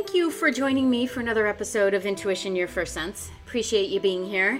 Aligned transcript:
thank 0.00 0.14
you 0.14 0.30
for 0.30 0.50
joining 0.50 0.88
me 0.88 1.04
for 1.06 1.20
another 1.20 1.46
episode 1.46 1.92
of 1.92 2.06
Intuition 2.06 2.56
Your 2.56 2.66
First 2.66 2.94
Sense. 2.94 3.30
Appreciate 3.46 3.90
you 3.90 4.00
being 4.00 4.24
here. 4.24 4.58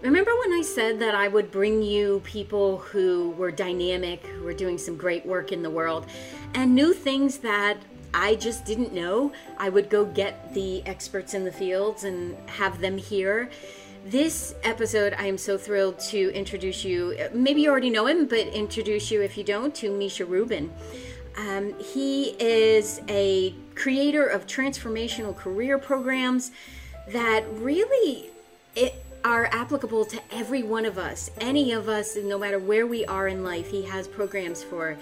Remember 0.00 0.30
when 0.38 0.54
I 0.54 0.62
said 0.62 0.98
that 1.00 1.14
I 1.14 1.28
would 1.28 1.50
bring 1.50 1.82
you 1.82 2.22
people 2.24 2.78
who 2.78 3.32
were 3.32 3.50
dynamic, 3.50 4.24
who 4.24 4.42
were 4.42 4.54
doing 4.54 4.78
some 4.78 4.96
great 4.96 5.26
work 5.26 5.52
in 5.52 5.62
the 5.62 5.68
world, 5.68 6.06
and 6.54 6.74
new 6.74 6.94
things 6.94 7.36
that 7.38 7.76
I 8.14 8.36
just 8.36 8.64
didn't 8.64 8.94
know? 8.94 9.32
I 9.58 9.68
would 9.68 9.90
go 9.90 10.06
get 10.06 10.54
the 10.54 10.82
experts 10.86 11.34
in 11.34 11.44
the 11.44 11.52
fields 11.52 12.04
and 12.04 12.34
have 12.48 12.80
them 12.80 12.96
here. 12.96 13.50
This 14.06 14.54
episode, 14.62 15.14
I 15.18 15.26
am 15.26 15.36
so 15.36 15.58
thrilled 15.58 15.98
to 16.08 16.32
introduce 16.32 16.86
you. 16.86 17.18
Maybe 17.34 17.60
you 17.60 17.70
already 17.70 17.90
know 17.90 18.06
him, 18.06 18.24
but 18.24 18.46
introduce 18.46 19.10
you 19.10 19.20
if 19.20 19.36
you 19.36 19.44
don't 19.44 19.74
to 19.74 19.90
Misha 19.90 20.24
Rubin. 20.24 20.72
Um, 21.36 21.78
he 21.78 22.34
is 22.38 23.00
a 23.08 23.54
creator 23.80 24.26
of 24.26 24.46
transformational 24.46 25.34
career 25.34 25.78
programs 25.78 26.50
that 27.08 27.42
really 27.54 28.28
it, 28.76 29.02
are 29.24 29.46
applicable 29.46 30.04
to 30.04 30.20
every 30.30 30.62
one 30.62 30.84
of 30.84 30.98
us, 30.98 31.30
any 31.40 31.72
of 31.72 31.88
us, 31.88 32.14
no 32.16 32.38
matter 32.38 32.58
where 32.58 32.86
we 32.86 33.06
are 33.06 33.26
in 33.26 33.42
life. 33.42 33.70
He 33.70 33.82
has 33.86 34.06
programs 34.06 34.62
for 34.62 34.98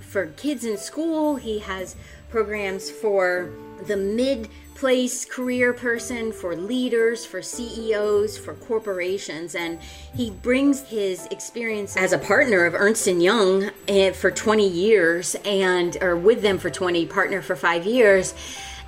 for 0.00 0.26
kids 0.28 0.64
in 0.64 0.76
school. 0.76 1.36
He 1.36 1.58
has 1.60 1.96
programs 2.30 2.90
for 2.90 3.50
the 3.86 3.96
mid 3.96 4.48
place 4.74 5.24
career 5.24 5.72
person, 5.72 6.30
for 6.32 6.54
leaders, 6.54 7.24
for 7.24 7.40
CEOs, 7.40 8.36
for 8.36 8.54
corporations, 8.54 9.54
and 9.54 9.80
he 10.14 10.30
brings 10.30 10.82
his 10.82 11.26
experience 11.30 11.96
as 11.96 12.12
a 12.12 12.18
partner 12.18 12.66
of 12.66 12.74
Ernst 12.74 13.06
and 13.06 13.22
Young 13.22 13.70
eh, 13.88 14.12
for 14.12 14.30
20 14.30 14.68
years, 14.68 15.34
and 15.44 15.96
or 16.02 16.14
with 16.14 16.42
them 16.42 16.58
for 16.58 16.68
20, 16.68 17.06
partner 17.06 17.40
for 17.40 17.56
five 17.56 17.86
years, 17.86 18.34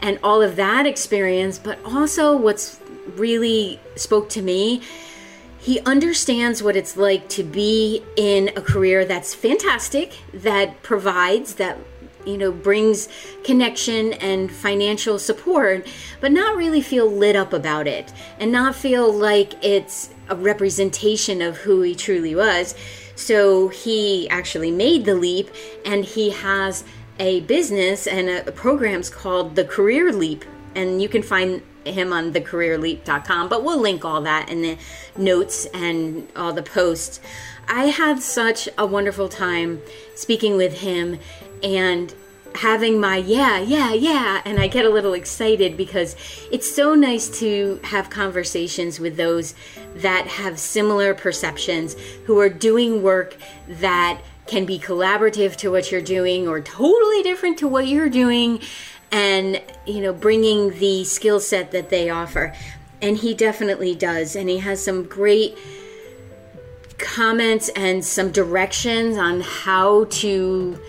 and 0.02 0.19
all 0.23 0.43
of 0.43 0.56
that 0.56 0.87
experience. 0.87 1.59
But 1.59 1.79
also, 1.84 2.37
what's 2.37 2.80
really 3.16 3.80
spoke 3.96 4.29
to 4.30 4.43
me 4.43 4.82
he 5.60 5.80
understands 5.80 6.62
what 6.62 6.77
it's 6.77 6.96
like 6.96 7.29
to 7.29 7.43
be 7.43 8.02
in 8.16 8.49
a 8.57 8.60
career 8.62 9.05
that's 9.05 9.34
fantastic 9.34 10.16
that 10.32 10.82
provides 10.82 11.57
that 11.57 11.77
you 12.29 12.38
know 12.38 12.52
brings 12.52 13.09
connection 13.43 14.12
and 14.15 14.52
financial 14.52 15.18
support 15.18 15.87
but 16.21 16.30
not 16.30 16.57
really 16.57 16.82
feel 16.82 17.10
lit 17.10 17.34
up 17.34 17.52
about 17.52 17.87
it 17.87 18.12
and 18.38 18.52
not 18.52 18.74
feel 18.74 19.12
like 19.12 19.54
it's 19.65 20.10
a 20.29 20.37
representation 20.37 21.40
of 21.43 21.56
who 21.59 21.82
he 21.82 21.95
truly 21.95 22.34
was. 22.34 22.74
So 23.15 23.68
he 23.68 24.29
actually 24.29 24.71
made 24.71 25.04
the 25.04 25.15
leap 25.15 25.51
and 25.84 26.04
he 26.04 26.30
has 26.30 26.84
a 27.18 27.40
business 27.40 28.06
and 28.06 28.29
a, 28.29 28.52
programs 28.52 29.10
called 29.10 29.56
the 29.56 29.65
career 29.65 30.12
leap 30.12 30.45
and 30.74 31.02
you 31.02 31.09
can 31.09 31.23
find 31.23 31.62
him 31.84 32.12
on 32.12 32.32
thecareerleap.com 32.32 33.49
but 33.49 33.65
we'll 33.65 33.80
link 33.80 34.04
all 34.04 34.21
that 34.23 34.49
in 34.51 34.62
the 34.62 34.79
notes 35.16 35.66
and 35.74 36.29
all 36.37 36.52
the 36.52 36.62
posts. 36.62 37.21
I 37.66 37.87
had 37.87 38.23
such 38.23 38.68
a 38.79 38.87
wonderful 38.87 39.29
time 39.29 39.82
speaking 40.15 40.56
with 40.56 40.79
him 40.80 41.18
and 41.62 42.14
having 42.54 43.01
my 43.01 43.16
yeah, 43.16 43.60
yeah, 43.60 43.92
yeah, 43.92 44.42
and 44.45 44.59
I 44.59 44.66
get 44.66 44.84
a 44.84 44.90
little 44.90 45.14
excited 45.14 45.76
because 45.76 46.16
it's 46.50 46.70
so 46.74 46.95
nice 46.95 47.28
to 47.40 47.80
have 47.84 48.10
conversations 48.10 48.98
with 48.98 49.16
those 49.16 49.54
that 49.96 50.26
have 50.26 50.59
similar 50.59 51.15
perceptions, 51.15 51.95
who 52.24 52.38
are 52.40 52.48
doing 52.48 53.02
work 53.02 53.37
that 53.68 54.20
can 54.46 54.65
be 54.65 54.78
collaborative 54.78 55.56
to 55.56 55.70
what 55.70 55.92
you're 55.92 56.00
doing 56.00 56.48
or 56.48 56.60
totally 56.60 57.23
different 57.23 57.59
to 57.59 57.68
what 57.68 57.87
you're 57.87 58.09
doing 58.09 58.60
and 59.12 59.62
you 59.87 60.00
know 60.00 60.12
bringing 60.12 60.70
the 60.78 61.04
skill 61.04 61.38
set 61.38 61.70
that 61.70 61.90
they 61.90 62.10
offer. 62.10 62.54
And 63.00 63.16
he 63.16 63.34
definitely 63.34 63.95
does 63.95 64.34
and 64.34 64.48
he 64.48 64.59
has 64.59 64.83
some 64.83 65.04
great 65.04 65.56
comments 66.99 67.69
and 67.71 68.04
some 68.04 68.33
directions 68.33 69.16
on 69.16 69.41
how 69.41 70.04
to 70.04 70.81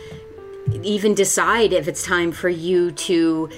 even 0.84 1.13
decide 1.13 1.74
if 1.74 1.88
it's 1.88 2.03
time 2.03 2.31
for 2.31 2.50
you 2.50 2.91
to 2.91 3.50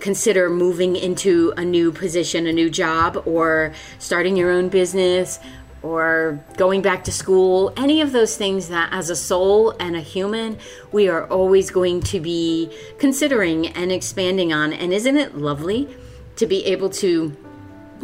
consider 0.00 0.50
moving 0.50 0.96
into 0.96 1.52
a 1.56 1.64
new 1.64 1.90
position, 1.90 2.46
a 2.46 2.52
new 2.52 2.68
job, 2.68 3.22
or 3.26 3.72
starting 3.98 4.36
your 4.36 4.50
own 4.50 4.68
business, 4.68 5.40
or 5.82 6.42
going 6.56 6.80
back 6.82 7.04
to 7.04 7.12
school, 7.12 7.72
any 7.76 8.00
of 8.00 8.12
those 8.12 8.36
things 8.36 8.68
that 8.68 8.88
as 8.92 9.10
a 9.10 9.16
soul 9.16 9.70
and 9.78 9.94
a 9.96 10.00
human, 10.00 10.58
we 10.92 11.08
are 11.08 11.26
always 11.26 11.70
going 11.70 12.00
to 12.00 12.20
be 12.20 12.70
considering 12.98 13.68
and 13.68 13.92
expanding 13.92 14.52
on. 14.52 14.72
And 14.72 14.92
isn't 14.92 15.16
it 15.16 15.36
lovely 15.36 15.88
to 16.36 16.46
be 16.46 16.64
able 16.66 16.90
to 16.90 17.36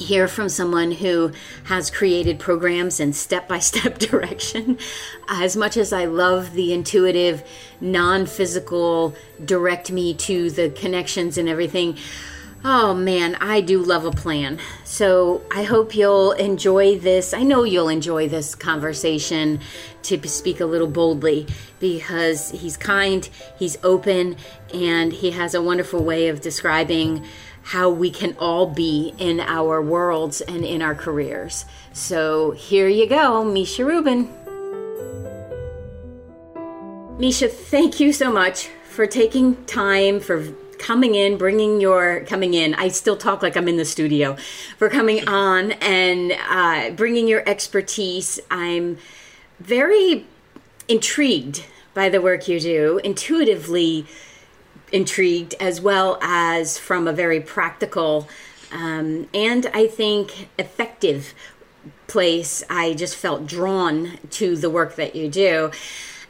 hear 0.01 0.27
from 0.27 0.49
someone 0.49 0.93
who 0.93 1.33
has 1.65 1.91
created 1.91 2.39
programs 2.39 3.01
in 3.01 3.13
step 3.13 3.47
by 3.47 3.59
step 3.59 3.99
direction. 4.11 4.79
As 5.29 5.57
much 5.57 5.77
as 5.77 5.93
I 5.93 6.07
love 6.07 6.55
the 6.55 6.73
intuitive, 6.73 7.43
non 7.81 8.27
physical, 8.27 9.15
direct 9.45 9.91
me 9.91 10.15
to 10.15 10.51
the 10.51 10.71
connections 10.71 11.39
and 11.39 11.49
everything, 11.49 11.97
oh 12.65 12.93
man, 12.95 13.37
I 13.37 13.61
do 13.61 13.83
love 13.83 14.05
a 14.05 14.11
plan. 14.11 14.59
So 14.85 15.43
I 15.51 15.63
hope 15.63 15.95
you'll 15.95 16.33
enjoy 16.33 16.99
this. 16.99 17.33
I 17.33 17.43
know 17.43 17.65
you'll 17.65 17.89
enjoy 17.89 18.29
this 18.29 18.55
conversation 18.55 19.61
to 20.03 20.29
speak 20.29 20.61
a 20.61 20.67
little 20.67 20.87
boldly 20.87 21.47
because 21.79 22.51
he's 22.51 22.77
kind, 22.77 23.29
he's 23.59 23.79
open, 23.83 24.37
and 24.75 25.13
he 25.13 25.31
has 25.31 25.55
a 25.55 25.63
wonderful 25.63 26.05
way 26.05 26.29
of 26.29 26.41
describing 26.41 27.25
how 27.63 27.91
we 27.91 28.11
can 28.11 28.37
all 28.39 28.67
be 28.67 29.15
in 29.19 29.41
our 29.41 29.81
worlds 29.83 30.41
and 30.41 30.65
in 30.65 30.83
our 30.83 30.95
careers. 30.95 31.65
So 31.93 32.53
here 32.53 32.89
you 32.89 33.07
go, 33.09 33.45
Misha 33.45 33.85
Rubin. 33.85 34.29
Misha, 37.19 37.49
thank 37.49 38.01
you 38.01 38.13
so 38.13 38.33
much 38.33 38.69
for 38.89 39.07
taking 39.07 39.63
time, 39.67 40.21
for 40.21 40.53
coming 40.79 41.15
in, 41.15 41.37
bringing 41.37 41.81
your 41.81 42.25
coming 42.25 42.55
in. 42.55 42.75
I 42.75 42.89
still 42.89 43.17
talk 43.17 43.43
like 43.43 43.57
I'm 43.57 43.69
in 43.69 43.77
the 43.77 43.85
studio 43.85 44.37
for 44.79 44.89
coming 44.89 45.29
on 45.29 45.73
and 45.73 46.33
uh, 46.49 46.91
bringing 46.91 47.29
your 47.29 47.47
expertise. 47.47 48.41
I'm 48.51 48.97
very 49.59 50.27
intrigued 50.89 51.65
by 51.93 52.09
the 52.09 52.21
work 52.21 52.49
you 52.49 52.59
do, 52.59 52.99
intuitively 53.05 54.07
intrigued, 54.93 55.55
as 55.61 55.81
well 55.81 56.19
as 56.21 56.79
from 56.79 57.09
a 57.09 57.13
very 57.13 57.41
practical 57.41 58.29
um, 58.73 59.29
and 59.35 59.67
I 59.75 59.87
think 59.87 60.49
effective 60.59 61.35
place. 62.07 62.63
I 62.69 62.95
just 62.95 63.17
felt 63.17 63.47
drawn 63.47 64.19
to 64.33 64.57
the 64.57 64.71
work 64.71 64.97
that 64.97 65.17
you 65.17 65.29
do. 65.29 65.71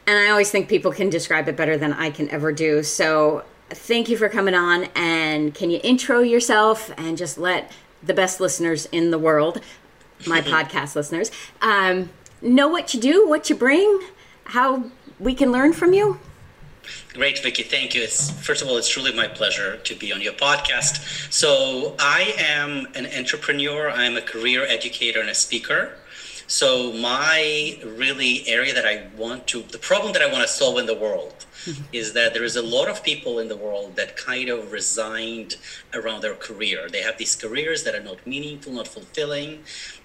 And 0.07 0.17
I 0.17 0.29
always 0.29 0.49
think 0.49 0.67
people 0.67 0.91
can 0.91 1.09
describe 1.09 1.47
it 1.47 1.55
better 1.55 1.77
than 1.77 1.93
I 1.93 2.09
can 2.09 2.29
ever 2.29 2.51
do. 2.51 2.83
So 2.83 3.43
thank 3.69 4.09
you 4.09 4.17
for 4.17 4.29
coming 4.29 4.55
on. 4.55 4.85
And 4.95 5.53
can 5.53 5.69
you 5.69 5.79
intro 5.83 6.21
yourself 6.21 6.91
and 6.97 7.17
just 7.17 7.37
let 7.37 7.71
the 8.03 8.13
best 8.13 8.39
listeners 8.39 8.87
in 8.87 9.11
the 9.11 9.19
world, 9.19 9.61
my 10.25 10.41
podcast 10.41 10.95
listeners, 10.95 11.31
um, 11.61 12.09
know 12.41 12.67
what 12.67 12.93
you 12.93 12.99
do, 12.99 13.27
what 13.27 13.49
you 13.49 13.55
bring, 13.55 14.01
how 14.45 14.85
we 15.19 15.35
can 15.35 15.51
learn 15.51 15.73
from 15.73 15.93
you? 15.93 16.19
Great, 17.13 17.39
Vicki. 17.43 17.63
Thank 17.63 17.93
you. 17.93 18.01
It's, 18.01 18.31
first 18.31 18.61
of 18.61 18.69
all, 18.69 18.77
it's 18.77 18.87
truly 18.87 19.13
my 19.13 19.27
pleasure 19.27 19.77
to 19.77 19.95
be 19.95 20.13
on 20.13 20.21
your 20.21 20.33
podcast. 20.33 21.31
So, 21.31 21.95
I 21.99 22.33
am 22.37 22.87
an 22.95 23.05
entrepreneur, 23.05 23.89
I'm 23.89 24.15
a 24.15 24.21
career 24.21 24.65
educator 24.65 25.19
and 25.19 25.29
a 25.29 25.35
speaker. 25.35 25.97
So, 26.47 26.91
my 26.93 27.77
really 27.85 28.47
area 28.47 28.73
that 28.73 28.85
I 28.85 29.07
want 29.17 29.47
to, 29.47 29.61
the 29.61 29.77
problem 29.77 30.13
that 30.13 30.21
I 30.21 30.31
want 30.31 30.41
to 30.41 30.47
solve 30.47 30.77
in 30.79 30.85
the 30.85 30.95
world 30.95 31.45
is 31.93 32.13
that 32.13 32.33
there 32.33 32.43
is 32.43 32.55
a 32.55 32.61
lot 32.61 32.89
of 32.89 33.03
people 33.03 33.39
in 33.39 33.47
the 33.47 33.57
world 33.57 33.95
that 33.95 34.17
kind 34.17 34.49
of 34.49 34.71
resigned 34.71 35.55
around 35.93 36.21
their 36.21 36.35
career. 36.35 36.89
They 36.89 37.01
have 37.01 37.17
these 37.17 37.35
careers 37.35 37.83
that 37.83 37.95
are 37.95 38.03
not 38.03 38.25
meaningful, 38.25 38.73
not 38.73 38.87
fulfilling. 38.87 39.63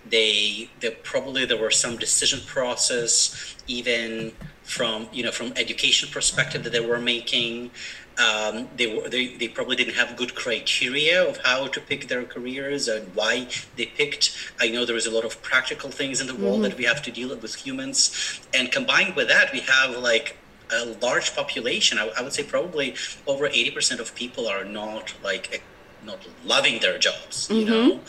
They, 0.08 0.70
they 0.80 0.90
probably 0.90 1.44
there 1.46 1.60
were 1.60 1.70
some 1.70 1.96
decision 1.96 2.40
process, 2.46 3.56
even 3.66 4.32
from 4.66 5.08
you 5.12 5.22
know 5.22 5.30
from 5.30 5.52
education 5.56 6.08
perspective 6.12 6.64
that 6.64 6.72
they 6.72 6.80
were 6.80 6.98
making. 6.98 7.70
Um, 8.18 8.68
they 8.78 8.86
were 8.86 9.08
they, 9.10 9.36
they 9.36 9.48
probably 9.48 9.76
didn't 9.76 9.94
have 9.94 10.16
good 10.16 10.34
criteria 10.34 11.22
of 11.22 11.36
how 11.44 11.66
to 11.66 11.80
pick 11.80 12.08
their 12.08 12.24
careers 12.24 12.88
and 12.88 13.14
why 13.14 13.46
they 13.76 13.86
picked. 13.86 14.34
I 14.58 14.68
know 14.68 14.86
there 14.86 14.96
is 14.96 15.06
a 15.06 15.10
lot 15.10 15.26
of 15.26 15.42
practical 15.42 15.90
things 15.90 16.20
in 16.22 16.26
the 16.26 16.34
world 16.34 16.60
mm-hmm. 16.60 16.70
that 16.70 16.78
we 16.78 16.84
have 16.84 17.02
to 17.02 17.10
deal 17.10 17.36
with 17.36 17.54
humans, 17.54 18.40
and 18.54 18.72
combined 18.72 19.16
with 19.16 19.28
that, 19.28 19.52
we 19.52 19.60
have 19.60 19.98
like 19.98 20.38
a 20.72 20.86
large 21.02 21.36
population. 21.36 21.98
I, 21.98 22.10
I 22.18 22.22
would 22.22 22.32
say 22.32 22.42
probably 22.42 22.94
over 23.26 23.46
eighty 23.46 23.70
percent 23.70 24.00
of 24.00 24.14
people 24.14 24.48
are 24.48 24.64
not 24.64 25.14
like 25.22 25.62
not 26.04 26.26
loving 26.44 26.80
their 26.80 26.98
jobs 26.98 27.50
you 27.50 27.66
mm-hmm. 27.66 27.88
know 27.88 28.00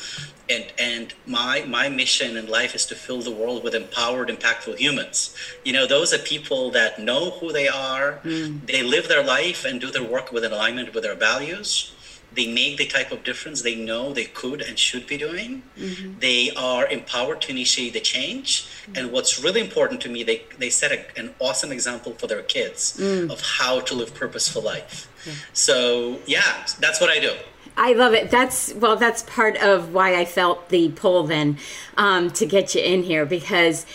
and 0.50 0.66
and 0.78 1.14
my 1.26 1.64
my 1.68 1.90
mission 1.90 2.38
in 2.38 2.48
life 2.48 2.74
is 2.76 2.86
to 2.86 2.96
fill 2.96 3.22
the 3.22 3.32
world 3.32 3.64
with 3.64 3.76
empowered 3.76 4.30
impactful 4.30 4.78
humans 4.78 5.36
you 5.64 5.74
know 5.74 5.86
those 5.86 6.14
are 6.14 6.20
people 6.20 6.72
that 6.72 7.00
know 7.00 7.32
who 7.32 7.52
they 7.52 7.68
are 7.68 8.20
mm. 8.24 8.66
they 8.66 8.84
live 8.84 9.08
their 9.08 9.24
life 9.24 9.66
and 9.66 9.82
do 9.82 9.92
their 9.92 10.04
work 10.04 10.32
with 10.32 10.44
an 10.44 10.52
alignment 10.52 10.94
with 10.94 11.04
their 11.04 11.16
values 11.16 11.94
they 12.38 12.48
make 12.48 12.78
the 12.78 12.86
type 12.86 13.12
of 13.12 13.24
difference 13.24 13.62
they 13.62 13.76
know 13.76 14.14
they 14.14 14.26
could 14.26 14.62
and 14.62 14.78
should 14.78 15.08
be 15.08 15.18
doing. 15.18 15.64
Mm-hmm. 15.78 16.20
They 16.20 16.52
are 16.56 16.86
empowered 16.88 17.42
to 17.42 17.52
initiate 17.52 17.94
the 17.94 18.00
change. 18.00 18.64
Mm-hmm. 18.64 18.94
And 18.96 19.12
what's 19.12 19.44
really 19.44 19.60
important 19.60 20.02
to 20.02 20.10
me, 20.10 20.24
they, 20.24 20.44
they 20.60 20.70
set 20.70 20.92
a, 20.92 21.20
an 21.20 21.34
awesome 21.40 21.72
example 21.72 22.14
for 22.14 22.28
their 22.28 22.44
kids 22.44 22.98
mm. 23.00 23.32
of 23.32 23.42
how 23.42 23.80
to 23.82 23.96
live 23.96 24.14
purposeful 24.14 24.62
life. 24.62 25.10
Yeah. 25.26 25.34
So, 25.54 26.20
yeah, 26.28 26.66
that's 26.80 27.02
what 27.02 27.10
I 27.10 27.20
do. 27.20 27.34
I 27.78 27.94
love 27.94 28.14
it. 28.14 28.32
That's 28.32 28.74
well. 28.74 28.96
That's 28.96 29.22
part 29.24 29.56
of 29.58 29.94
why 29.94 30.16
I 30.20 30.26
felt 30.26 30.70
the 30.70 30.90
pull 30.90 31.24
then 31.24 31.60
um, 31.96 32.32
to 32.32 32.46
get 32.46 32.74
you 32.74 32.82
in 32.82 33.04
here 33.04 33.26
because 33.26 33.86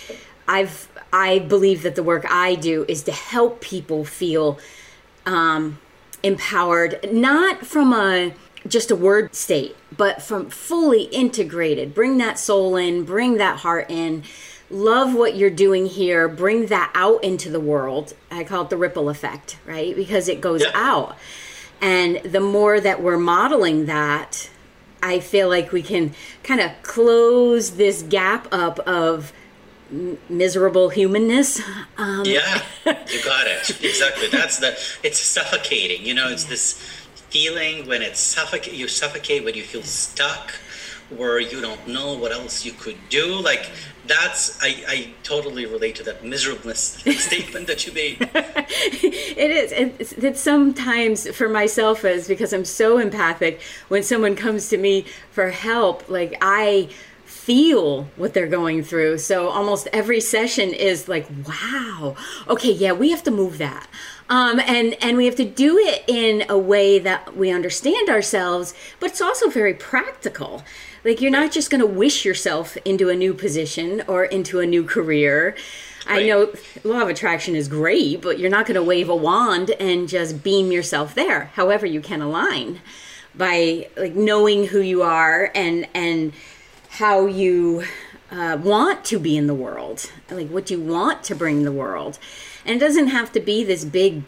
I've 0.46 0.88
I 1.12 1.40
believe 1.40 1.82
that 1.82 1.96
the 1.96 2.02
work 2.02 2.24
I 2.30 2.54
do 2.54 2.86
is 2.88 3.02
to 3.02 3.12
help 3.12 3.60
people 3.60 4.04
feel 4.04 4.58
um, 5.26 5.78
empowered, 6.22 7.12
not 7.12 7.66
from 7.66 7.92
a 7.92 8.34
just 8.68 8.92
a 8.92 8.96
word 8.96 9.34
state, 9.34 9.76
but 9.96 10.22
from 10.22 10.48
fully 10.48 11.02
integrated. 11.04 11.92
Bring 11.94 12.18
that 12.18 12.38
soul 12.38 12.76
in, 12.76 13.04
bring 13.04 13.36
that 13.38 13.58
heart 13.58 13.90
in. 13.90 14.22
Love 14.70 15.14
what 15.14 15.36
you're 15.36 15.50
doing 15.50 15.86
here. 15.86 16.28
Bring 16.28 16.66
that 16.66 16.90
out 16.94 17.22
into 17.24 17.50
the 17.50 17.60
world. 17.60 18.14
I 18.30 18.44
call 18.44 18.62
it 18.62 18.70
the 18.70 18.76
ripple 18.76 19.10
effect, 19.10 19.58
right? 19.66 19.94
Because 19.94 20.28
it 20.28 20.40
goes 20.40 20.62
yeah. 20.62 20.70
out. 20.74 21.18
And 21.82 22.18
the 22.18 22.40
more 22.40 22.80
that 22.80 23.02
we're 23.02 23.18
modeling 23.18 23.86
that, 23.86 24.48
I 25.02 25.18
feel 25.18 25.48
like 25.48 25.72
we 25.72 25.82
can 25.82 26.14
kind 26.44 26.60
of 26.60 26.70
close 26.82 27.72
this 27.72 28.02
gap 28.02 28.46
up 28.52 28.78
of 28.80 29.32
miserable 30.28 30.88
humanness. 30.90 31.60
Um, 31.98 32.24
yeah, 32.24 32.62
you 32.86 32.92
got 33.24 33.46
it. 33.46 33.84
Exactly. 33.84 34.28
That's 34.28 34.58
the. 34.58 34.78
It's 35.02 35.18
suffocating. 35.18 36.06
You 36.06 36.14
know, 36.14 36.28
it's 36.28 36.44
this 36.44 36.80
feeling 37.30 37.86
when 37.88 38.00
it's 38.00 38.20
suffocate. 38.20 38.74
You 38.74 38.86
suffocate 38.86 39.44
when 39.44 39.54
you 39.54 39.64
feel 39.64 39.82
stuck, 39.82 40.54
where 41.16 41.38
you 41.38 41.60
don't 41.60 41.86
know 41.86 42.14
what 42.14 42.32
else 42.32 42.64
you 42.64 42.72
could 42.72 42.96
do. 43.08 43.34
Like 43.36 43.70
that's 44.06 44.58
I, 44.62 44.84
I 44.88 45.12
totally 45.22 45.66
relate 45.66 45.96
to 45.96 46.02
that 46.04 46.24
miserableness 46.24 46.80
statement 47.18 47.66
that 47.68 47.86
you 47.86 47.92
made. 47.92 48.28
it 48.34 49.50
is. 49.50 49.72
It's, 49.72 50.12
it's 50.12 50.40
sometimes 50.40 51.28
for 51.28 51.48
myself 51.48 52.04
is 52.04 52.28
because 52.28 52.52
I'm 52.52 52.64
so 52.64 52.98
empathic. 52.98 53.60
When 53.88 54.02
someone 54.02 54.36
comes 54.36 54.68
to 54.70 54.78
me 54.78 55.06
for 55.30 55.50
help, 55.50 56.08
like 56.08 56.36
I 56.40 56.88
feel 57.24 58.04
what 58.16 58.34
they're 58.34 58.46
going 58.46 58.84
through. 58.84 59.18
So 59.18 59.48
almost 59.48 59.88
every 59.92 60.20
session 60.20 60.72
is 60.72 61.08
like, 61.08 61.26
wow, 61.46 62.14
okay, 62.46 62.70
yeah, 62.70 62.92
we 62.92 63.10
have 63.10 63.24
to 63.24 63.32
move 63.32 63.58
that. 63.58 63.88
Um, 64.28 64.60
and 64.60 64.94
and 65.02 65.16
we 65.16 65.26
have 65.26 65.36
to 65.36 65.44
do 65.44 65.76
it 65.76 66.04
in 66.06 66.44
a 66.48 66.56
way 66.56 66.98
that 67.00 67.36
we 67.36 67.50
understand 67.50 68.08
ourselves, 68.08 68.74
but 69.00 69.10
it's 69.10 69.20
also 69.20 69.48
very 69.50 69.74
practical. 69.74 70.62
Like 71.04 71.20
you're 71.20 71.30
not 71.30 71.52
just 71.52 71.70
going 71.70 71.80
to 71.80 71.86
wish 71.86 72.24
yourself 72.24 72.76
into 72.84 73.08
a 73.08 73.16
new 73.16 73.34
position 73.34 74.02
or 74.06 74.24
into 74.24 74.60
a 74.60 74.66
new 74.66 74.84
career. 74.84 75.56
Right. 76.06 76.22
I 76.22 76.26
know 76.26 76.52
law 76.84 77.02
of 77.02 77.08
attraction 77.08 77.54
is 77.56 77.68
great, 77.68 78.20
but 78.20 78.38
you're 78.38 78.50
not 78.50 78.66
going 78.66 78.76
to 78.76 78.82
wave 78.82 79.08
a 79.08 79.16
wand 79.16 79.70
and 79.78 80.08
just 80.08 80.42
beam 80.42 80.72
yourself 80.72 81.14
there. 81.14 81.46
However, 81.54 81.86
you 81.86 82.00
can 82.00 82.22
align 82.22 82.80
by 83.34 83.88
like 83.96 84.14
knowing 84.14 84.66
who 84.66 84.80
you 84.80 85.02
are 85.02 85.50
and 85.54 85.88
and 85.94 86.32
how 86.90 87.26
you 87.26 87.84
uh, 88.30 88.58
want 88.62 89.04
to 89.04 89.18
be 89.18 89.36
in 89.36 89.46
the 89.46 89.54
world, 89.54 90.10
like 90.30 90.48
what 90.48 90.70
you 90.70 90.80
want 90.80 91.22
to 91.24 91.34
bring 91.34 91.64
the 91.64 91.72
world. 91.72 92.18
And 92.64 92.76
it 92.76 92.78
doesn't 92.78 93.08
have 93.08 93.32
to 93.32 93.40
be 93.40 93.64
this 93.64 93.84
big, 93.84 94.22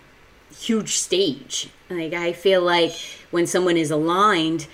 huge 0.56 0.96
stage. 0.96 1.70
Like, 1.88 2.12
I 2.12 2.32
feel 2.32 2.62
like 2.62 2.92
when 3.30 3.46
someone 3.46 3.76
is 3.76 3.90
aligned 3.90 4.66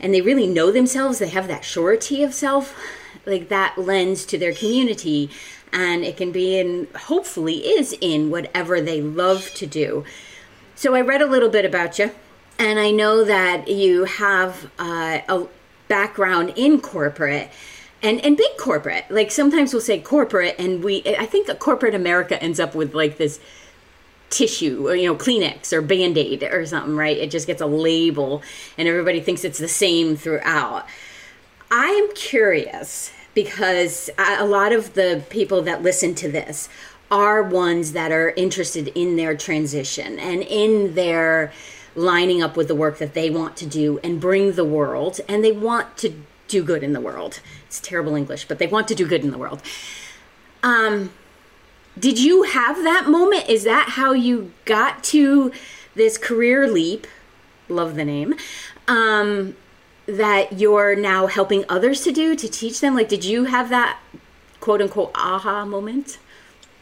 and 0.00 0.14
they 0.14 0.20
really 0.20 0.46
know 0.46 0.70
themselves, 0.70 1.18
they 1.18 1.28
have 1.28 1.48
that 1.48 1.64
surety 1.64 2.22
of 2.22 2.34
self, 2.34 2.74
like 3.26 3.48
that 3.48 3.76
lends 3.78 4.24
to 4.26 4.38
their 4.38 4.52
community. 4.52 5.30
And 5.72 6.04
it 6.04 6.16
can 6.16 6.32
be 6.32 6.58
in, 6.58 6.88
hopefully, 6.94 7.56
is 7.56 7.94
in 8.00 8.30
whatever 8.30 8.80
they 8.80 9.02
love 9.02 9.52
to 9.54 9.66
do. 9.66 10.04
So 10.74 10.94
I 10.94 11.02
read 11.02 11.20
a 11.20 11.26
little 11.26 11.50
bit 11.50 11.64
about 11.64 11.98
you. 11.98 12.12
And 12.58 12.78
I 12.78 12.90
know 12.90 13.22
that 13.24 13.68
you 13.68 14.04
have 14.04 14.70
uh, 14.78 15.20
a, 15.28 15.46
background 15.88 16.52
in 16.54 16.80
corporate 16.80 17.50
and 18.02 18.20
and 18.20 18.36
big 18.36 18.56
corporate 18.58 19.04
like 19.10 19.30
sometimes 19.30 19.72
we'll 19.72 19.82
say 19.82 19.98
corporate 19.98 20.54
and 20.58 20.84
we 20.84 21.02
i 21.18 21.26
think 21.26 21.48
corporate 21.58 21.94
america 21.94 22.40
ends 22.42 22.60
up 22.60 22.74
with 22.74 22.94
like 22.94 23.16
this 23.16 23.40
tissue 24.30 24.88
or, 24.88 24.94
you 24.94 25.06
know 25.06 25.16
kleenex 25.16 25.72
or 25.72 25.80
band-aid 25.80 26.42
or 26.42 26.64
something 26.66 26.96
right 26.96 27.16
it 27.16 27.30
just 27.30 27.46
gets 27.46 27.60
a 27.60 27.66
label 27.66 28.42
and 28.76 28.86
everybody 28.86 29.20
thinks 29.20 29.44
it's 29.44 29.58
the 29.58 29.68
same 29.68 30.16
throughout 30.16 30.86
i'm 31.70 32.12
curious 32.14 33.10
because 33.34 34.10
a 34.18 34.44
lot 34.44 34.72
of 34.72 34.94
the 34.94 35.24
people 35.30 35.62
that 35.62 35.82
listen 35.82 36.14
to 36.14 36.30
this 36.30 36.68
are 37.10 37.42
ones 37.42 37.92
that 37.92 38.12
are 38.12 38.30
interested 38.30 38.88
in 38.88 39.16
their 39.16 39.36
transition 39.36 40.18
and 40.18 40.42
in 40.42 40.94
their 40.94 41.52
lining 41.94 42.42
up 42.42 42.56
with 42.56 42.68
the 42.68 42.74
work 42.74 42.98
that 42.98 43.14
they 43.14 43.30
want 43.30 43.56
to 43.56 43.66
do 43.66 43.98
and 44.04 44.20
bring 44.20 44.52
the 44.52 44.64
world, 44.64 45.20
and 45.28 45.44
they 45.44 45.52
want 45.52 45.96
to 45.98 46.14
do 46.46 46.62
good 46.62 46.82
in 46.82 46.92
the 46.92 47.00
world. 47.00 47.40
It's 47.66 47.80
terrible 47.80 48.14
English, 48.14 48.46
but 48.46 48.58
they 48.58 48.66
want 48.66 48.88
to 48.88 48.94
do 48.94 49.06
good 49.06 49.24
in 49.24 49.30
the 49.30 49.38
world. 49.38 49.62
Um, 50.62 51.12
did 51.98 52.18
you 52.18 52.44
have 52.44 52.76
that 52.84 53.08
moment? 53.08 53.48
Is 53.48 53.64
that 53.64 53.90
how 53.90 54.12
you 54.12 54.52
got 54.64 55.02
to 55.04 55.52
this 55.94 56.18
career 56.18 56.68
leap? 56.68 57.06
Love 57.68 57.96
the 57.96 58.04
name. 58.04 58.34
Um, 58.86 59.56
that 60.06 60.54
you're 60.54 60.96
now 60.96 61.26
helping 61.26 61.64
others 61.68 62.02
to 62.02 62.10
do 62.10 62.34
to 62.34 62.48
teach 62.48 62.80
them? 62.80 62.94
Like, 62.94 63.08
did 63.08 63.24
you 63.24 63.44
have 63.44 63.68
that 63.68 63.98
quote 64.58 64.80
unquote 64.80 65.10
aha 65.14 65.64
moment? 65.64 66.18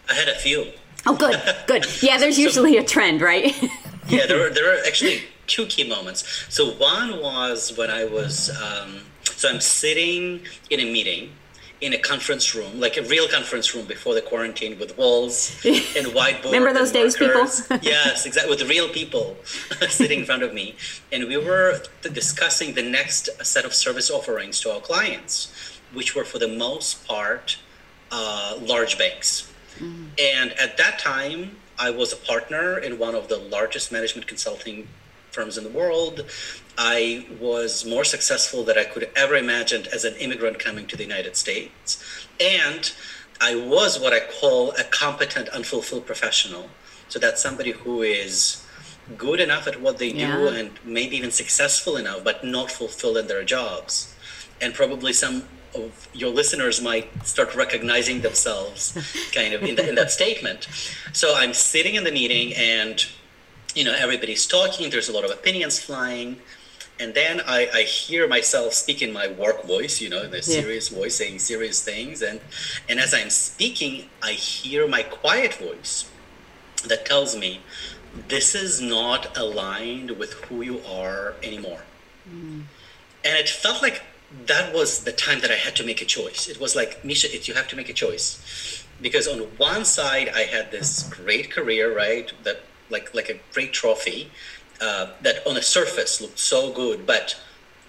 I 0.09 0.15
had 0.15 0.29
a 0.29 0.37
few. 0.37 0.67
Oh, 1.05 1.17
good, 1.17 1.41
good. 1.67 1.85
Yeah, 2.03 2.19
there's 2.19 2.39
usually 2.39 2.77
a 2.77 2.85
trend, 2.85 3.21
right? 3.21 3.61
yeah, 4.09 4.27
there 4.27 4.39
were 4.39 4.51
there 4.51 4.73
are 4.73 4.79
actually 4.87 5.23
two 5.49 5.67
key 5.67 5.89
moments. 5.89 6.47
So 6.49 6.73
one 6.73 7.21
was 7.21 7.77
when 7.77 7.91
I 7.91 8.05
was 8.05 8.51
um, 8.63 9.01
so 9.25 9.49
I'm 9.49 9.61
sitting 9.61 10.43
in 10.71 10.81
a 10.81 10.85
meeting 10.85 11.33
in 11.81 11.93
a 11.93 11.99
conference 11.99 12.55
room, 12.55 12.81
like 12.81 12.97
a 12.97 13.03
real 13.03 13.29
conference 13.29 13.75
room 13.75 13.87
before 13.87 14.15
the 14.15 14.23
quarantine 14.23 14.79
with 14.79 14.97
walls 14.97 15.55
and 15.65 16.07
whiteboard. 16.07 16.47
Remember 16.47 16.73
those 16.73 16.91
days, 16.91 17.17
people? 17.17 17.43
yes, 17.83 18.25
exactly. 18.25 18.51
With 18.51 18.69
real 18.69 18.89
people 18.89 19.37
sitting 19.89 20.21
in 20.21 20.27
front 20.27 20.43
of 20.43 20.55
me. 20.55 20.75
And 21.13 21.29
we 21.29 21.37
were 21.37 21.83
discussing 22.01 22.75
the 22.75 22.83
next 22.83 23.29
set 23.45 23.65
of 23.65 23.75
service 23.75 24.11
offerings 24.11 24.61
to 24.61 24.73
our 24.73 24.81
clients, 24.81 25.53
which 25.93 26.15
were 26.15 26.25
for 26.25 26.39
the 26.39 26.49
most 26.49 27.07
part 27.07 27.59
uh, 28.11 28.59
large 28.61 28.97
banks. 28.97 29.53
Mm. 29.79 30.09
And 30.19 30.53
at 30.53 30.79
that 30.79 30.99
time, 30.99 31.57
I 31.79 31.91
was 31.91 32.13
a 32.13 32.17
partner 32.17 32.79
in 32.79 32.99
one 32.99 33.15
of 33.15 33.29
the 33.29 33.37
largest 33.37 33.93
management 33.93 34.27
consulting 34.27 34.89
firms 35.37 35.59
in 35.59 35.65
the 35.65 35.71
world. 35.83 36.25
I 36.79 37.27
was 37.39 37.85
more 37.85 38.05
successful 38.05 38.65
than 38.65 38.77
I 38.79 38.85
could 38.85 39.09
ever 39.15 39.37
imagine 39.37 39.83
as 39.93 40.05
an 40.05 40.15
immigrant 40.17 40.59
coming 40.59 40.87
to 40.89 40.97
the 40.97 41.05
United 41.05 41.37
States. 41.37 41.89
And 42.41 42.83
I 43.41 43.55
was 43.55 44.01
what 44.01 44.13
I 44.13 44.21
call 44.41 44.73
a 44.73 44.85
competent, 44.85 45.49
unfulfilled 45.51 46.07
professional. 46.07 46.71
So 47.09 47.19
that's 47.19 47.41
somebody 47.43 47.73
who 47.73 48.03
is 48.03 48.65
good 49.17 49.41
enough 49.41 49.67
at 49.69 49.81
what 49.81 49.99
they 49.99 50.09
yeah. 50.09 50.37
do 50.37 50.49
and 50.49 50.71
maybe 50.85 51.17
even 51.17 51.31
successful 51.31 51.97
enough, 51.97 52.25
but 52.25 52.43
not 52.43 52.71
fulfilled 52.71 53.19
in 53.19 53.27
their 53.29 53.45
jobs. 53.45 54.15
And 54.61 54.75
probably 54.75 55.13
some 55.13 55.45
of 55.75 56.09
your 56.15 56.31
listeners 56.31 56.81
might 56.81 57.09
start 57.27 57.55
recognizing 57.55 58.23
themselves 58.23 58.81
kind 59.35 59.53
of 59.55 59.63
in, 59.63 59.77
the, 59.77 59.89
in 59.89 59.95
that 59.97 60.11
statement. 60.11 60.67
So 61.13 61.35
I'm 61.37 61.53
sitting 61.53 61.95
in 61.95 62.05
the 62.05 62.13
meeting 62.13 62.55
and, 62.55 63.07
you 63.77 63.85
know, 63.85 63.95
everybody's 63.95 64.47
talking, 64.47 64.91
there's 64.91 65.09
a 65.09 65.13
lot 65.13 65.25
of 65.25 65.31
opinions 65.31 65.79
flying. 65.79 66.39
And 66.99 67.13
then 67.13 67.43
I, 67.47 67.69
I 67.75 67.83
hear 67.83 68.27
myself 68.27 68.73
speak 68.73 69.03
in 69.03 69.13
my 69.13 69.29
work 69.29 69.65
voice, 69.65 70.01
you 70.01 70.09
know, 70.09 70.27
the 70.27 70.43
serious 70.43 70.91
yeah. 70.91 70.99
voice 70.99 71.17
saying 71.17 71.41
serious 71.41 71.85
things. 71.85 72.23
And, 72.23 72.41
and 72.89 72.99
as 72.99 73.13
I'm 73.13 73.29
speaking, 73.29 74.09
I 74.23 74.33
hear 74.33 74.89
my 74.89 75.03
quiet 75.03 75.55
voice 75.55 76.11
that 76.87 77.05
tells 77.05 77.37
me, 77.37 77.61
this 78.29 78.55
is 78.55 78.81
not 78.81 79.37
aligned 79.37 80.13
with 80.13 80.33
who 80.45 80.63
you 80.63 80.81
are 80.89 81.35
anymore. 81.43 81.83
Mm. 82.27 82.63
And 83.27 83.37
it 83.37 83.51
felt 83.51 83.83
like 83.83 84.03
that 84.47 84.73
was 84.75 85.05
the 85.05 85.13
time 85.13 85.41
that 85.41 85.51
I 85.51 85.57
had 85.57 85.77
to 85.77 85.85
make 85.85 86.01
a 86.01 86.07
choice. 86.07 86.49
It 86.49 86.59
was 86.59 86.75
like, 86.75 87.05
Misha, 87.05 87.35
it, 87.35 87.47
you 87.47 87.53
have 87.53 87.69
to 87.69 87.77
make 87.77 87.91
a 87.91 87.93
choice. 87.93 88.85
Because 89.03 89.29
on 89.29 89.41
one 89.59 89.85
side, 89.85 90.31
I 90.35 90.45
had 90.45 90.71
this 90.71 91.03
great 91.03 91.51
career, 91.51 91.95
right? 91.95 92.33
That 92.45 92.63
like 92.91 93.15
like 93.15 93.29
a 93.29 93.39
great 93.53 93.73
trophy. 93.73 94.31
uh, 94.81 95.07
that 95.23 95.47
on 95.47 95.55
the 95.55 95.63
surface 95.63 96.21
looked 96.21 96.39
so 96.39 96.73
good, 96.73 97.07
but 97.07 97.39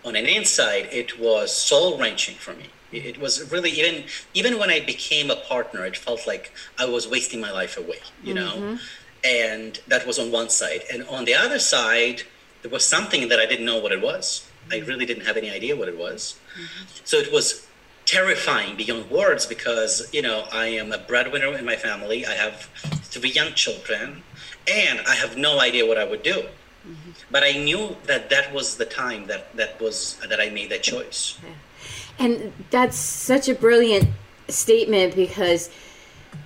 on 0.06 0.16
an 0.16 0.26
inside, 0.26 0.88
it 0.92 1.20
was 1.20 1.54
soul 1.54 1.98
wrenching 2.00 2.36
for 2.36 2.54
me. 2.54 2.68
It 2.92 3.20
was 3.20 3.52
really 3.52 3.72
even 3.72 4.06
even 4.34 4.58
when 4.60 4.70
I 4.70 4.80
became 4.80 5.30
a 5.30 5.36
partner, 5.36 5.86
it 5.86 5.98
felt 5.98 6.26
like 6.26 6.54
I 6.80 6.86
was 6.86 7.08
wasting 7.08 7.42
my 7.42 7.52
life 7.52 7.78
away, 7.78 8.00
you 8.24 8.34
mm-hmm. 8.34 8.62
know. 8.62 8.80
And 9.24 9.80
that 9.88 10.08
was 10.08 10.18
on 10.20 10.32
one 10.32 10.50
side, 10.50 10.82
and 10.92 11.04
on 11.10 11.26
the 11.26 11.34
other 11.34 11.60
side, 11.60 12.24
there 12.62 12.72
was 12.72 12.86
something 12.86 13.28
that 13.30 13.40
I 13.40 13.46
didn't 13.46 13.66
know 13.66 13.80
what 13.80 13.92
it 13.92 14.02
was. 14.02 14.48
I 14.72 14.78
really 14.80 15.06
didn't 15.06 15.26
have 15.26 15.38
any 15.38 15.50
idea 15.50 15.76
what 15.76 15.90
it 15.90 15.98
was. 15.98 16.40
Mm-hmm. 16.54 16.86
So 17.04 17.18
it 17.18 17.34
was 17.34 17.68
terrifying 18.06 18.78
beyond 18.78 19.12
words 19.12 19.46
because 19.46 20.08
you 20.14 20.22
know 20.22 20.46
I 20.54 20.68
am 20.68 20.94
a 20.94 20.98
breadwinner 20.98 21.58
in 21.58 21.66
my 21.66 21.76
family. 21.76 22.26
I 22.26 22.36
have 22.36 22.70
three 23.18 23.32
young 23.32 23.54
children, 23.54 24.24
and 24.68 25.00
I 25.08 25.16
have 25.16 25.38
no 25.38 25.60
idea 25.60 25.86
what 25.86 25.98
I 25.98 26.06
would 26.06 26.24
do. 26.24 26.44
Mm-hmm. 26.88 27.12
But 27.32 27.44
I 27.44 27.54
knew 27.54 27.96
that 28.06 28.30
that 28.30 28.54
was 28.54 28.78
the 28.78 28.86
time 28.86 29.28
that 29.28 29.56
that 29.56 29.80
was 29.82 30.18
that 30.30 30.40
I 30.40 30.50
made 30.50 30.70
that 30.70 30.84
choice. 30.84 31.38
Yeah. 31.44 32.26
And 32.26 32.54
that's 32.70 32.98
such 32.98 33.50
a 33.50 33.56
brilliant 33.56 34.10
statement 34.48 35.16
because 35.16 35.70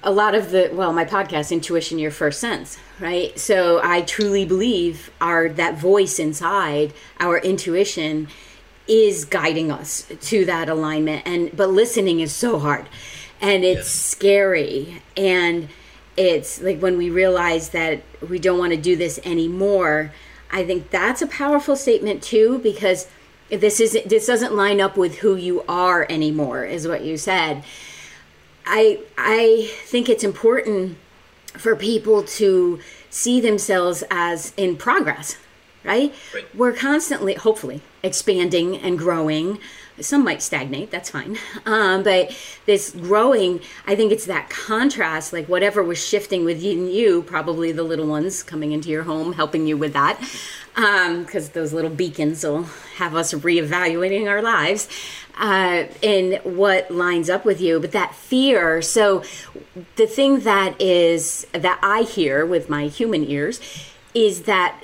a 0.03 0.11
lot 0.11 0.33
of 0.35 0.51
the 0.51 0.69
well 0.73 0.93
my 0.93 1.05
podcast 1.05 1.51
intuition 1.51 1.99
your 1.99 2.11
first 2.11 2.39
sense 2.39 2.77
right 2.99 3.37
so 3.37 3.79
i 3.83 4.01
truly 4.01 4.45
believe 4.45 5.11
our 5.19 5.49
that 5.49 5.77
voice 5.77 6.17
inside 6.17 6.93
our 7.19 7.37
intuition 7.39 8.27
is 8.87 9.25
guiding 9.25 9.71
us 9.71 10.11
to 10.21 10.45
that 10.45 10.69
alignment 10.69 11.21
and 11.25 11.55
but 11.55 11.69
listening 11.69 12.19
is 12.19 12.33
so 12.33 12.57
hard 12.57 12.87
and 13.41 13.63
it's 13.63 13.79
yes. 13.79 13.89
scary 13.89 15.01
and 15.17 15.67
it's 16.17 16.61
like 16.61 16.79
when 16.79 16.97
we 16.97 17.09
realize 17.09 17.69
that 17.69 18.01
we 18.27 18.37
don't 18.37 18.59
want 18.59 18.71
to 18.71 18.77
do 18.77 18.95
this 18.95 19.19
anymore 19.23 20.11
i 20.51 20.63
think 20.63 20.89
that's 20.89 21.21
a 21.21 21.27
powerful 21.27 21.75
statement 21.75 22.21
too 22.21 22.59
because 22.59 23.07
this 23.51 23.79
isn't 23.79 24.07
this 24.07 24.25
doesn't 24.25 24.55
line 24.55 24.79
up 24.79 24.95
with 24.95 25.19
who 25.19 25.35
you 25.35 25.63
are 25.67 26.05
anymore 26.09 26.63
is 26.63 26.87
what 26.87 27.03
you 27.03 27.17
said. 27.17 27.63
I 28.65 28.99
i 29.17 29.69
think 29.85 30.07
it's 30.07 30.23
important 30.23 30.97
for 31.57 31.75
people 31.75 32.23
to 32.23 32.79
see 33.09 33.41
themselves 33.41 34.03
as 34.09 34.53
in 34.55 34.77
progress 34.77 35.35
right, 35.83 36.13
right. 36.33 36.55
we're 36.55 36.71
constantly 36.71 37.33
hopefully 37.33 37.81
expanding 38.03 38.77
and 38.77 38.97
growing 38.97 39.59
some 40.00 40.24
might 40.24 40.41
stagnate 40.41 40.91
that's 40.91 41.10
fine. 41.10 41.38
Um, 41.65 42.03
but 42.03 42.36
this 42.65 42.91
growing 42.91 43.60
i 43.86 43.95
think 43.95 44.12
it's 44.12 44.25
that 44.25 44.50
contrast 44.50 45.33
like 45.33 45.48
whatever 45.48 45.83
was 45.83 46.03
shifting 46.03 46.45
within 46.45 46.88
you 46.88 47.24
probably 47.24 47.71
the 47.71 47.83
little 47.83 48.07
ones 48.07 48.43
coming 48.43 48.71
into 48.71 48.89
your 48.89 49.03
home 49.03 49.33
helping 49.33 49.67
you 49.67 49.77
with 49.77 49.93
that. 49.93 50.19
Because 50.74 51.48
um, 51.48 51.51
those 51.53 51.74
little 51.74 51.89
beacons 51.89 52.45
will 52.45 52.63
have 52.95 53.13
us 53.13 53.33
reevaluating 53.33 54.29
our 54.29 54.41
lives 54.41 54.88
uh, 55.38 55.83
and 56.01 56.39
what 56.43 56.89
lines 56.89 57.29
up 57.29 57.43
with 57.43 57.60
you. 57.60 57.79
But 57.79 57.91
that 57.91 58.15
fear 58.15 58.81
so 58.81 59.24
the 59.95 60.07
thing 60.07 60.41
that 60.41 60.79
is 60.81 61.45
that 61.53 61.79
i 61.81 62.01
hear 62.01 62.45
with 62.45 62.69
my 62.69 62.88
human 62.88 63.24
ears 63.24 63.60
is 64.13 64.43
that 64.43 64.83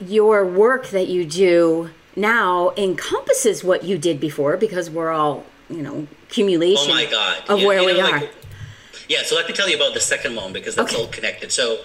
your 0.00 0.44
work 0.44 0.88
that 0.88 1.08
you 1.08 1.24
do 1.24 1.90
now 2.16 2.72
encompasses 2.76 3.62
what 3.62 3.84
you 3.84 3.98
did 3.98 4.18
before 4.18 4.56
because 4.56 4.90
we're 4.90 5.12
all 5.12 5.44
you 5.68 5.82
know 5.82 6.06
accumulation 6.24 6.90
oh 6.90 6.94
my 6.94 7.06
God. 7.06 7.42
of 7.48 7.60
yeah, 7.60 7.66
where 7.66 7.84
we 7.84 7.92
know, 7.92 8.06
are 8.06 8.20
like, 8.20 8.30
yeah 9.08 9.22
so 9.22 9.36
let 9.36 9.46
me 9.46 9.54
tell 9.54 9.68
you 9.68 9.76
about 9.76 9.94
the 9.94 10.00
second 10.00 10.34
moment 10.34 10.54
because 10.54 10.74
that's 10.74 10.92
okay. 10.92 11.02
all 11.02 11.08
connected 11.08 11.52
so 11.52 11.78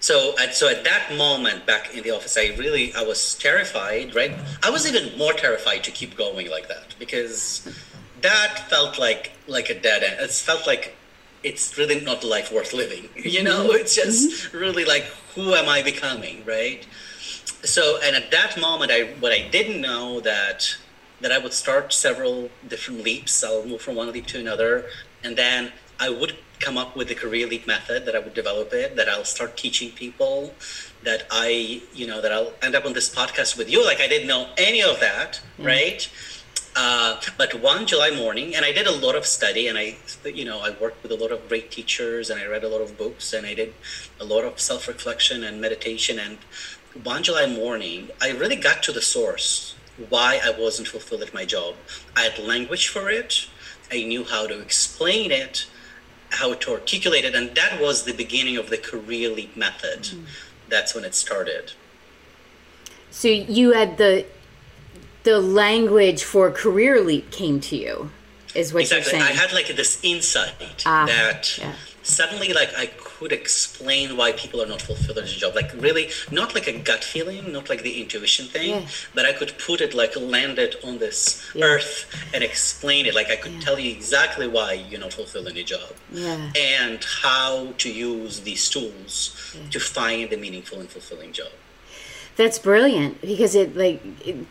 so 0.00 0.34
at, 0.38 0.54
so 0.54 0.68
at 0.68 0.84
that 0.84 1.14
moment 1.16 1.66
back 1.66 1.94
in 1.94 2.02
the 2.02 2.10
office 2.10 2.36
i 2.36 2.54
really 2.56 2.94
i 2.94 3.02
was 3.02 3.34
terrified 3.36 4.14
right 4.14 4.32
i 4.62 4.70
was 4.70 4.86
even 4.86 5.16
more 5.18 5.32
terrified 5.32 5.84
to 5.84 5.90
keep 5.90 6.16
going 6.16 6.50
like 6.50 6.68
that 6.68 6.94
because 6.98 7.68
that 8.22 8.66
felt 8.70 8.98
like 8.98 9.32
like 9.46 9.68
a 9.68 9.78
dead 9.78 10.02
end 10.02 10.20
it 10.20 10.30
felt 10.30 10.66
like 10.66 10.96
it's 11.42 11.76
really 11.78 12.00
not 12.00 12.24
a 12.24 12.26
life 12.26 12.52
worth 12.52 12.72
living 12.72 13.08
you 13.16 13.42
know 13.42 13.64
mm-hmm. 13.64 13.76
it's 13.76 13.94
just 13.94 14.30
mm-hmm. 14.30 14.58
really 14.58 14.84
like 14.84 15.04
who 15.34 15.54
am 15.54 15.68
i 15.68 15.82
becoming 15.82 16.44
right 16.44 16.86
so 17.66 17.98
and 18.02 18.16
at 18.16 18.30
that 18.30 18.58
moment 18.58 18.90
i 18.90 19.02
what 19.20 19.32
i 19.32 19.46
didn't 19.50 19.80
know 19.80 20.20
that 20.20 20.76
that 21.20 21.32
i 21.32 21.38
would 21.38 21.52
start 21.52 21.92
several 21.92 22.50
different 22.68 23.02
leaps. 23.02 23.42
I'll 23.42 23.64
move 23.64 23.80
from 23.80 23.96
one 23.96 24.10
leap 24.12 24.26
to 24.26 24.38
another 24.38 24.86
and 25.24 25.36
then 25.36 25.72
i 26.00 26.08
would 26.08 26.36
come 26.60 26.78
up 26.78 26.96
with 26.96 27.08
the 27.08 27.14
career 27.14 27.46
leap 27.46 27.66
method 27.66 28.06
that 28.06 28.14
i 28.14 28.18
would 28.18 28.34
develop 28.34 28.72
it 28.72 28.96
that 28.96 29.08
i'll 29.08 29.24
start 29.24 29.56
teaching 29.56 29.90
people 29.90 30.54
that 31.02 31.26
i 31.30 31.82
you 31.94 32.06
know 32.06 32.20
that 32.22 32.32
i'll 32.32 32.52
end 32.62 32.74
up 32.74 32.84
on 32.86 32.92
this 32.92 33.14
podcast 33.14 33.58
with 33.58 33.70
you. 33.70 33.84
Like 33.84 34.00
i 34.00 34.08
didn't 34.08 34.28
know 34.28 34.48
any 34.56 34.82
of 34.82 35.00
that 35.00 35.40
mm. 35.58 35.66
right? 35.66 36.08
Uh, 36.78 37.18
but 37.38 37.54
one 37.62 37.86
July 37.86 38.10
morning, 38.10 38.54
and 38.54 38.62
I 38.62 38.70
did 38.70 38.86
a 38.86 38.92
lot 38.92 39.14
of 39.16 39.24
study, 39.24 39.66
and 39.66 39.78
I, 39.78 39.96
you 40.26 40.44
know, 40.44 40.60
I 40.60 40.70
worked 40.78 41.02
with 41.02 41.10
a 41.10 41.16
lot 41.16 41.32
of 41.32 41.48
great 41.48 41.70
teachers, 41.70 42.28
and 42.28 42.38
I 42.38 42.44
read 42.44 42.64
a 42.64 42.68
lot 42.68 42.82
of 42.82 42.98
books, 42.98 43.32
and 43.32 43.46
I 43.46 43.54
did 43.54 43.72
a 44.20 44.24
lot 44.24 44.44
of 44.44 44.60
self-reflection 44.60 45.42
and 45.42 45.58
meditation, 45.58 46.18
and 46.18 46.36
one 47.04 47.22
July 47.22 47.46
morning, 47.46 48.10
I 48.20 48.30
really 48.30 48.56
got 48.56 48.82
to 48.84 48.92
the 48.92 49.02
source 49.02 49.74
why 50.08 50.40
I 50.44 50.50
wasn't 50.50 50.88
fulfilled 50.88 51.22
at 51.22 51.32
my 51.32 51.44
job. 51.44 51.74
I 52.14 52.22
had 52.22 52.38
language 52.38 52.88
for 52.88 53.08
it. 53.10 53.48
I 53.90 54.04
knew 54.04 54.24
how 54.24 54.46
to 54.46 54.60
explain 54.60 55.30
it, 55.30 55.66
how 56.30 56.54
to 56.54 56.72
articulate 56.72 57.24
it, 57.24 57.34
and 57.34 57.54
that 57.54 57.80
was 57.80 58.04
the 58.04 58.12
beginning 58.12 58.56
of 58.56 58.68
the 58.68 58.78
career 58.78 59.30
leap 59.30 59.56
method. 59.56 60.02
Mm-hmm. 60.02 60.24
That's 60.68 60.94
when 60.94 61.04
it 61.04 61.14
started. 61.14 61.72
So 63.10 63.28
you 63.28 63.72
had 63.72 63.96
the 63.98 64.26
the 65.22 65.40
language 65.40 66.22
for 66.22 66.50
career 66.50 67.00
leap 67.00 67.30
came 67.30 67.58
to 67.60 67.76
you, 67.76 68.10
is 68.54 68.72
what 68.72 68.82
exactly. 68.82 68.96
you're 68.96 69.10
saying. 69.10 69.22
Exactly 69.22 69.38
I 69.38 69.62
had 69.62 69.68
like 69.68 69.76
this 69.76 70.00
insight 70.02 70.82
ah, 70.86 71.06
that 71.06 71.58
yeah. 71.58 71.72
Suddenly, 72.06 72.52
like 72.52 72.72
I 72.76 72.86
could 72.86 73.32
explain 73.32 74.16
why 74.16 74.32
people 74.32 74.62
are 74.62 74.66
not 74.66 74.80
fulfilled 74.80 75.18
in 75.18 75.24
a 75.24 75.26
job. 75.26 75.54
Like 75.54 75.72
really, 75.74 76.10
not 76.30 76.54
like 76.54 76.66
a 76.66 76.78
gut 76.78 77.02
feeling, 77.02 77.52
not 77.52 77.68
like 77.68 77.82
the 77.82 78.00
intuition 78.00 78.46
thing, 78.46 78.70
yeah. 78.70 78.86
but 79.14 79.26
I 79.26 79.32
could 79.32 79.58
put 79.58 79.80
it 79.80 79.92
like 79.94 80.14
land 80.16 80.58
it 80.58 80.76
on 80.84 80.98
this 80.98 81.44
yeah. 81.54 81.64
earth 81.64 82.06
and 82.32 82.44
explain 82.44 83.06
it. 83.06 83.14
Like 83.14 83.30
I 83.30 83.36
could 83.36 83.52
yeah. 83.52 83.60
tell 83.60 83.78
you 83.78 83.90
exactly 83.90 84.46
why 84.46 84.74
you're 84.74 85.00
not 85.00 85.12
fulfilled 85.12 85.48
in 85.48 85.56
a 85.56 85.64
job, 85.64 85.92
and 86.14 87.04
how 87.22 87.72
to 87.78 87.92
use 87.92 88.40
these 88.40 88.68
tools 88.70 89.56
to 89.70 89.80
find 89.80 90.32
a 90.32 90.36
meaningful 90.36 90.78
and 90.80 90.88
fulfilling 90.88 91.32
job. 91.32 91.50
That's 92.36 92.58
brilliant 92.58 93.20
because 93.22 93.54
it 93.54 93.76
like 93.76 94.00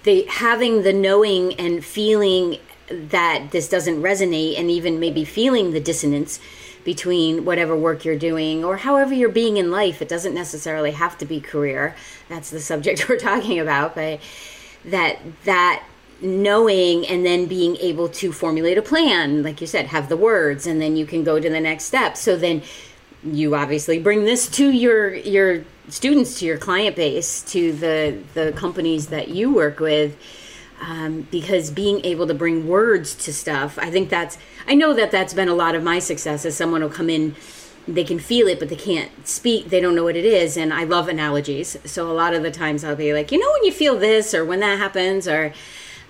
the 0.03 0.25
having 0.27 0.83
the 0.83 0.93
knowing 0.93 1.53
and 1.53 1.85
feeling 1.85 2.57
that 2.87 3.51
this 3.51 3.69
doesn't 3.69 4.01
resonate 4.01 4.59
and 4.59 4.69
even 4.69 4.99
maybe 4.99 5.23
feeling 5.23 5.71
the 5.71 5.79
dissonance 5.79 6.39
between 6.85 7.43
whatever 7.43 7.75
work 7.75 8.05
you're 8.05 8.17
doing 8.17 8.63
or 8.63 8.77
however 8.77 9.13
you're 9.13 9.27
being 9.27 9.57
in 9.57 9.71
life. 9.71 10.01
It 10.01 10.07
doesn't 10.07 10.33
necessarily 10.33 10.91
have 10.91 11.17
to 11.17 11.25
be 11.25 11.41
career. 11.41 11.95
That's 12.29 12.49
the 12.49 12.59
subject 12.71 13.09
we're 13.09 13.19
talking 13.19 13.59
about, 13.59 13.95
but 13.95 14.21
that 14.85 15.19
that 15.43 15.83
knowing 16.21 17.05
and 17.07 17.25
then 17.25 17.45
being 17.45 17.75
able 17.77 18.07
to 18.07 18.31
formulate 18.31 18.77
a 18.77 18.81
plan, 18.81 19.43
like 19.43 19.59
you 19.59 19.67
said, 19.67 19.87
have 19.87 20.07
the 20.07 20.15
words 20.15 20.65
and 20.65 20.81
then 20.81 20.95
you 20.95 21.05
can 21.05 21.25
go 21.25 21.39
to 21.39 21.49
the 21.49 21.59
next 21.59 21.83
step. 21.83 22.15
So 22.15 22.37
then 22.37 22.61
you 23.23 23.55
obviously 23.55 23.99
bring 23.99 24.23
this 24.23 24.47
to 24.47 24.69
your 24.69 25.13
your 25.13 25.65
students 25.89 26.39
to 26.39 26.45
your 26.45 26.57
client 26.57 26.95
base 26.95 27.41
to 27.41 27.73
the 27.73 28.19
the 28.35 28.53
companies 28.53 29.07
that 29.07 29.29
you 29.29 29.51
work 29.51 29.79
with 29.79 30.15
um, 30.81 31.27
because 31.31 31.71
being 31.71 32.03
able 32.05 32.27
to 32.27 32.33
bring 32.33 32.67
words 32.67 33.15
to 33.15 33.33
stuff 33.33 33.77
i 33.79 33.89
think 33.89 34.09
that's 34.09 34.37
i 34.67 34.75
know 34.75 34.93
that 34.93 35.11
that's 35.11 35.33
been 35.33 35.47
a 35.47 35.55
lot 35.55 35.75
of 35.75 35.83
my 35.83 35.99
success 35.99 36.45
as 36.45 36.55
someone 36.55 36.81
will 36.81 36.89
come 36.89 37.09
in 37.09 37.35
they 37.87 38.03
can 38.03 38.19
feel 38.19 38.47
it 38.47 38.59
but 38.59 38.69
they 38.69 38.75
can't 38.75 39.27
speak 39.27 39.69
they 39.69 39.79
don't 39.79 39.95
know 39.95 40.03
what 40.03 40.15
it 40.15 40.25
is 40.25 40.57
and 40.57 40.73
i 40.73 40.83
love 40.83 41.07
analogies. 41.07 41.77
So 41.85 42.09
a 42.09 42.13
lot 42.13 42.33
of 42.33 42.43
the 42.43 42.51
times 42.51 42.83
i'll 42.83 42.95
be 42.95 43.13
like 43.13 43.31
you 43.31 43.39
know 43.39 43.51
when 43.53 43.63
you 43.63 43.71
feel 43.71 43.97
this 43.97 44.33
or 44.33 44.43
when 44.43 44.59
that 44.59 44.77
happens? 44.77 45.27
Or 45.27 45.53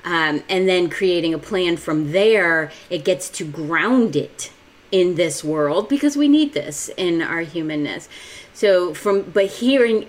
um, 0.04 0.44
and 0.48 0.70
then 0.70 0.90
creating 0.90 1.34
a 1.34 1.40
plan 1.40 1.78
from 1.78 2.12
there 2.12 2.72
it 2.90 3.04
gets 3.04 3.30
to 3.30 3.44
ground 3.44 4.16
it 4.16 4.52
in 4.92 5.16
this 5.16 5.44
world 5.44 5.90
because 5.90 6.16
we 6.16 6.28
need 6.28 6.54
this 6.54 6.90
in 6.96 7.22
our 7.22 7.42
humanness. 7.42 8.08
So 8.54 8.94
from 8.94 9.24
but 9.24 9.48
hearing 9.48 10.08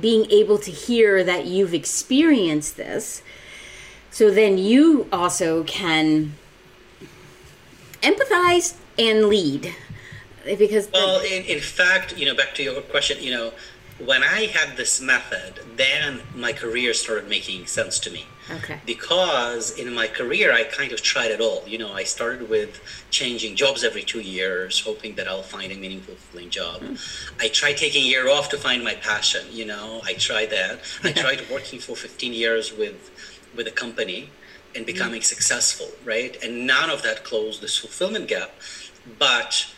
being 0.00 0.30
able 0.30 0.58
to 0.58 0.70
hear 0.70 1.22
that 1.22 1.46
you've 1.46 1.74
experienced 1.74 2.76
this 2.76 3.22
so 4.14 4.30
then 4.30 4.56
you 4.56 5.08
also 5.12 5.64
can 5.64 6.34
empathize 8.00 8.76
and 8.96 9.24
lead 9.24 9.74
because 10.56 10.88
well 10.92 11.20
in, 11.20 11.42
in 11.46 11.58
fact 11.58 12.16
you 12.16 12.24
know 12.24 12.34
back 12.34 12.54
to 12.54 12.62
your 12.62 12.80
question 12.82 13.20
you 13.20 13.32
know 13.32 13.52
when 13.98 14.22
i 14.22 14.46
had 14.46 14.76
this 14.76 15.00
method 15.00 15.58
then 15.74 16.20
my 16.32 16.52
career 16.52 16.94
started 16.94 17.28
making 17.28 17.66
sense 17.66 17.98
to 17.98 18.08
me 18.08 18.24
Okay. 18.50 18.78
Because 18.84 19.78
in 19.78 19.92
my 19.94 20.06
career, 20.06 20.52
I 20.52 20.64
kind 20.64 20.92
of 20.92 21.02
tried 21.02 21.30
it 21.30 21.40
all. 21.40 21.62
You 21.66 21.78
know, 21.78 21.92
I 21.92 22.04
started 22.04 22.48
with 22.48 22.80
changing 23.10 23.56
jobs 23.56 23.84
every 23.84 24.02
two 24.02 24.20
years, 24.20 24.80
hoping 24.80 25.14
that 25.14 25.28
I'll 25.28 25.42
find 25.42 25.72
a 25.72 25.76
meaningful, 25.76 26.14
fulfilling 26.14 26.50
job. 26.50 26.82
Mm. 26.82 27.32
I 27.40 27.48
tried 27.48 27.78
taking 27.78 28.04
a 28.04 28.06
year 28.06 28.28
off 28.28 28.50
to 28.50 28.58
find 28.58 28.84
my 28.84 28.94
passion. 28.94 29.46
You 29.50 29.64
know, 29.64 30.02
I 30.04 30.14
tried 30.14 30.50
that. 30.50 30.80
I 31.02 31.12
tried 31.22 31.42
working 31.50 31.78
for 31.78 31.96
15 31.96 32.32
years 32.32 32.72
with 32.72 33.33
with 33.56 33.66
a 33.66 33.70
company 33.70 34.30
and 34.74 34.84
becoming 34.84 35.20
mm. 35.20 35.24
successful, 35.24 35.88
right? 36.04 36.36
And 36.42 36.66
none 36.66 36.90
of 36.90 37.02
that 37.02 37.24
closed 37.24 37.62
this 37.62 37.78
fulfillment 37.78 38.28
gap. 38.28 38.50
But 39.18 39.72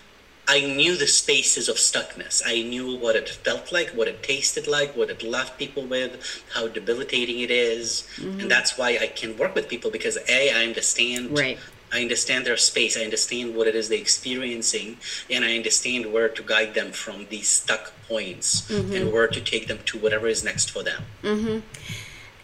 I 0.49 0.61
knew 0.61 0.97
the 0.97 1.06
spaces 1.06 1.68
of 1.68 1.76
stuckness. 1.76 2.42
I 2.47 2.62
knew 2.62 2.97
what 2.97 3.16
it 3.16 3.28
felt 3.28 3.73
like, 3.73 3.90
what 3.90 4.09
it 4.09 4.23
tasted 4.23 4.66
like, 4.66 4.97
what 4.97 5.11
it 5.11 5.23
left 5.23 5.59
people 5.59 5.85
with, 5.85 6.45
how 6.54 6.68
debilitating 6.68 7.40
it 7.40 7.50
is. 7.50 8.09
Mm-hmm. 8.16 8.40
And 8.40 8.50
that's 8.50 8.78
why 8.78 8.99
I 9.00 9.09
can 9.09 9.37
work 9.37 9.54
with 9.54 9.68
people 9.68 9.90
because 9.90 10.18
A, 10.28 10.52
I 10.52 10.64
understand 10.64 11.37
right. 11.37 11.59
I 11.92 12.02
understand 12.02 12.47
their 12.47 12.56
space. 12.56 12.97
I 12.97 13.02
understand 13.02 13.54
what 13.54 13.68
it 13.68 13.75
is 13.75 13.88
they're 13.88 13.99
experiencing, 13.99 14.99
and 15.30 15.45
I 15.45 15.56
understand 15.56 16.12
where 16.12 16.28
to 16.28 16.42
guide 16.42 16.75
them 16.75 16.90
from 16.90 17.26
these 17.30 17.49
stuck 17.49 17.92
points 18.09 18.62
mm-hmm. 18.62 18.92
and 18.92 19.12
where 19.12 19.28
to 19.28 19.40
take 19.40 19.68
them 19.68 19.78
to 19.87 19.99
whatever 19.99 20.26
is 20.26 20.42
next 20.42 20.71
for 20.71 20.83
them. 20.83 21.04
Mm-hmm. 21.23 21.59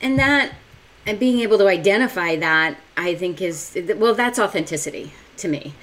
And 0.01 0.19
that, 0.19 0.55
and 1.07 1.19
being 1.19 1.41
able 1.41 1.59
to 1.59 1.69
identify 1.69 2.37
that, 2.37 2.77
I 2.97 3.15
think 3.15 3.41
is 3.41 3.77
well, 3.97 4.15
that's 4.15 4.39
authenticity 4.39 5.13
to 5.39 5.49
me. 5.49 5.75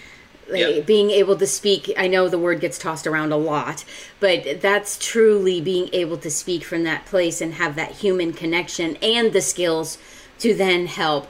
Like, 0.52 0.88
being 0.88 1.12
able 1.12 1.38
to 1.38 1.46
speak 1.46 1.94
i 1.96 2.08
know 2.08 2.28
the 2.28 2.40
word 2.40 2.60
gets 2.60 2.80
tossed 2.80 3.06
around 3.06 3.32
a 3.32 3.38
lot 3.38 3.86
but 4.20 4.60
that's 4.60 4.98
truly 4.98 5.62
being 5.62 5.90
able 5.94 6.18
to 6.18 6.32
speak 6.32 6.64
from 6.64 6.84
that 6.86 7.06
place 7.06 7.40
and 7.40 7.54
have 7.54 7.76
that 7.76 7.92
human 7.92 8.34
connection 8.34 8.96
and 8.96 9.32
the 9.32 9.42
skills 9.42 10.00
to 10.40 10.56
then 10.56 10.88
help 10.88 11.28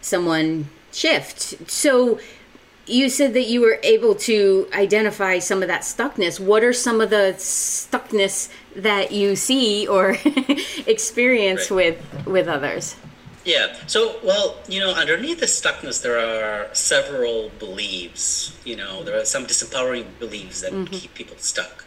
someone 0.00 0.68
shift. 0.92 1.70
So 1.70 2.20
you 2.86 3.08
said 3.08 3.32
that 3.34 3.44
you 3.44 3.60
were 3.60 3.78
able 3.82 4.14
to 4.16 4.68
identify 4.74 5.38
some 5.38 5.62
of 5.62 5.68
that 5.68 5.82
stuckness. 5.82 6.38
What 6.38 6.62
are 6.62 6.72
some 6.72 7.00
of 7.00 7.10
the 7.10 7.34
stuckness 7.38 8.50
that 8.76 9.12
you 9.12 9.36
see 9.36 9.86
or 9.86 10.16
experience 10.86 11.70
right. 11.70 11.96
with 11.96 12.26
with 12.26 12.48
others 12.48 12.96
yeah. 13.44 13.76
So, 13.86 14.16
well, 14.24 14.58
you 14.68 14.80
know, 14.80 14.92
underneath 14.92 15.40
the 15.40 15.46
stuckness, 15.46 16.02
there 16.02 16.18
are 16.18 16.72
several 16.74 17.50
beliefs. 17.58 18.56
You 18.64 18.76
know, 18.76 19.02
there 19.02 19.20
are 19.20 19.24
some 19.24 19.46
disempowering 19.46 20.06
beliefs 20.18 20.60
that 20.62 20.72
mm-hmm. 20.72 20.92
keep 20.92 21.14
people 21.14 21.36
stuck. 21.38 21.84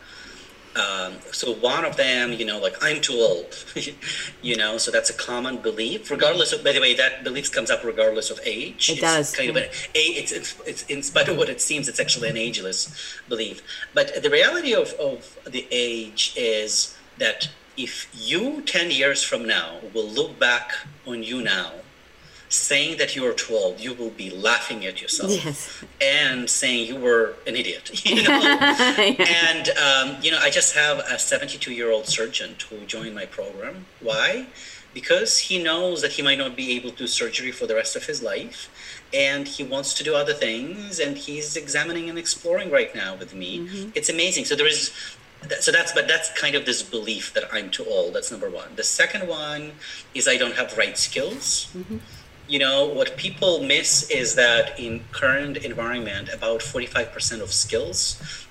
Um, 0.75 1.13
so 1.31 1.53
one 1.53 1.85
of 1.85 1.95
them, 1.95 2.33
you 2.33 2.43
know, 2.43 2.59
like 2.59 2.75
I'm 2.81 2.99
too 2.99 3.13
old, 3.13 3.55
you 4.41 4.57
know, 4.57 4.77
so 4.77 4.91
that's 4.91 5.09
a 5.09 5.13
common 5.13 5.57
belief. 5.57 6.11
Regardless 6.11 6.51
of, 6.51 6.65
by 6.65 6.73
the 6.73 6.81
way, 6.81 6.93
that 6.95 7.23
belief 7.23 7.49
comes 7.51 7.71
up 7.71 7.85
regardless 7.85 8.29
of 8.29 8.41
age. 8.43 8.89
It 8.89 8.93
it's 8.93 9.01
does. 9.01 9.35
Kind 9.35 9.51
of 9.51 9.55
an, 9.55 9.63
a, 9.63 9.99
it's, 9.99 10.33
it's, 10.33 10.59
it's, 10.67 10.83
in 10.87 11.01
spite 11.01 11.29
of 11.29 11.37
what 11.37 11.47
it 11.47 11.61
seems, 11.61 11.87
it's 11.87 11.99
actually 11.99 12.27
an 12.27 12.35
ageless 12.35 12.93
belief. 13.29 13.61
But 13.93 14.21
the 14.21 14.29
reality 14.29 14.75
of, 14.75 14.93
of 14.95 15.37
the 15.45 15.65
age 15.71 16.33
is 16.35 16.97
that 17.19 17.49
if 17.77 18.09
you 18.13 18.61
10 18.61 18.91
years 18.91 19.23
from 19.23 19.45
now 19.45 19.79
will 19.93 20.07
look 20.07 20.39
back 20.39 20.71
on 21.05 21.23
you 21.23 21.41
now 21.41 21.71
saying 22.47 22.97
that 22.97 23.15
you 23.15 23.25
are 23.27 23.33
too 23.33 23.53
old 23.53 23.79
you 23.79 23.93
will 23.93 24.11
be 24.11 24.29
laughing 24.29 24.85
at 24.85 25.01
yourself 25.01 25.31
yes. 25.43 25.83
and 25.99 26.49
saying 26.49 26.87
you 26.87 26.95
were 26.95 27.35
an 27.47 27.55
idiot 27.55 28.05
you 28.05 28.23
know? 28.23 28.57
And 29.19 29.69
um, 29.69 30.17
you 30.21 30.31
know 30.31 30.39
i 30.39 30.49
just 30.49 30.75
have 30.75 30.99
a 30.99 31.17
72 31.17 31.73
year 31.73 31.91
old 31.91 32.07
surgeon 32.07 32.55
who 32.69 32.85
joined 32.85 33.15
my 33.15 33.25
program. 33.25 33.85
Why? 33.99 34.47
Because 34.93 35.37
he 35.39 35.61
knows 35.61 36.01
that 36.01 36.13
he 36.13 36.21
might 36.21 36.37
not 36.37 36.55
be 36.55 36.71
able 36.77 36.91
to 36.91 36.95
do 36.95 37.07
surgery 37.07 37.51
for 37.51 37.67
the 37.67 37.75
rest 37.75 37.95
of 37.95 38.05
his 38.05 38.23
life 38.23 38.69
and 39.13 39.47
he 39.47 39.63
wants 39.63 39.93
to 39.95 40.03
do 40.03 40.15
other 40.15 40.33
things 40.33 40.99
and 40.99 41.17
he's 41.17 41.57
examining 41.57 42.09
and 42.09 42.17
exploring 42.17 42.71
right 42.71 42.95
now 42.95 43.15
with 43.15 43.33
me. 43.33 43.59
Mm-hmm. 43.59 43.89
it's 43.93 44.09
amazing. 44.09 44.45
So 44.45 44.55
there 44.55 44.67
is 44.67 44.91
so 45.59 45.71
that's 45.71 45.91
but 45.91 46.07
that's 46.07 46.29
kind 46.39 46.55
of 46.55 46.65
this 46.65 46.81
belief 46.83 47.33
that 47.33 47.43
i'm 47.51 47.69
too 47.69 47.85
old. 47.85 48.13
That's 48.13 48.31
number 48.31 48.49
one. 48.49 48.69
The 48.75 48.83
second 48.83 49.27
one 49.27 49.73
is 50.13 50.27
i 50.27 50.37
don't 50.37 50.55
have 50.55 50.77
right 50.77 50.97
skills. 50.97 51.67
Mm-hmm. 51.75 51.97
you 52.47 52.59
know 52.59 52.85
what 52.85 53.17
people 53.17 53.63
miss 53.63 54.09
is 54.11 54.35
that 54.35 54.79
in 54.79 55.03
current 55.11 55.57
environment 55.57 56.29
about 56.31 56.59
45% 56.61 57.41
of 57.41 57.51
skills 57.51 58.01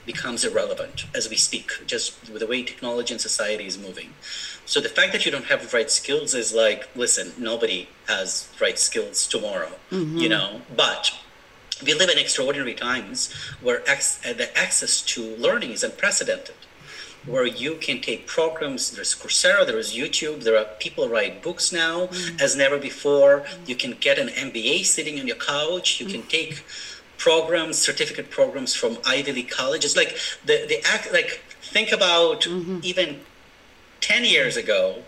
becomes 0.05 0.45
irrelevant 0.45 1.07
as 1.15 1.29
we 1.31 1.37
speak 1.37 1.69
just 1.87 2.09
with 2.31 2.41
the 2.41 2.47
way 2.47 2.63
technology 2.63 3.15
and 3.15 3.21
society 3.21 3.67
is 3.67 3.79
moving. 3.79 4.11
So 4.67 4.81
the 4.81 4.89
fact 4.89 5.13
that 5.13 5.25
you 5.25 5.31
don't 5.31 5.47
have 5.53 5.63
the 5.63 5.77
right 5.77 5.91
skills 5.91 6.35
is 6.35 6.53
like 6.53 6.89
listen 6.97 7.33
nobody 7.39 7.89
has 8.09 8.49
right 8.61 8.79
skills 8.79 9.27
tomorrow 9.27 9.73
mm-hmm. 9.91 10.19
you 10.19 10.29
know? 10.29 10.63
But 10.77 11.13
we 11.85 11.95
live 11.95 12.11
in 12.11 12.19
extraordinary 12.19 12.75
times 12.75 13.33
where 13.61 13.83
ex- 13.89 14.19
the 14.19 14.49
access 14.57 15.03
to 15.03 15.37
learning 15.37 15.71
is 15.71 15.83
unprecedented 15.83 16.55
where 17.27 17.47
you 17.47 17.77
can 17.77 18.01
take 18.01 18.27
programs. 18.27 18.91
There's 18.91 19.15
Coursera, 19.15 19.67
there 19.67 19.79
is 19.79 19.95
YouTube, 19.95 20.43
there 20.43 20.57
are 20.59 20.67
people 20.79 21.09
write 21.09 21.43
books 21.43 21.73
now 21.73 22.07
mm. 22.07 22.41
as 22.41 22.57
never 22.57 22.79
before. 22.79 23.41
Mm. 23.41 23.69
You 23.69 23.77
can 23.77 23.93
get 24.01 24.19
an 24.19 24.29
MBA 24.29 24.85
sitting 24.85 25.19
on 25.21 25.27
your 25.27 25.37
couch. 25.37 26.01
You 26.01 26.07
mm. 26.07 26.13
can 26.13 26.23
take 26.23 26.65
programs, 27.17 27.79
certificate 27.79 28.31
programs 28.31 28.75
from 28.75 28.99
Ivy 29.07 29.33
League 29.33 29.51
colleges. 29.51 29.97
Like 29.97 30.17
the 30.45 30.67
the 30.69 30.79
act 30.85 31.13
like 31.13 31.41
think 31.63 31.93
about 31.93 32.43
mm-hmm. 32.43 32.81
even 32.83 33.21
10 34.01 34.25
years 34.25 34.57
ago, 34.57 35.03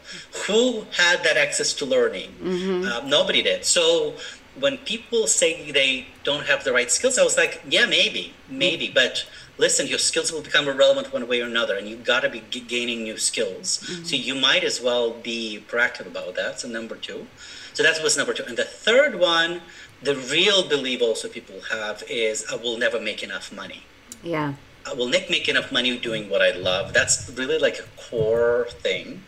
who 0.47 0.87
had 0.97 1.23
that 1.23 1.37
access 1.37 1.75
to 1.75 1.85
learning? 1.85 2.31
Mm-hmm. 2.43 2.89
Uh, 2.89 3.07
nobody 3.07 3.43
did. 3.43 3.67
So 3.67 4.15
when 4.59 4.79
people 4.79 5.27
say 5.27 5.71
they 5.71 6.07
don't 6.25 6.47
have 6.47 6.65
the 6.65 6.73
right 6.73 6.91
skills, 6.91 7.19
I 7.19 7.23
was 7.23 7.37
like, 7.37 7.63
yeah, 7.69 7.85
maybe, 7.85 8.33
maybe, 8.49 8.91
but 8.93 9.27
listen, 9.59 9.87
your 9.87 9.99
skills 9.99 10.33
will 10.33 10.43
become 10.43 10.69
irrelevant 10.69 11.13
one 11.13 11.27
way 11.29 11.41
or 11.41 11.47
another, 11.47 11.77
and 11.77 11.89
you've 11.89 12.05
got 12.05 12.21
to 12.21 12.29
be 12.29 12.43
g- 12.51 12.61
gaining 12.61 13.03
new 13.03 13.17
skills. 13.17 13.79
Mm-hmm. 13.79 14.05
So 14.05 14.17
you 14.17 14.35
might 14.35 14.65
as 14.65 14.81
well 14.81 15.13
be 15.13 15.65
proactive 15.69 16.07
about 16.07 16.35
that. 16.37 16.61
So 16.61 16.69
number 16.69 16.97
two. 16.97 17.27
So 17.73 17.83
that 17.83 18.03
was 18.03 18.17
number 18.17 18.33
two. 18.33 18.45
And 18.45 18.57
the 18.57 18.65
third 18.65 19.19
one, 19.19 19.61
the 20.03 20.17
real 20.17 20.69
belief 20.69 21.03
also 21.03 21.29
people 21.29 21.61
have 21.71 22.03
is 22.09 22.45
I 22.51 22.57
will 22.57 22.79
never 22.79 23.01
make 23.01 23.23
enough 23.23 23.53
money. 23.53 23.85
Yeah. 24.23 24.55
I 24.87 24.95
will 24.95 25.09
not 25.09 25.29
make 25.31 25.49
enough 25.49 25.73
money 25.73 25.99
doing 25.99 26.31
what 26.31 26.43
I 26.43 26.53
love. 26.53 26.93
That's 26.93 27.31
really 27.35 27.59
like 27.59 27.79
a 27.79 28.01
core 28.01 28.69
thing. 28.71 29.25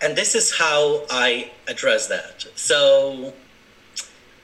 And 0.00 0.16
this 0.16 0.34
is 0.34 0.56
how 0.56 1.04
I 1.10 1.50
address 1.66 2.06
that. 2.06 2.46
So 2.54 3.34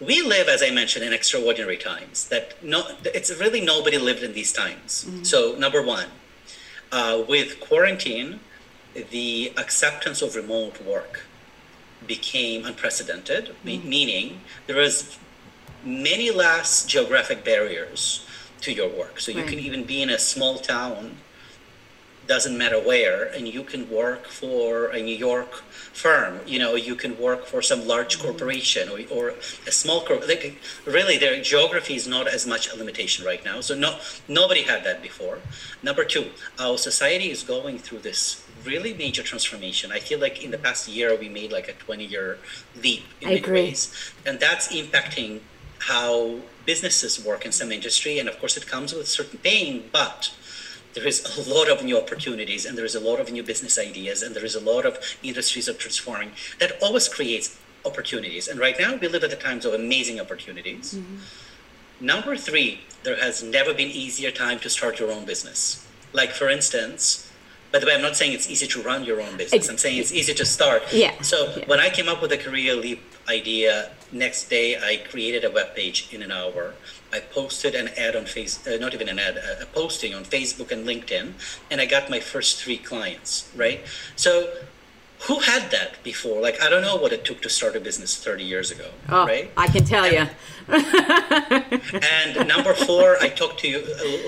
we 0.00 0.22
live, 0.22 0.48
as 0.48 0.62
I 0.62 0.70
mentioned, 0.70 1.04
in 1.04 1.12
extraordinary 1.12 1.76
times. 1.76 2.28
That 2.28 2.62
no, 2.62 2.86
it's 3.04 3.30
really 3.38 3.60
nobody 3.60 3.98
lived 3.98 4.22
in 4.22 4.32
these 4.32 4.52
times. 4.52 5.04
Mm-hmm. 5.04 5.24
So 5.24 5.54
number 5.56 5.82
one, 5.82 6.08
uh, 6.92 7.22
with 7.28 7.60
quarantine, 7.60 8.40
the 9.10 9.52
acceptance 9.56 10.22
of 10.22 10.36
remote 10.36 10.82
work 10.84 11.22
became 12.06 12.64
unprecedented. 12.64 13.54
Mm-hmm. 13.64 13.88
Meaning 13.88 14.40
there 14.66 14.76
was 14.76 15.18
many 15.84 16.30
less 16.30 16.84
geographic 16.86 17.44
barriers 17.44 18.26
to 18.62 18.72
your 18.72 18.88
work. 18.88 19.20
So 19.20 19.30
you 19.32 19.40
right. 19.40 19.48
can 19.48 19.58
even 19.58 19.84
be 19.84 20.02
in 20.02 20.10
a 20.10 20.18
small 20.18 20.58
town 20.58 21.18
doesn't 22.26 22.56
matter 22.56 22.80
where 22.80 23.24
and 23.34 23.48
you 23.48 23.62
can 23.62 23.88
work 23.90 24.26
for 24.26 24.88
a 24.88 25.00
new 25.00 25.14
york 25.14 25.62
firm 25.92 26.40
you 26.46 26.58
know 26.58 26.74
you 26.74 26.94
can 26.94 27.18
work 27.18 27.46
for 27.46 27.62
some 27.62 27.86
large 27.86 28.16
mm-hmm. 28.18 28.28
corporation 28.28 28.88
or, 28.88 28.98
or 29.10 29.34
a 29.66 29.72
small 29.72 30.00
corp 30.04 30.26
like 30.26 30.58
really 30.86 31.16
their 31.18 31.40
geography 31.42 31.94
is 31.94 32.06
not 32.06 32.26
as 32.26 32.46
much 32.46 32.72
a 32.72 32.76
limitation 32.76 33.24
right 33.24 33.44
now 33.44 33.60
so 33.60 33.74
no 33.74 33.98
nobody 34.28 34.62
had 34.62 34.82
that 34.84 35.02
before 35.02 35.38
number 35.82 36.04
two 36.04 36.26
our 36.58 36.76
society 36.76 37.30
is 37.30 37.42
going 37.42 37.78
through 37.78 37.98
this 37.98 38.44
really 38.64 38.94
major 38.94 39.22
transformation 39.22 39.92
i 39.92 39.98
feel 39.98 40.18
like 40.18 40.42
in 40.42 40.50
the 40.50 40.58
past 40.58 40.88
year 40.88 41.16
we 41.16 41.28
made 41.28 41.52
like 41.52 41.68
a 41.68 41.72
20 41.74 42.04
year 42.04 42.38
leap 42.82 43.04
in 43.20 43.28
I 43.28 43.30
many 43.30 43.40
agree. 43.40 43.62
ways 43.62 44.12
and 44.26 44.40
that's 44.40 44.68
impacting 44.68 45.40
how 45.80 46.36
businesses 46.64 47.22
work 47.22 47.44
in 47.44 47.52
some 47.52 47.70
industry 47.70 48.18
and 48.18 48.28
of 48.28 48.38
course 48.40 48.56
it 48.56 48.66
comes 48.66 48.94
with 48.94 49.06
certain 49.06 49.38
pain 49.38 49.84
but 49.92 50.32
there 50.94 51.06
is 51.06 51.18
a 51.36 51.52
lot 51.52 51.68
of 51.68 51.84
new 51.84 51.98
opportunities 51.98 52.64
and 52.64 52.78
there 52.78 52.84
is 52.84 52.94
a 52.94 53.00
lot 53.00 53.20
of 53.20 53.30
new 53.30 53.42
business 53.42 53.78
ideas 53.78 54.22
and 54.22 54.34
there 54.34 54.44
is 54.44 54.54
a 54.54 54.60
lot 54.60 54.86
of 54.86 54.98
industries 55.22 55.68
are 55.68 55.74
transforming 55.74 56.30
that 56.60 56.72
always 56.80 57.08
creates 57.08 57.58
opportunities. 57.84 58.48
And 58.48 58.58
right 58.58 58.76
now 58.78 58.96
we 58.96 59.08
live 59.08 59.24
at 59.24 59.30
the 59.30 59.36
times 59.36 59.64
of 59.64 59.74
amazing 59.74 60.20
opportunities. 60.20 60.94
Mm-hmm. 60.94 61.16
number 62.12 62.36
three 62.36 62.80
there 63.04 63.18
has 63.26 63.42
never 63.42 63.72
been 63.80 63.92
easier 64.04 64.30
time 64.30 64.58
to 64.64 64.68
start 64.70 64.98
your 65.00 65.10
own 65.12 65.24
business. 65.24 65.86
Like 66.12 66.32
for 66.40 66.48
instance 66.48 67.30
by 67.72 67.80
the 67.80 67.86
way 67.86 67.94
i'm 67.96 68.02
not 68.08 68.16
saying 68.16 68.32
it's 68.32 68.48
easy 68.54 68.68
to 68.74 68.78
run 68.82 69.04
your 69.04 69.20
own 69.20 69.36
business. 69.36 69.68
I'm 69.68 69.78
saying 69.78 69.98
it's 69.98 70.12
easy 70.20 70.34
to 70.34 70.46
start. 70.56 70.82
Yeah. 70.92 71.20
So 71.22 71.36
yeah. 71.56 71.66
when 71.66 71.80
i 71.86 71.88
came 71.90 72.08
up 72.12 72.20
with 72.22 72.30
the 72.30 72.38
career 72.46 72.74
leap 72.84 73.02
idea 73.28 73.90
next 74.12 74.40
day 74.56 74.66
i 74.90 74.92
created 75.10 75.42
a 75.44 75.50
web 75.50 75.74
page 75.74 75.98
in 76.14 76.20
an 76.26 76.30
hour 76.30 76.74
I 77.14 77.20
posted 77.20 77.76
an 77.76 77.88
ad 77.96 78.16
on 78.16 78.26
face, 78.26 78.66
uh, 78.66 78.76
not 78.76 78.92
even 78.92 79.08
an 79.08 79.20
ad, 79.20 79.36
a 79.36 79.66
posting 79.66 80.14
on 80.14 80.24
Facebook 80.24 80.72
and 80.72 80.84
LinkedIn, 80.84 81.32
and 81.70 81.80
I 81.80 81.86
got 81.86 82.10
my 82.10 82.18
first 82.18 82.60
three 82.60 82.76
clients. 82.76 83.48
Right. 83.54 83.80
So, 84.16 84.52
who 85.26 85.38
had 85.38 85.70
that 85.70 86.02
before? 86.02 86.42
Like, 86.42 86.60
I 86.60 86.68
don't 86.68 86.82
know 86.82 86.96
what 86.96 87.12
it 87.12 87.24
took 87.24 87.40
to 87.42 87.48
start 87.48 87.76
a 87.76 87.80
business 87.80 88.16
30 88.16 88.44
years 88.44 88.72
ago, 88.72 88.90
oh, 89.08 89.26
right? 89.26 89.48
I 89.56 89.68
can 89.68 89.84
tell 89.84 90.12
you. 90.12 90.26
and 90.68 92.48
number 92.48 92.74
four, 92.74 93.16
I 93.20 93.28
talked 93.28 93.60
to 93.60 93.68
you 93.68 93.78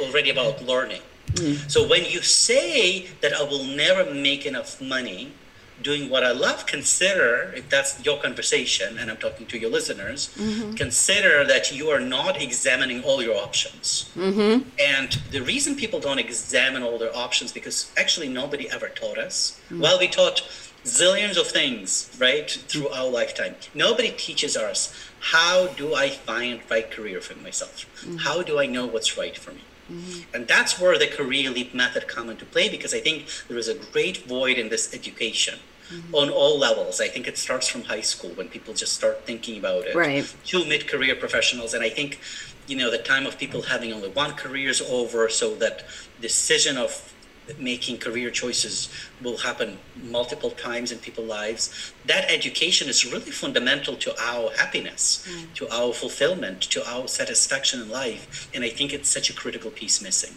already 0.05 0.31
about 0.31 0.63
learning. 0.63 1.03
Mm. 1.35 1.69
So 1.71 1.87
when 1.87 2.05
you 2.05 2.23
say 2.23 3.09
that 3.21 3.33
I 3.35 3.43
will 3.43 3.65
never 3.65 4.15
make 4.15 4.47
enough 4.47 4.81
money 4.81 5.33
doing 5.83 6.09
what 6.09 6.25
I 6.25 6.33
love, 6.33 6.67
consider 6.67 7.53
if 7.55 7.69
that's 7.69 8.05
your 8.05 8.21
conversation, 8.21 8.99
and 8.99 9.11
I'm 9.11 9.17
talking 9.17 9.47
to 9.47 9.59
your 9.59 9.71
listeners, 9.71 10.35
mm-hmm. 10.37 10.75
consider 10.75 11.45
that 11.45 11.73
you 11.73 11.91
are 11.91 12.01
not 12.01 12.41
examining 12.41 13.03
all 13.03 13.23
your 13.23 13.37
options. 13.37 14.11
Mm-hmm. 14.17 14.69
And 14.79 15.13
the 15.31 15.41
reason 15.41 15.77
people 15.77 16.01
don't 16.01 16.19
examine 16.19 16.83
all 16.83 16.99
their 16.99 17.15
options 17.17 17.53
because 17.53 17.93
actually 17.97 18.29
nobody 18.29 18.71
ever 18.71 18.89
taught 18.89 19.19
us. 19.19 19.61
Mm-hmm. 19.67 19.81
Well, 19.81 19.99
we 19.99 20.09
taught 20.09 20.43
zillions 20.85 21.37
of 21.39 21.49
things, 21.49 22.17
right, 22.21 22.51
through 22.51 22.89
our 22.89 23.09
lifetime. 23.09 23.57
Nobody 23.75 24.11
teaches 24.11 24.57
us 24.57 24.95
how 25.21 25.67
do 25.69 25.95
I 25.95 26.11
find 26.11 26.61
right 26.71 26.91
career 26.91 27.21
for 27.21 27.37
myself? 27.39 27.87
Mm-hmm. 28.01 28.19
How 28.19 28.43
do 28.43 28.59
I 28.59 28.67
know 28.67 28.87
what's 28.87 29.19
right 29.19 29.37
for 29.37 29.53
me? 29.53 29.63
Mm-hmm. 29.91 30.35
And 30.35 30.49
that's 30.49 30.81
where 30.81 30.99
the 30.99 31.07
career 31.07 31.51
leap 31.51 31.75
method 31.75 32.09
come 32.09 32.29
into 32.31 32.45
play 32.45 32.69
because 32.69 32.93
I 32.93 33.01
think 33.01 33.29
there 33.49 33.59
is 33.59 33.69
a 33.69 33.75
great 33.75 34.27
void 34.27 34.59
in 34.59 34.69
this 34.69 34.95
education. 34.95 35.59
Mm-hmm. 35.87 36.17
on 36.17 36.31
all 36.31 36.59
levels. 36.59 37.01
I 37.01 37.07
think 37.07 37.29
it 37.29 37.39
starts 37.39 37.69
from 37.69 37.83
high 37.85 38.01
school 38.01 38.31
when 38.31 38.49
people 38.49 38.75
just 38.75 38.95
start 38.95 39.25
thinking 39.25 39.57
about 39.61 39.87
it. 39.87 39.95
Right. 39.95 40.27
To 40.47 40.65
mid-career 40.65 41.15
professionals, 41.15 41.75
and 41.75 41.85
I 41.85 41.91
think, 41.91 42.19
you 42.67 42.77
know, 42.77 42.91
the 42.91 42.99
time 42.99 43.25
of 43.25 43.39
people 43.39 43.63
having 43.63 43.93
only 43.93 44.09
one 44.09 44.33
career 44.33 44.69
is 44.69 44.83
over, 44.83 45.29
so 45.29 45.55
that 45.55 45.85
decision 46.21 46.77
of 46.77 47.15
making 47.59 47.99
career 47.99 48.31
choices 48.31 48.89
will 49.23 49.39
happen 49.39 49.79
multiple 50.03 50.51
times 50.51 50.93
in 50.93 50.99
people's 50.99 51.29
lives. 51.29 51.93
That 52.07 52.31
education 52.31 52.89
is 52.89 53.05
really 53.05 53.31
fundamental 53.31 53.97
to 53.97 54.15
our 54.21 54.51
happiness, 54.57 55.27
mm. 55.29 55.53
to 55.55 55.69
our 55.69 55.93
fulfillment, 55.93 56.63
to 56.63 56.89
our 56.89 57.09
satisfaction 57.09 57.81
in 57.81 57.91
life. 57.91 58.51
And 58.55 58.65
I 58.65 58.71
think 58.71 58.93
it's 58.93 59.09
such 59.09 59.31
a 59.31 59.33
critical 59.33 59.71
piece 59.71 60.03
missing. 60.03 60.37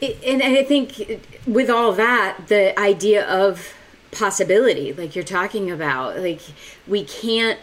It, 0.00 0.22
and 0.24 0.42
I 0.42 0.62
think 0.62 1.22
with 1.46 1.70
all 1.70 1.92
that, 1.92 2.48
the 2.48 2.78
idea 2.78 3.26
of 3.26 3.72
possibility, 4.12 4.92
like 4.92 5.14
you're 5.14 5.24
talking 5.24 5.70
about, 5.70 6.18
like 6.18 6.42
we 6.86 7.04
can't 7.04 7.58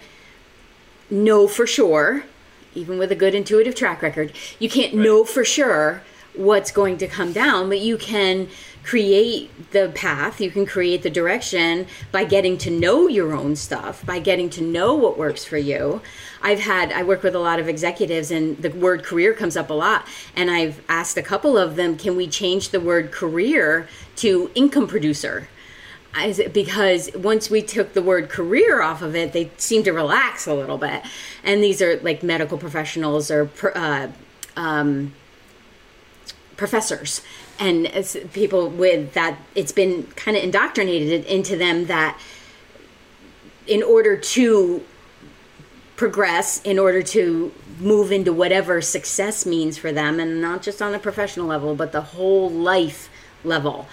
know 1.09 1.47
for 1.47 1.67
sure, 1.67 2.23
even 2.73 2.97
with 2.97 3.11
a 3.11 3.15
good 3.15 3.35
intuitive 3.35 3.75
track 3.75 4.01
record, 4.01 4.33
you 4.57 4.69
can't 4.69 4.93
right. 4.93 5.03
know 5.03 5.23
for 5.23 5.45
sure 5.45 6.01
what's 6.35 6.71
going 6.71 6.97
to 6.97 7.07
come 7.07 7.31
down, 7.31 7.69
but 7.69 7.79
you 7.79 7.97
can 7.97 8.47
create 8.83 9.71
the 9.71 9.91
path, 9.95 10.41
you 10.41 10.51
can 10.51 10.65
create 10.65 11.03
the 11.03 11.09
direction 11.09 11.87
by 12.11 12.23
getting 12.25 12.57
to 12.57 12.69
know 12.69 13.07
your 13.07 13.33
own 13.33 13.55
stuff, 13.55 14.05
by 14.05 14.19
getting 14.19 14.49
to 14.49 14.61
know 14.61 14.93
what 14.93 15.17
works 15.17 15.45
for 15.45 15.57
you. 15.57 16.01
I've 16.41 16.59
had, 16.59 16.91
I 16.91 17.03
work 17.03 17.23
with 17.23 17.33
a 17.33 17.39
lot 17.39 17.59
of 17.59 17.69
executives 17.69 18.29
and 18.29 18.57
the 18.57 18.69
word 18.69 19.03
career 19.03 19.33
comes 19.33 19.55
up 19.55 19.69
a 19.69 19.73
lot. 19.73 20.05
And 20.35 20.51
I've 20.51 20.81
asked 20.89 21.15
a 21.17 21.21
couple 21.21 21.57
of 21.57 21.77
them, 21.77 21.97
can 21.97 22.17
we 22.17 22.27
change 22.27 22.69
the 22.69 22.81
word 22.81 23.11
career 23.11 23.87
to 24.17 24.51
income 24.53 24.87
producer? 24.87 25.47
because 26.51 27.09
once 27.15 27.49
we 27.49 27.59
took 27.59 27.93
the 27.93 28.01
word 28.01 28.29
career 28.29 28.83
off 28.83 29.01
of 29.01 29.15
it, 29.15 29.33
they 29.33 29.49
seem 29.57 29.81
to 29.81 29.91
relax 29.91 30.45
a 30.45 30.53
little 30.53 30.77
bit. 30.77 31.01
And 31.43 31.63
these 31.63 31.81
are 31.81 31.99
like 32.01 32.21
medical 32.21 32.57
professionals 32.57 33.31
or 33.31 33.49
uh, 33.73 34.09
um, 34.55 35.13
professors 36.57 37.21
and 37.59 37.87
people 38.33 38.69
with 38.69 39.13
that 39.13 39.37
it's 39.55 39.71
been 39.71 40.03
kind 40.15 40.37
of 40.37 40.43
indoctrinated 40.43 41.25
into 41.25 41.55
them 41.55 41.85
that 41.85 42.19
in 43.67 43.81
order 43.81 44.17
to 44.17 44.83
progress 45.95 46.61
in 46.63 46.77
order 46.77 47.01
to 47.01 47.51
move 47.79 48.11
into 48.11 48.33
whatever 48.33 48.81
success 48.81 49.45
means 49.45 49.77
for 49.77 49.91
them 49.91 50.19
and 50.19 50.41
not 50.41 50.61
just 50.61 50.81
on 50.81 50.93
a 50.93 50.99
professional 50.99 51.45
level 51.45 51.75
but 51.75 51.91
the 51.91 52.01
whole 52.01 52.49
life 52.49 53.09
level 53.43 53.87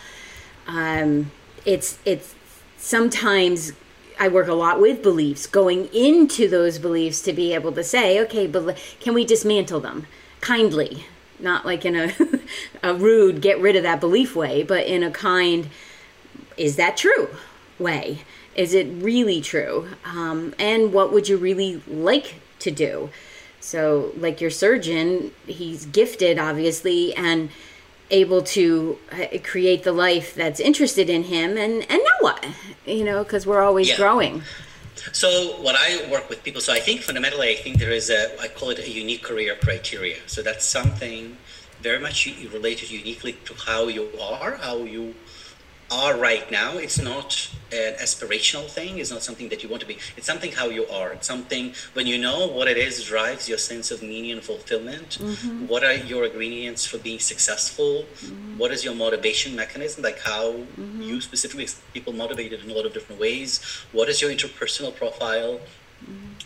um, 0.66 1.30
it's 1.64 1.98
it's 2.04 2.34
sometimes 2.78 3.72
I 4.18 4.28
work 4.28 4.48
a 4.48 4.54
lot 4.54 4.80
with 4.80 5.02
beliefs, 5.02 5.46
going 5.46 5.88
into 5.94 6.46
those 6.46 6.78
beliefs 6.78 7.22
to 7.22 7.32
be 7.32 7.54
able 7.54 7.72
to 7.72 7.82
say, 7.82 8.20
okay, 8.20 8.46
but 8.46 8.76
can 9.00 9.14
we 9.14 9.24
dismantle 9.24 9.80
them 9.80 10.06
kindly? 10.42 11.06
Not 11.42 11.64
like 11.64 11.84
in 11.84 11.96
a, 11.96 12.12
a 12.82 12.94
rude 12.94 13.40
get 13.40 13.60
rid 13.60 13.76
of 13.76 13.82
that 13.82 14.00
belief 14.00 14.36
way, 14.36 14.62
but 14.62 14.86
in 14.86 15.02
a 15.02 15.10
kind, 15.10 15.68
is 16.56 16.76
that 16.76 16.96
true 16.96 17.28
way? 17.78 18.20
Is 18.54 18.74
it 18.74 18.86
really 18.88 19.40
true? 19.40 19.88
Um, 20.04 20.54
and 20.58 20.92
what 20.92 21.12
would 21.12 21.28
you 21.28 21.36
really 21.36 21.82
like 21.86 22.36
to 22.60 22.70
do? 22.70 23.10
So, 23.60 24.12
like 24.16 24.40
your 24.40 24.50
surgeon, 24.50 25.32
he's 25.46 25.84
gifted, 25.86 26.38
obviously, 26.38 27.14
and 27.14 27.50
able 28.10 28.42
to 28.42 28.98
uh, 29.12 29.38
create 29.44 29.84
the 29.84 29.92
life 29.92 30.34
that's 30.34 30.60
interested 30.60 31.08
in 31.08 31.24
him. 31.24 31.56
And 31.56 31.82
and 31.90 32.00
now 32.02 32.16
what? 32.20 32.44
You 32.86 33.04
know, 33.04 33.22
because 33.22 33.46
we're 33.46 33.62
always 33.62 33.90
yeah. 33.90 33.96
growing. 33.96 34.42
So 35.12 35.60
what 35.62 35.76
I 35.78 36.10
work 36.10 36.28
with 36.28 36.42
people, 36.44 36.60
so 36.60 36.72
I 36.72 36.80
think 36.80 37.02
fundamentally, 37.02 37.50
I 37.50 37.56
think 37.56 37.78
there 37.78 37.90
is 37.90 38.10
a, 38.10 38.38
I 38.40 38.48
call 38.48 38.70
it 38.70 38.78
a 38.78 38.90
unique 38.90 39.22
career 39.22 39.56
criteria. 39.56 40.16
So 40.26 40.42
that's 40.42 40.64
something 40.64 41.36
very 41.80 41.98
much 41.98 42.26
related 42.52 42.90
uniquely 42.90 43.32
to 43.44 43.54
how 43.54 43.88
you 43.88 44.10
are, 44.20 44.56
how 44.56 44.78
you 44.78 45.14
are 45.90 46.16
right 46.16 46.50
now. 46.50 46.76
It's 46.76 47.00
not 47.00 47.50
an 47.72 47.94
aspirational 47.94 48.68
thing. 48.68 48.98
It's 48.98 49.10
not 49.10 49.22
something 49.22 49.48
that 49.48 49.62
you 49.62 49.68
want 49.68 49.80
to 49.82 49.86
be. 49.86 49.98
It's 50.16 50.26
something 50.26 50.52
how 50.52 50.68
you 50.68 50.86
are. 50.86 51.12
It's 51.12 51.26
something 51.26 51.74
when 51.94 52.06
you 52.06 52.18
know 52.18 52.46
what 52.46 52.68
it 52.68 52.76
is 52.76 53.04
drives 53.04 53.48
your 53.48 53.58
sense 53.58 53.90
of 53.90 54.02
meaning 54.02 54.32
and 54.32 54.42
fulfillment. 54.42 55.18
Mm-hmm. 55.20 55.66
What 55.66 55.84
are 55.84 55.94
your 55.94 56.26
ingredients 56.26 56.84
for 56.84 56.98
being 56.98 57.18
successful? 57.18 58.04
Mm-hmm. 58.04 58.58
What 58.58 58.72
is 58.72 58.84
your 58.84 58.94
motivation 58.94 59.54
mechanism? 59.54 60.02
Like 60.02 60.20
how 60.20 60.52
mm-hmm. 60.52 61.02
you 61.02 61.20
specifically 61.20 61.68
people 61.92 62.12
motivated 62.12 62.64
in 62.64 62.70
a 62.70 62.74
lot 62.74 62.86
of 62.86 62.92
different 62.92 63.20
ways. 63.20 63.62
What 63.92 64.08
is 64.08 64.20
your 64.20 64.30
interpersonal 64.30 64.94
profile? 64.94 65.60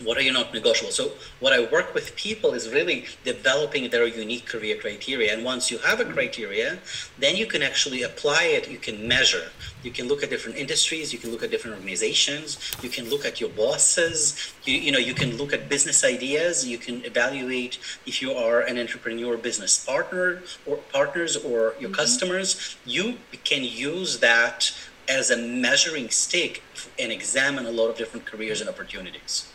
What 0.03 0.19
are 0.19 0.23
you 0.23 0.33
not 0.33 0.53
negotiable? 0.53 0.93
So 0.93 1.13
what 1.41 1.53
i 1.53 1.61
work 1.71 1.95
with 1.95 2.17
people 2.17 2.53
is 2.53 2.71
really 2.71 3.07
developing 3.25 3.89
their 3.91 4.07
unique 4.07 4.47
career 4.47 4.77
criteria. 4.77 5.33
And 5.33 5.45
once 5.45 5.71
you 5.71 5.79
have 5.79 6.01
a 6.01 6.05
criteria 6.05 6.79
then 7.19 7.37
you 7.37 7.47
can 7.47 7.63
actually 7.63 8.03
apply 8.03 8.45
it. 8.45 8.71
You 8.71 8.79
can 8.79 9.07
measure. 9.07 9.51
You 9.83 9.91
can 9.91 10.09
look 10.09 10.23
at 10.23 10.31
different 10.31 10.59
industries. 10.59 11.13
You 11.13 11.19
can 11.19 11.31
look 11.31 11.43
at 11.43 11.51
different 11.51 11.77
organizations. 11.77 12.59
You 12.83 12.89
can 12.89 13.09
look 13.09 13.25
at 13.25 13.41
your 13.41 13.51
bosses. 13.51 14.53
You, 14.65 14.77
you 14.79 14.93
know 14.93 14.99
you 14.99 15.15
can 15.15 15.37
look 15.37 15.53
at 15.53 15.69
business 15.69 16.05
ideas. 16.05 16.67
You 16.67 16.79
can 16.79 17.05
evaluate 17.05 17.79
if 18.07 18.21
you 18.21 18.33
are 18.33 18.61
an 18.61 18.79
entrepreneur 18.79 19.37
business 19.37 19.85
partner 19.85 20.43
or 20.67 20.77
partners 20.93 21.37
or 21.37 21.75
your 21.79 21.91
mm-hmm. 21.91 21.93
customers. 21.93 22.77
You 22.85 23.19
can 23.45 23.63
use 23.65 24.19
that 24.21 24.73
as 25.09 25.31
a 25.31 25.37
measuring 25.37 26.11
stick 26.11 26.63
and 26.99 27.13
examine 27.13 27.67
a 27.67 27.71
lot 27.71 27.89
of 27.89 27.97
different 27.97 28.27
careers 28.27 28.61
and 28.61 28.69
opportunities. 28.69 29.51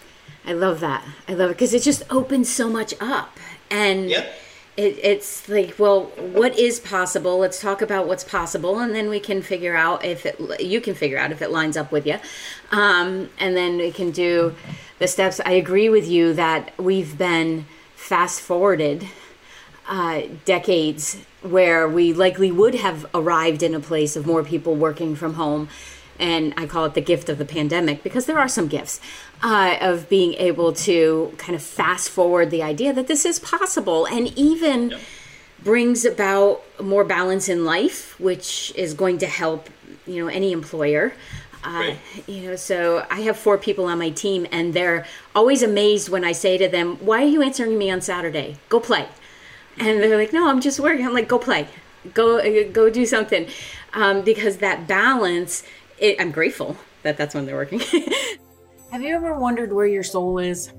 I 0.45 0.53
love 0.53 0.79
that. 0.79 1.03
I 1.27 1.33
love 1.33 1.51
it 1.51 1.53
because 1.53 1.73
it 1.73 1.83
just 1.83 2.03
opens 2.09 2.49
so 2.49 2.69
much 2.69 2.93
up. 2.99 3.37
And 3.69 4.09
it, 4.79 4.97
it's 5.03 5.49
like, 5.49 5.77
well, 5.77 6.05
what 6.15 6.57
is 6.57 6.79
possible? 6.79 7.37
Let's 7.37 7.59
talk 7.59 7.81
about 7.81 8.07
what's 8.07 8.23
possible, 8.23 8.79
and 8.79 8.95
then 8.95 9.09
we 9.09 9.19
can 9.19 9.41
figure 9.41 9.75
out 9.75 10.05
if 10.05 10.25
it. 10.25 10.61
You 10.61 10.79
can 10.79 10.95
figure 10.95 11.17
out 11.17 11.33
if 11.33 11.41
it 11.41 11.51
lines 11.51 11.75
up 11.75 11.91
with 11.91 12.07
you, 12.07 12.17
um, 12.71 13.29
and 13.37 13.57
then 13.57 13.77
we 13.77 13.91
can 13.91 14.11
do 14.11 14.55
the 14.99 15.07
steps. 15.07 15.41
I 15.45 15.51
agree 15.51 15.89
with 15.89 16.07
you 16.07 16.33
that 16.33 16.71
we've 16.79 17.17
been 17.17 17.65
fast 17.95 18.39
forwarded 18.39 19.05
uh, 19.89 20.21
decades 20.45 21.17
where 21.41 21.87
we 21.87 22.13
likely 22.13 22.51
would 22.51 22.75
have 22.75 23.07
arrived 23.13 23.63
in 23.63 23.73
a 23.73 23.79
place 23.79 24.15
of 24.15 24.25
more 24.25 24.43
people 24.43 24.75
working 24.75 25.15
from 25.15 25.33
home. 25.33 25.67
And 26.19 26.53
I 26.57 26.67
call 26.67 26.85
it 26.85 26.93
the 26.93 27.01
gift 27.01 27.27
of 27.27 27.37
the 27.37 27.45
pandemic 27.45 28.03
because 28.03 28.25
there 28.25 28.37
are 28.37 28.47
some 28.47 28.67
gifts 28.67 29.01
uh, 29.41 29.77
of 29.81 30.07
being 30.07 30.33
able 30.35 30.73
to 30.73 31.33
kind 31.37 31.55
of 31.55 31.63
fast 31.63 32.09
forward 32.09 32.51
the 32.51 32.61
idea 32.61 32.93
that 32.93 33.07
this 33.07 33.25
is 33.25 33.39
possible 33.39 34.05
and 34.05 34.27
even 34.37 34.91
yep. 34.91 34.99
brings 35.63 36.05
about 36.05 36.61
more 36.79 37.03
balance 37.03 37.49
in 37.49 37.65
life, 37.65 38.19
which 38.19 38.71
is 38.75 38.93
going 38.93 39.17
to 39.19 39.27
help, 39.27 39.69
you 40.05 40.23
know, 40.23 40.27
any 40.27 40.51
employer. 40.51 41.13
Uh, 41.63 41.93
you 42.27 42.43
know, 42.43 42.55
so 42.55 43.05
I 43.09 43.21
have 43.21 43.37
four 43.37 43.57
people 43.57 43.85
on 43.85 43.97
my 43.99 44.11
team, 44.11 44.47
and 44.49 44.73
they're 44.73 45.05
always 45.35 45.61
amazed 45.61 46.07
when 46.07 46.23
I 46.23 46.31
say 46.31 46.57
to 46.57 46.69
them, 46.69 46.95
"Why 47.05 47.23
are 47.23 47.27
you 47.27 47.41
answering 47.41 47.77
me 47.77 47.91
on 47.91 47.99
Saturday? 47.99 48.55
Go 48.69 48.79
play." 48.79 49.07
And 49.79 50.01
they're 50.01 50.17
like, 50.17 50.33
"No, 50.33 50.49
I'm 50.49 50.61
just 50.61 50.79
working." 50.79 51.05
I'm 51.05 51.13
like, 51.13 51.27
"Go 51.27 51.39
play, 51.39 51.67
go 52.13 52.69
go 52.71 52.89
do 52.89 53.05
something," 53.05 53.47
um, 53.93 54.21
because 54.21 54.57
that 54.57 54.87
balance. 54.87 55.63
It, 55.97 56.19
I'm 56.19 56.31
grateful 56.31 56.77
that 57.03 57.17
that's 57.17 57.35
when 57.35 57.45
they're 57.45 57.55
working. 57.55 57.79
Have 58.91 59.01
you 59.01 59.15
ever 59.15 59.33
wondered 59.33 59.73
where 59.73 59.85
your 59.85 60.03
soul 60.03 60.39
is? 60.39 60.71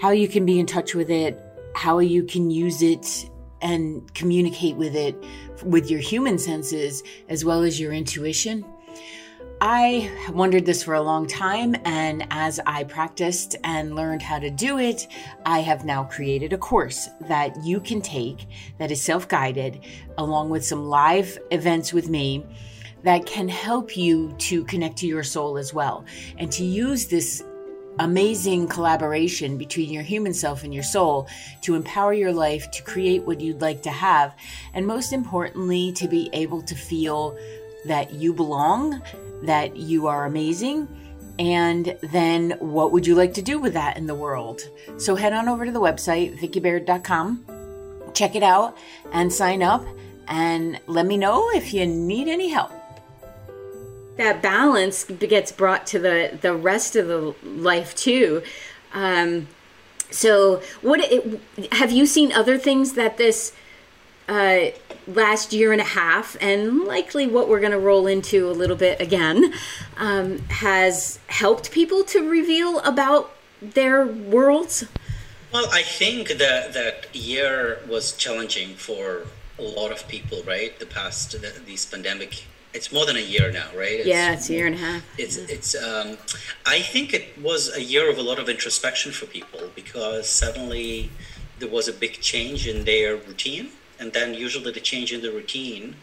How 0.00 0.10
you 0.10 0.28
can 0.28 0.44
be 0.44 0.58
in 0.58 0.66
touch 0.66 0.94
with 0.94 1.10
it? 1.10 1.40
How 1.74 1.98
you 1.98 2.24
can 2.24 2.50
use 2.50 2.82
it 2.82 3.30
and 3.62 4.12
communicate 4.14 4.76
with 4.76 4.94
it 4.94 5.16
with 5.64 5.90
your 5.90 6.00
human 6.00 6.38
senses 6.38 7.02
as 7.28 7.44
well 7.44 7.62
as 7.62 7.80
your 7.80 7.92
intuition? 7.92 8.64
I 9.60 10.10
wondered 10.32 10.66
this 10.66 10.82
for 10.82 10.94
a 10.94 11.02
long 11.02 11.26
time, 11.26 11.76
and 11.84 12.26
as 12.30 12.60
I 12.66 12.84
practiced 12.84 13.56
and 13.64 13.94
learned 13.94 14.20
how 14.20 14.38
to 14.38 14.50
do 14.50 14.78
it, 14.78 15.06
I 15.46 15.60
have 15.60 15.84
now 15.84 16.04
created 16.04 16.52
a 16.52 16.58
course 16.58 17.08
that 17.28 17.64
you 17.64 17.80
can 17.80 18.00
take 18.02 18.46
that 18.78 18.90
is 18.90 19.00
self 19.00 19.28
guided, 19.28 19.80
along 20.18 20.50
with 20.50 20.64
some 20.64 20.86
live 20.88 21.38
events 21.50 21.92
with 21.92 22.08
me 22.08 22.44
that 23.04 23.26
can 23.26 23.48
help 23.48 23.96
you 23.96 24.34
to 24.38 24.64
connect 24.64 24.98
to 24.98 25.06
your 25.06 25.22
soul 25.22 25.56
as 25.56 25.72
well 25.72 26.04
and 26.38 26.50
to 26.50 26.64
use 26.64 27.06
this 27.06 27.44
amazing 28.00 28.66
collaboration 28.66 29.56
between 29.56 29.92
your 29.92 30.02
human 30.02 30.34
self 30.34 30.64
and 30.64 30.74
your 30.74 30.82
soul 30.82 31.28
to 31.60 31.76
empower 31.76 32.12
your 32.12 32.32
life 32.32 32.68
to 32.72 32.82
create 32.82 33.22
what 33.22 33.40
you'd 33.40 33.60
like 33.60 33.82
to 33.82 33.90
have 33.90 34.34
and 34.72 34.84
most 34.86 35.12
importantly 35.12 35.92
to 35.92 36.08
be 36.08 36.28
able 36.32 36.60
to 36.60 36.74
feel 36.74 37.38
that 37.84 38.12
you 38.12 38.32
belong 38.32 39.00
that 39.46 39.76
you 39.76 40.06
are 40.06 40.24
amazing 40.26 40.88
and 41.38 41.98
then 42.12 42.52
what 42.60 42.92
would 42.92 43.06
you 43.06 43.14
like 43.14 43.34
to 43.34 43.42
do 43.42 43.58
with 43.58 43.72
that 43.72 43.96
in 43.96 44.06
the 44.06 44.14
world 44.14 44.62
so 44.98 45.16
head 45.16 45.32
on 45.32 45.48
over 45.48 45.64
to 45.64 45.72
the 45.72 45.80
website 45.80 46.38
vickibaird.com 46.38 47.44
check 48.14 48.36
it 48.36 48.42
out 48.42 48.76
and 49.12 49.32
sign 49.32 49.62
up 49.62 49.84
and 50.28 50.80
let 50.86 51.06
me 51.06 51.16
know 51.16 51.50
if 51.50 51.74
you 51.74 51.84
need 51.86 52.28
any 52.28 52.48
help 52.48 52.72
that 54.16 54.42
balance 54.42 55.04
gets 55.04 55.50
brought 55.52 55.86
to 55.88 55.98
the 55.98 56.38
the 56.40 56.54
rest 56.54 56.96
of 56.96 57.08
the 57.08 57.34
life 57.42 57.94
too. 57.94 58.42
Um, 58.92 59.48
so, 60.10 60.62
what 60.82 61.00
it, 61.02 61.40
have 61.72 61.90
you 61.90 62.06
seen 62.06 62.32
other 62.32 62.56
things 62.56 62.92
that 62.92 63.16
this 63.16 63.52
uh, 64.28 64.66
last 65.06 65.52
year 65.52 65.72
and 65.72 65.80
a 65.80 65.84
half, 65.84 66.36
and 66.40 66.84
likely 66.84 67.26
what 67.26 67.48
we're 67.48 67.60
going 67.60 67.72
to 67.72 67.78
roll 67.78 68.06
into 68.06 68.48
a 68.48 68.52
little 68.52 68.76
bit 68.76 69.00
again, 69.00 69.52
um, 69.96 70.38
has 70.48 71.18
helped 71.28 71.70
people 71.70 72.04
to 72.04 72.28
reveal 72.28 72.80
about 72.80 73.30
their 73.60 74.06
worlds? 74.06 74.84
Well, 75.52 75.68
I 75.72 75.82
think 75.82 76.28
that 76.28 76.72
that 76.74 77.14
year 77.14 77.80
was 77.88 78.12
challenging 78.12 78.74
for 78.74 79.26
a 79.58 79.62
lot 79.62 79.92
of 79.92 80.06
people, 80.08 80.42
right? 80.44 80.78
The 80.78 80.86
past, 80.86 81.32
the, 81.32 81.52
these 81.64 81.86
pandemic 81.86 82.44
it's 82.74 82.92
more 82.92 83.06
than 83.06 83.16
a 83.16 83.20
year 83.20 83.52
now, 83.52 83.68
right? 83.76 84.00
It's, 84.00 84.06
yeah, 84.06 84.32
it's 84.32 84.50
a 84.50 84.52
year 84.52 84.66
and 84.66 84.74
a 84.74 84.78
half. 84.78 85.02
It's 85.16 85.36
it's. 85.36 85.80
Um, 85.80 86.18
I 86.66 86.80
think 86.80 87.14
it 87.14 87.40
was 87.40 87.74
a 87.74 87.80
year 87.80 88.10
of 88.10 88.18
a 88.18 88.22
lot 88.22 88.40
of 88.40 88.48
introspection 88.48 89.12
for 89.12 89.26
people 89.26 89.70
because 89.76 90.28
suddenly 90.28 91.10
there 91.60 91.68
was 91.68 91.86
a 91.86 91.92
big 91.92 92.20
change 92.20 92.66
in 92.66 92.84
their 92.84 93.14
routine, 93.14 93.70
and 94.04 94.12
then 94.12 94.34
usually 94.34 94.70
the 94.70 94.80
change 94.80 95.12
in 95.14 95.22
the 95.22 95.32
routine 95.32 95.96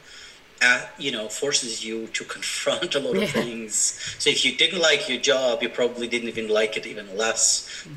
uh, 0.63 0.81
you 0.97 1.11
know 1.11 1.27
forces 1.27 1.83
you 1.83 2.07
to 2.07 2.23
confront 2.35 2.93
a 2.95 2.99
lot 2.99 3.15
of 3.15 3.21
yeah. 3.23 3.41
things 3.41 3.73
so 4.19 4.29
if 4.29 4.43
you 4.45 4.55
didn't 4.55 4.79
like 4.79 5.09
your 5.09 5.19
job 5.19 5.61
you 5.61 5.69
probably 5.69 6.07
didn't 6.07 6.29
even 6.29 6.47
like 6.47 6.77
it 6.77 6.85
even 6.85 7.07
less 7.17 7.45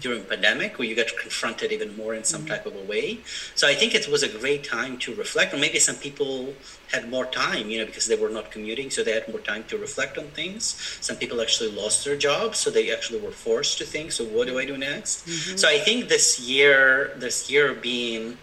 during 0.00 0.22
pandemic 0.24 0.78
where 0.78 0.88
you 0.88 0.96
got 0.96 1.10
confronted 1.20 1.72
even 1.72 1.94
more 1.96 2.14
in 2.14 2.24
some 2.24 2.40
mm-hmm. 2.40 2.48
type 2.48 2.66
of 2.66 2.74
a 2.76 2.84
way 2.92 3.18
so 3.54 3.68
i 3.68 3.74
think 3.74 3.94
it 3.94 4.08
was 4.08 4.22
a 4.22 4.28
great 4.38 4.62
time 4.64 4.96
to 4.98 5.14
reflect 5.14 5.52
or 5.54 5.58
maybe 5.58 5.78
some 5.78 5.96
people 5.96 6.54
had 6.92 7.10
more 7.10 7.26
time 7.26 7.68
you 7.70 7.78
know 7.78 7.86
because 7.86 8.06
they 8.06 8.16
were 8.16 8.30
not 8.38 8.50
commuting 8.50 8.88
so 8.90 9.02
they 9.04 9.12
had 9.12 9.28
more 9.28 9.40
time 9.40 9.64
to 9.64 9.76
reflect 9.76 10.16
on 10.16 10.26
things 10.40 10.64
some 11.00 11.16
people 11.16 11.40
actually 11.42 11.70
lost 11.70 12.04
their 12.04 12.16
jobs 12.16 12.58
so 12.58 12.70
they 12.70 12.90
actually 12.92 13.20
were 13.20 13.36
forced 13.48 13.76
to 13.78 13.84
think 13.84 14.10
so 14.12 14.24
what 14.24 14.46
do 14.46 14.58
i 14.58 14.64
do 14.64 14.76
next 14.78 15.26
mm-hmm. 15.26 15.56
so 15.56 15.68
i 15.68 15.78
think 15.78 16.08
this 16.08 16.40
year 16.40 17.12
this 17.16 17.50
year 17.50 17.74
being 17.74 18.38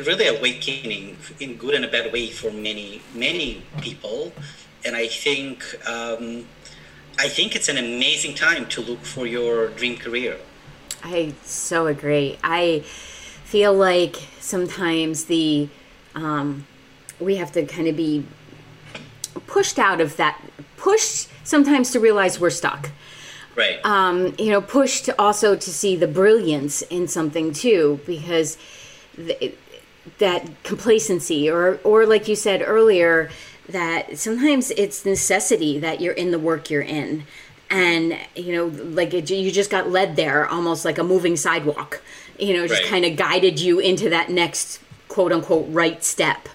really 0.00 0.26
awakening 0.26 1.16
in 1.40 1.56
good 1.56 1.74
and 1.74 1.84
a 1.84 1.88
bad 1.88 2.12
way 2.12 2.30
for 2.30 2.50
many 2.50 3.02
many 3.14 3.62
people. 3.80 4.32
And 4.84 4.94
i 4.94 5.06
think 5.08 5.64
um, 5.88 6.46
i 7.18 7.28
think 7.28 7.56
it's 7.56 7.68
an 7.68 7.78
amazing 7.78 8.34
time 8.34 8.66
to 8.66 8.80
look 8.80 9.02
for 9.04 9.26
your 9.26 9.68
dream 9.68 9.96
career. 9.96 10.38
I 11.02 11.34
so 11.44 11.86
agree. 11.86 12.38
I 12.42 12.80
feel 13.44 13.72
like 13.72 14.16
sometimes 14.40 15.24
the 15.24 15.68
um, 16.14 16.66
we 17.20 17.36
have 17.36 17.52
to 17.52 17.64
kind 17.64 17.88
of 17.88 17.96
be 17.96 18.24
pushed 19.46 19.78
out 19.78 20.00
of 20.00 20.16
that 20.16 20.40
pushed 20.76 21.28
sometimes 21.44 21.90
to 21.92 22.00
realize 22.00 22.38
we're 22.40 22.50
stuck. 22.50 22.90
Right. 23.56 23.84
Um, 23.84 24.34
you 24.38 24.50
know 24.50 24.60
pushed 24.60 25.10
also 25.18 25.56
to 25.56 25.70
see 25.70 25.96
the 25.96 26.06
brilliance 26.06 26.82
in 26.82 27.08
something 27.08 27.52
too 27.52 28.00
because 28.06 28.56
that 30.18 30.62
complacency 30.62 31.50
or 31.50 31.80
or 31.84 32.06
like 32.06 32.28
you 32.28 32.36
said 32.36 32.62
earlier 32.64 33.30
that 33.68 34.18
sometimes 34.18 34.70
it's 34.72 35.04
necessity 35.04 35.78
that 35.78 36.00
you're 36.00 36.14
in 36.14 36.30
the 36.30 36.38
work 36.38 36.70
you're 36.70 36.82
in. 36.82 37.24
And 37.70 38.18
you 38.34 38.54
know 38.54 38.66
like 38.66 39.12
it, 39.12 39.30
you 39.30 39.52
just 39.52 39.70
got 39.70 39.90
led 39.90 40.16
there 40.16 40.46
almost 40.46 40.84
like 40.86 40.96
a 40.96 41.04
moving 41.04 41.36
sidewalk 41.36 42.02
you 42.38 42.54
know 42.54 42.66
just 42.66 42.82
right. 42.82 42.90
kind 42.90 43.04
of 43.04 43.16
guided 43.16 43.60
you 43.60 43.78
into 43.78 44.08
that 44.08 44.30
next 44.30 44.80
quote 45.08 45.32
unquote 45.32 45.66
right 45.68 46.02
step. 46.02 46.48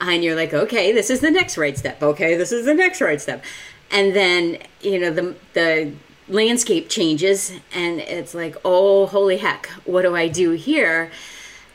And 0.00 0.24
you're 0.24 0.34
like 0.34 0.52
okay 0.52 0.90
this 0.92 1.08
is 1.08 1.20
the 1.20 1.30
next 1.30 1.56
right 1.56 1.78
step. 1.78 2.02
Okay 2.02 2.36
this 2.36 2.50
is 2.50 2.66
the 2.66 2.74
next 2.74 3.00
right 3.00 3.20
step. 3.20 3.44
And 3.92 4.16
then 4.16 4.58
you 4.80 4.98
know 4.98 5.10
the 5.10 5.36
the 5.52 5.92
landscape 6.28 6.88
changes 6.88 7.52
and 7.72 8.00
it's 8.00 8.34
like 8.34 8.56
oh 8.64 9.06
holy 9.06 9.36
heck 9.36 9.66
what 9.84 10.02
do 10.02 10.16
i 10.16 10.26
do 10.26 10.50
here 10.50 11.10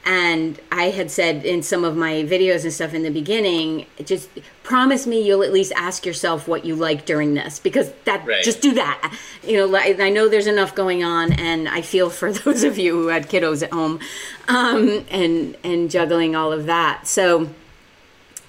and 0.04 0.60
I 0.72 0.86
had 0.86 1.12
said 1.12 1.46
in 1.46 1.62
some 1.62 1.84
of 1.84 1.96
my 1.96 2.24
videos 2.24 2.64
and 2.64 2.74
stuff 2.74 2.94
in 2.94 3.04
the 3.04 3.12
beginning, 3.12 3.86
just 4.04 4.30
promise 4.64 5.06
me 5.06 5.22
you'll 5.22 5.44
at 5.44 5.54
least 5.54 5.72
ask 5.76 6.06
yourself 6.06 6.48
what 6.48 6.66
you 6.66 6.76
like 6.76 7.06
during 7.06 7.36
this 7.36 7.60
because 7.60 7.92
that 8.06 8.26
right. 8.26 8.44
just 8.44 8.62
do 8.62 8.74
that. 8.74 9.16
You 9.44 9.58
know, 9.58 9.78
I 9.78 10.10
know 10.10 10.28
there's 10.28 10.48
enough 10.48 10.74
going 10.74 11.04
on, 11.04 11.34
and 11.34 11.70
I 11.70 11.82
feel 11.82 12.10
for 12.10 12.32
those 12.34 12.64
of 12.64 12.78
you 12.78 12.94
who 12.94 13.08
had 13.08 13.30
kiddos 13.30 13.62
at 13.62 13.72
home, 13.72 14.00
um, 14.48 15.06
and 15.12 15.56
and 15.64 15.92
juggling 15.92 16.36
all 16.36 16.52
of 16.52 16.66
that. 16.66 17.08
So, 17.08 17.50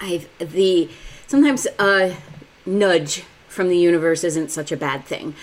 I 0.00 0.26
the 0.38 0.88
sometimes 1.26 1.66
a 1.78 2.16
nudge 2.64 3.24
from 3.48 3.68
the 3.68 3.76
universe 3.76 4.24
isn't 4.24 4.50
such 4.50 4.72
a 4.72 4.76
bad 4.76 5.04
thing 5.04 5.34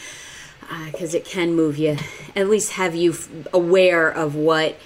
because 0.91 1.13
uh, 1.13 1.17
it 1.17 1.26
can 1.26 1.54
move 1.54 1.78
you, 1.78 1.98
at 2.36 2.48
least 2.50 2.74
have 2.74 2.95
you 2.95 3.15
aware 3.54 4.10
of 4.10 4.36
what 4.36 4.78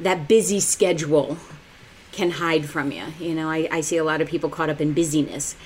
that 0.00 0.28
busy 0.28 0.60
schedule 0.60 1.38
can 2.12 2.32
hide 2.32 2.68
from 2.68 2.92
you. 2.92 3.04
You 3.18 3.34
know, 3.34 3.48
I, 3.48 3.68
I 3.70 3.80
see 3.80 3.96
a 3.96 4.04
lot 4.04 4.20
of 4.20 4.28
people 4.28 4.50
caught 4.50 4.70
up 4.70 4.80
in 4.80 4.92
busyness. 4.92 5.56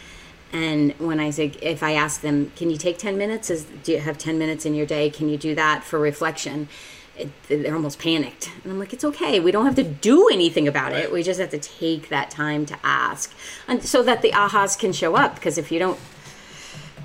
And 0.52 0.92
when 0.98 1.18
I 1.18 1.30
say, 1.30 1.46
if 1.62 1.82
I 1.82 1.94
ask 1.94 2.20
them, 2.20 2.52
can 2.56 2.70
you 2.70 2.76
take 2.76 2.98
10 2.98 3.16
minutes? 3.16 3.48
Is, 3.48 3.64
do 3.84 3.92
you 3.92 4.00
have 4.00 4.18
10 4.18 4.38
minutes 4.38 4.66
in 4.66 4.74
your 4.74 4.84
day? 4.84 5.08
Can 5.08 5.28
you 5.28 5.38
do 5.38 5.54
that 5.54 5.82
for 5.82 5.98
reflection? 5.98 6.68
It, 7.16 7.30
they're 7.48 7.74
almost 7.74 7.98
panicked. 7.98 8.50
And 8.62 8.72
I'm 8.72 8.78
like, 8.78 8.92
it's 8.92 9.04
okay. 9.04 9.40
We 9.40 9.50
don't 9.50 9.64
have 9.64 9.76
to 9.76 9.82
do 9.82 10.28
anything 10.28 10.68
about 10.68 10.92
right. 10.92 11.04
it. 11.04 11.12
We 11.12 11.22
just 11.22 11.40
have 11.40 11.50
to 11.50 11.58
take 11.58 12.10
that 12.10 12.30
time 12.30 12.66
to 12.66 12.78
ask. 12.82 13.32
And 13.66 13.82
so 13.82 14.02
that 14.02 14.20
the 14.20 14.32
ahas 14.32 14.78
can 14.78 14.92
show 14.92 15.16
up. 15.16 15.36
Because 15.36 15.56
if 15.56 15.72
you 15.72 15.78
don't 15.78 15.98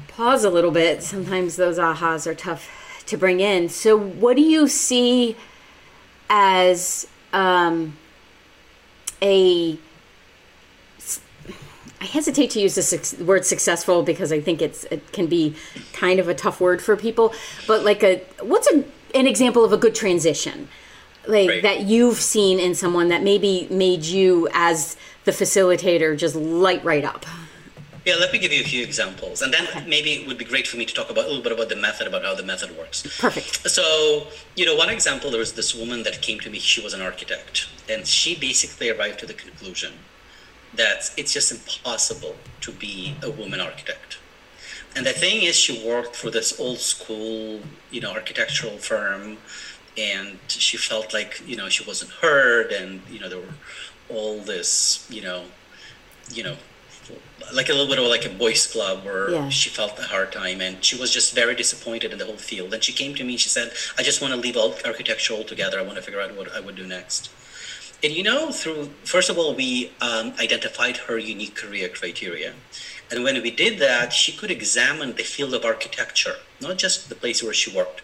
pause 0.09 0.43
a 0.43 0.49
little 0.49 0.71
bit, 0.71 1.03
sometimes 1.03 1.55
those 1.55 1.77
ahas 1.77 2.27
are 2.27 2.35
tough 2.35 2.69
to 3.05 3.17
bring 3.17 3.39
in. 3.39 3.69
So, 3.69 3.97
what 3.97 4.35
do 4.35 4.41
you 4.41 4.67
see 4.67 5.37
as 6.29 7.07
um, 7.33 7.97
a 9.21 9.77
I 11.99 12.05
hesitate 12.05 12.51
to 12.51 12.59
use 12.59 12.75
the 12.75 13.23
word 13.23 13.45
successful 13.45 14.03
because 14.03 14.31
I 14.31 14.39
think 14.39 14.61
it's 14.61 14.83
it 14.85 15.11
can 15.11 15.25
be 15.27 15.55
kind 15.93 16.19
of 16.19 16.27
a 16.27 16.35
tough 16.35 16.61
word 16.61 16.81
for 16.81 16.95
people. 16.95 17.33
But 17.65 17.83
like 17.83 18.03
a 18.03 18.23
what's 18.41 18.71
a, 18.71 18.83
an 19.15 19.25
example 19.25 19.65
of 19.65 19.73
a 19.73 19.77
good 19.77 19.95
transition, 19.95 20.67
like 21.25 21.49
right. 21.49 21.61
that 21.63 21.81
you've 21.81 22.17
seen 22.17 22.59
in 22.59 22.75
someone 22.75 23.07
that 23.07 23.23
maybe 23.23 23.67
made 23.71 24.03
you 24.03 24.47
as 24.53 24.95
the 25.25 25.31
facilitator 25.31 26.15
just 26.15 26.35
light 26.35 26.83
right 26.83 27.03
up. 27.03 27.25
Yeah, 28.07 28.15
let 28.15 28.31
me 28.31 28.39
give 28.39 28.53
you 28.53 28.61
a 28.61 28.63
few 28.63 28.83
examples, 28.83 29.41
and 29.41 29.53
then 29.53 29.67
okay. 29.67 29.83
maybe 29.85 30.13
it 30.13 30.27
would 30.29 30.37
be 30.37 30.45
great 30.45 30.65
for 30.65 30.77
me 30.77 30.85
to 30.85 30.93
talk 30.93 31.09
about 31.09 31.25
a 31.25 31.27
little 31.27 31.43
bit 31.43 31.51
about 31.51 31.67
the 31.67 31.75
method, 31.75 32.07
about 32.07 32.23
how 32.23 32.33
the 32.35 32.41
method 32.41 32.77
works. 32.77 33.01
Perfect. 33.19 33.69
So, 33.69 34.27
you 34.55 34.65
know, 34.65 34.75
one 34.75 34.87
example, 34.87 35.29
there 35.29 35.41
was 35.41 35.51
this 35.51 35.75
woman 35.75 36.03
that 36.03 36.21
came 36.21 36.39
to 36.39 36.49
me. 36.49 36.57
She 36.57 36.81
was 36.81 36.93
an 36.93 37.01
architect, 37.01 37.67
and 37.89 38.07
she 38.07 38.33
basically 38.33 38.89
arrived 38.89 39.19
to 39.19 39.25
the 39.25 39.33
conclusion 39.33 39.91
that 40.73 41.11
it's 41.17 41.33
just 41.33 41.51
impossible 41.51 42.37
to 42.61 42.71
be 42.71 43.17
a 43.21 43.29
woman 43.29 43.59
architect. 43.59 44.19
And 44.95 45.05
the 45.05 45.11
thing 45.11 45.43
is, 45.43 45.57
she 45.57 45.85
worked 45.85 46.15
for 46.15 46.29
this 46.29 46.57
old 46.61 46.77
school, 46.77 47.59
you 47.91 47.99
know, 47.99 48.13
architectural 48.13 48.77
firm, 48.77 49.37
and 49.97 50.39
she 50.47 50.77
felt 50.77 51.13
like 51.13 51.41
you 51.45 51.57
know 51.57 51.67
she 51.67 51.83
wasn't 51.83 52.11
heard, 52.11 52.71
and 52.71 53.01
you 53.11 53.19
know 53.19 53.27
there 53.27 53.39
were 53.39 53.57
all 54.07 54.39
this, 54.39 55.05
you 55.09 55.21
know, 55.21 55.43
you 56.31 56.43
know 56.43 56.55
like 57.53 57.69
a 57.69 57.71
little 57.71 57.87
bit 57.87 57.99
of 57.99 58.05
like 58.05 58.25
a 58.25 58.29
boys 58.29 58.67
club 58.67 59.05
where 59.05 59.31
yeah. 59.31 59.49
she 59.49 59.69
felt 59.69 59.97
a 59.99 60.03
hard 60.03 60.31
time 60.31 60.61
and 60.61 60.83
she 60.83 60.97
was 60.97 61.11
just 61.11 61.33
very 61.33 61.55
disappointed 61.55 62.11
in 62.11 62.17
the 62.17 62.25
whole 62.25 62.37
field. 62.37 62.73
And 62.73 62.83
she 62.83 62.93
came 62.93 63.15
to 63.15 63.23
me 63.23 63.33
and 63.33 63.39
she 63.39 63.49
said 63.49 63.71
i 63.97 64.03
just 64.03 64.21
want 64.21 64.33
to 64.33 64.39
leave 64.39 64.57
all 64.57 64.75
architecture 64.85 65.33
altogether. 65.33 65.79
I 65.79 65.83
want 65.83 65.95
to 65.95 66.01
figure 66.01 66.21
out 66.21 66.35
what 66.35 66.51
i 66.53 66.59
would 66.59 66.75
do 66.75 66.85
next. 66.85 67.29
And 68.03 68.13
you 68.13 68.23
know 68.23 68.51
through 68.51 68.91
first 69.03 69.29
of 69.29 69.37
all 69.37 69.55
we 69.55 69.91
um, 70.01 70.33
identified 70.39 70.97
her 71.07 71.17
unique 71.17 71.55
career 71.55 71.89
criteria. 71.89 72.53
And 73.09 73.23
when 73.23 73.41
we 73.41 73.51
did 73.51 73.79
that, 73.79 74.11
she 74.11 74.33
could 74.33 74.51
examine 74.51 75.15
the 75.15 75.23
field 75.23 75.53
of 75.53 75.63
architecture, 75.63 76.35
not 76.59 76.77
just 76.77 77.07
the 77.07 77.15
place 77.15 77.41
where 77.41 77.53
she 77.53 77.73
worked, 77.73 78.01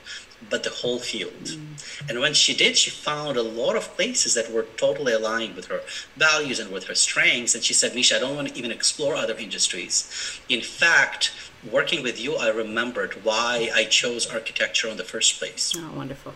but 0.49 0.63
the 0.63 0.69
whole 0.69 0.99
field. 0.99 1.43
Mm. 1.43 2.09
And 2.09 2.19
when 2.19 2.33
she 2.33 2.53
did, 2.53 2.77
she 2.77 2.89
found 2.89 3.37
a 3.37 3.43
lot 3.43 3.75
of 3.75 3.95
places 3.95 4.33
that 4.33 4.51
were 4.51 4.67
totally 4.77 5.13
aligned 5.13 5.55
with 5.55 5.65
her 5.67 5.81
values 6.17 6.59
and 6.59 6.71
with 6.71 6.85
her 6.85 6.95
strengths. 6.95 7.55
And 7.55 7.63
she 7.63 7.73
said, 7.73 7.95
Misha, 7.95 8.17
I 8.17 8.19
don't 8.19 8.35
want 8.35 8.49
to 8.49 8.57
even 8.57 8.71
explore 8.71 9.15
other 9.15 9.35
industries. 9.35 10.09
In 10.49 10.61
fact, 10.61 11.31
working 11.71 12.03
with 12.03 12.19
you, 12.19 12.35
I 12.35 12.49
remembered 12.49 13.23
why 13.23 13.69
I 13.73 13.85
chose 13.85 14.27
architecture 14.27 14.87
in 14.87 14.97
the 14.97 15.03
first 15.03 15.39
place. 15.39 15.73
Oh, 15.77 15.91
wonderful. 15.95 16.33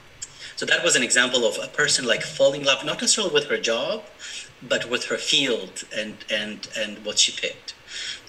So 0.55 0.65
that 0.65 0.83
was 0.83 0.95
an 0.95 1.03
example 1.03 1.45
of 1.45 1.59
a 1.61 1.67
person 1.67 2.05
like 2.05 2.23
falling 2.23 2.61
in 2.61 2.67
love, 2.67 2.83
not 2.83 2.99
necessarily 2.99 3.33
with 3.33 3.45
her 3.45 3.57
job, 3.57 4.03
but 4.61 4.89
with 4.89 5.05
her 5.05 5.17
field 5.17 5.83
and, 5.95 6.17
and, 6.31 6.67
and 6.75 7.05
what 7.05 7.19
she 7.19 7.31
picked 7.31 7.75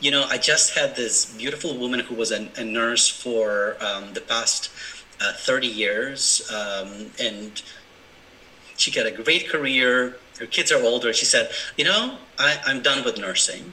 you 0.01 0.11
know, 0.11 0.25
I 0.29 0.39
just 0.39 0.77
had 0.77 0.95
this 0.97 1.25
beautiful 1.37 1.77
woman 1.77 2.01
who 2.01 2.15
was 2.15 2.31
a, 2.31 2.49
a 2.57 2.65
nurse 2.65 3.09
for 3.09 3.77
um, 3.81 4.13
the 4.15 4.21
past 4.21 4.71
uh, 5.21 5.33
30 5.33 5.67
years, 5.67 6.51
um, 6.53 7.11
and 7.21 7.63
she 8.77 8.91
got 8.91 9.07
a 9.07 9.11
great 9.11 9.49
career. 9.49 10.17
Her 10.39 10.47
kids 10.47 10.71
are 10.71 10.83
older. 10.83 11.13
She 11.13 11.25
said, 11.25 11.51
"You 11.77 11.85
know, 11.85 12.19
I, 12.39 12.61
I'm 12.67 12.83
done 12.83 13.05
with 13.05 13.19
nursing," 13.19 13.73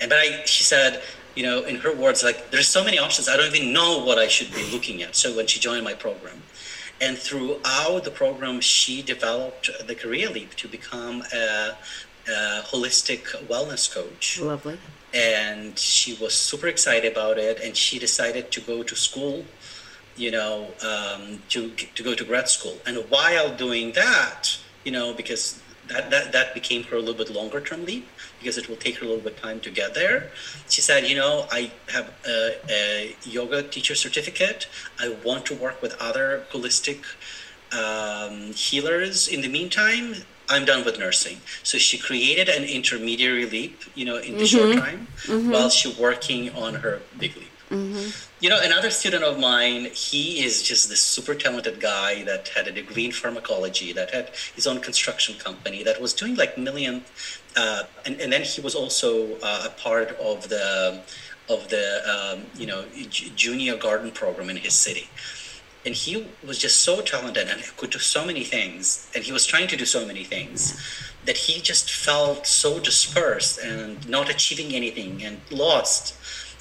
and 0.00 0.10
but 0.10 0.18
I, 0.18 0.44
she 0.44 0.62
said, 0.62 1.02
you 1.34 1.42
know, 1.42 1.64
in 1.64 1.76
her 1.76 1.92
words, 1.94 2.22
like 2.22 2.50
there's 2.50 2.68
so 2.68 2.84
many 2.84 2.98
options. 2.98 3.28
I 3.28 3.36
don't 3.36 3.52
even 3.54 3.72
know 3.72 4.04
what 4.04 4.18
I 4.18 4.28
should 4.28 4.54
be 4.54 4.64
looking 4.70 5.02
at. 5.02 5.16
So 5.16 5.34
when 5.36 5.46
she 5.46 5.58
joined 5.58 5.84
my 5.84 5.94
program, 5.94 6.42
and 7.00 7.18
throughout 7.18 8.04
the 8.04 8.12
program, 8.12 8.60
she 8.60 9.02
developed 9.02 9.70
the 9.86 9.94
career 9.94 10.30
leap 10.30 10.54
to 10.54 10.68
become 10.68 11.24
a, 11.32 11.76
a 12.28 12.62
holistic 12.62 13.22
wellness 13.48 13.92
coach. 13.92 14.40
Lovely 14.40 14.78
and 15.14 15.78
she 15.78 16.14
was 16.14 16.34
super 16.34 16.66
excited 16.66 17.10
about 17.10 17.38
it 17.38 17.60
and 17.60 17.76
she 17.76 17.98
decided 18.00 18.50
to 18.50 18.60
go 18.60 18.82
to 18.82 18.96
school 18.96 19.44
you 20.16 20.30
know 20.30 20.68
um, 20.82 21.42
to, 21.48 21.70
to 21.70 22.02
go 22.02 22.14
to 22.14 22.24
grad 22.24 22.48
school 22.48 22.76
and 22.86 22.96
while 23.08 23.54
doing 23.54 23.92
that 23.92 24.56
you 24.84 24.92
know 24.92 25.12
because 25.14 25.60
that, 25.88 26.10
that, 26.10 26.32
that 26.32 26.54
became 26.54 26.82
her 26.84 26.96
a 26.96 26.98
little 26.98 27.14
bit 27.14 27.30
longer 27.30 27.60
term 27.60 27.84
leap 27.84 28.08
because 28.38 28.56
it 28.56 28.68
will 28.68 28.76
take 28.76 28.98
her 28.98 29.04
a 29.04 29.08
little 29.08 29.22
bit 29.22 29.36
time 29.36 29.60
to 29.60 29.70
get 29.70 29.94
there. 29.94 30.30
She 30.68 30.80
said, 30.80 31.06
you 31.06 31.16
know, 31.16 31.46
I 31.50 31.72
have 31.88 32.12
a, 32.26 32.56
a 32.70 33.16
yoga 33.24 33.62
teacher 33.62 33.94
certificate. 33.94 34.66
I 34.98 35.14
want 35.24 35.44
to 35.46 35.54
work 35.54 35.82
with 35.82 35.94
other 36.00 36.44
holistic 36.50 37.04
um, 37.72 38.52
healers 38.52 39.28
in 39.28 39.40
the 39.42 39.48
meantime 39.48 40.14
I'm 40.48 40.64
done 40.64 40.84
with 40.84 40.98
nursing. 40.98 41.38
So 41.62 41.78
she 41.78 41.98
created 41.98 42.48
an 42.48 42.64
intermediary 42.64 43.46
leap, 43.46 43.82
you 43.94 44.04
know, 44.04 44.16
in 44.16 44.36
the 44.36 44.44
mm-hmm. 44.44 44.44
short 44.44 44.76
time, 44.76 45.06
mm-hmm. 45.22 45.50
while 45.50 45.70
she 45.70 45.94
working 46.00 46.50
on 46.50 46.74
her 46.74 47.00
big 47.18 47.36
leap. 47.36 47.48
Mm-hmm. 47.74 48.08
You 48.40 48.50
know, 48.50 48.60
another 48.62 48.90
student 48.90 49.24
of 49.24 49.38
mine, 49.38 49.86
he 49.94 50.44
is 50.44 50.62
just 50.62 50.88
this 50.88 51.02
super 51.02 51.34
talented 51.34 51.80
guy 51.80 52.24
that 52.24 52.48
had 52.48 52.68
a 52.68 52.72
degree 52.72 53.06
in 53.06 53.12
pharmacology, 53.12 53.92
that 53.92 54.10
had 54.10 54.30
his 54.54 54.66
own 54.66 54.80
construction 54.80 55.34
company, 55.38 55.82
that 55.82 56.00
was 56.00 56.12
doing 56.12 56.34
like 56.36 56.56
million, 56.56 57.04
uh, 57.56 57.82
and 58.04 58.20
and 58.20 58.32
then 58.32 58.42
he 58.42 58.60
was 58.60 58.74
also 58.74 59.36
uh, 59.42 59.68
a 59.70 59.70
part 59.70 60.10
of 60.18 60.48
the 60.48 61.02
of 61.48 61.68
the 61.68 61.86
um, 62.12 62.46
you 62.56 62.66
know 62.66 62.84
junior 63.10 63.76
garden 63.76 64.10
program 64.10 64.48
in 64.50 64.56
his 64.56 64.74
city 64.74 65.08
and 65.86 65.94
he 65.94 66.26
was 66.46 66.58
just 66.58 66.80
so 66.80 67.00
talented 67.02 67.48
and 67.48 67.62
could 67.76 67.90
do 67.90 67.98
so 67.98 68.24
many 68.24 68.44
things 68.44 69.10
and 69.14 69.24
he 69.24 69.32
was 69.32 69.44
trying 69.46 69.68
to 69.68 69.76
do 69.76 69.84
so 69.84 70.06
many 70.06 70.24
things 70.24 70.80
that 71.26 71.36
he 71.36 71.60
just 71.60 71.90
felt 71.90 72.46
so 72.46 72.78
dispersed 72.78 73.58
and 73.58 74.08
not 74.08 74.30
achieving 74.30 74.74
anything 74.74 75.22
and 75.22 75.40
lost 75.50 76.14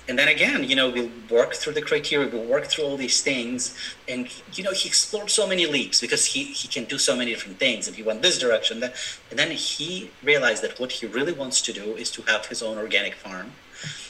and 0.07 0.19
then 0.19 0.27
again 0.27 0.63
you 0.63 0.75
know 0.75 0.89
we 0.89 1.09
work 1.29 1.53
through 1.53 1.73
the 1.73 1.81
criteria 1.81 2.27
we 2.27 2.39
work 2.39 2.65
through 2.65 2.83
all 2.83 2.97
these 2.97 3.21
things 3.21 3.75
and 4.07 4.27
you 4.53 4.63
know 4.63 4.71
he 4.71 4.87
explored 4.87 5.29
so 5.29 5.47
many 5.47 5.65
leaps 5.65 6.01
because 6.01 6.25
he, 6.25 6.43
he 6.43 6.67
can 6.67 6.83
do 6.85 6.97
so 6.97 7.15
many 7.15 7.31
different 7.31 7.57
things 7.57 7.87
and 7.87 7.95
he 7.95 8.03
went 8.03 8.21
this 8.21 8.37
direction 8.39 8.79
that 8.79 8.93
and 9.29 9.39
then 9.39 9.51
he 9.51 10.09
realized 10.23 10.61
that 10.63 10.79
what 10.79 10.91
he 10.91 11.05
really 11.05 11.33
wants 11.33 11.61
to 11.61 11.71
do 11.71 11.95
is 11.95 12.11
to 12.11 12.21
have 12.23 12.45
his 12.47 12.61
own 12.61 12.77
organic 12.77 13.15
farm 13.15 13.51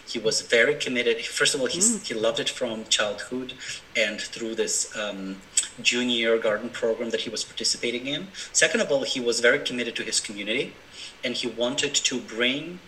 he 0.05 0.19
was 0.19 0.41
very 0.41 0.75
committed. 0.75 1.25
First 1.25 1.55
of 1.55 1.61
all, 1.61 1.67
mm. 1.67 2.05
he 2.05 2.13
loved 2.13 2.39
it 2.39 2.49
from 2.49 2.85
childhood 2.85 3.53
and 3.95 4.19
through 4.19 4.55
this 4.55 4.95
um, 4.97 5.41
junior 5.81 6.37
garden 6.37 6.69
program 6.69 7.09
that 7.11 7.21
he 7.21 7.29
was 7.29 7.43
participating 7.43 8.05
in. 8.07 8.27
Second 8.51 8.81
of 8.81 8.91
all, 8.91 9.03
he 9.03 9.19
was 9.19 9.39
very 9.39 9.59
committed 9.59 9.95
to 9.95 10.03
his 10.03 10.19
community 10.19 10.75
and 11.23 11.35
he 11.35 11.47
wanted 11.47 11.95
to 11.95 12.19
bring 12.19 12.79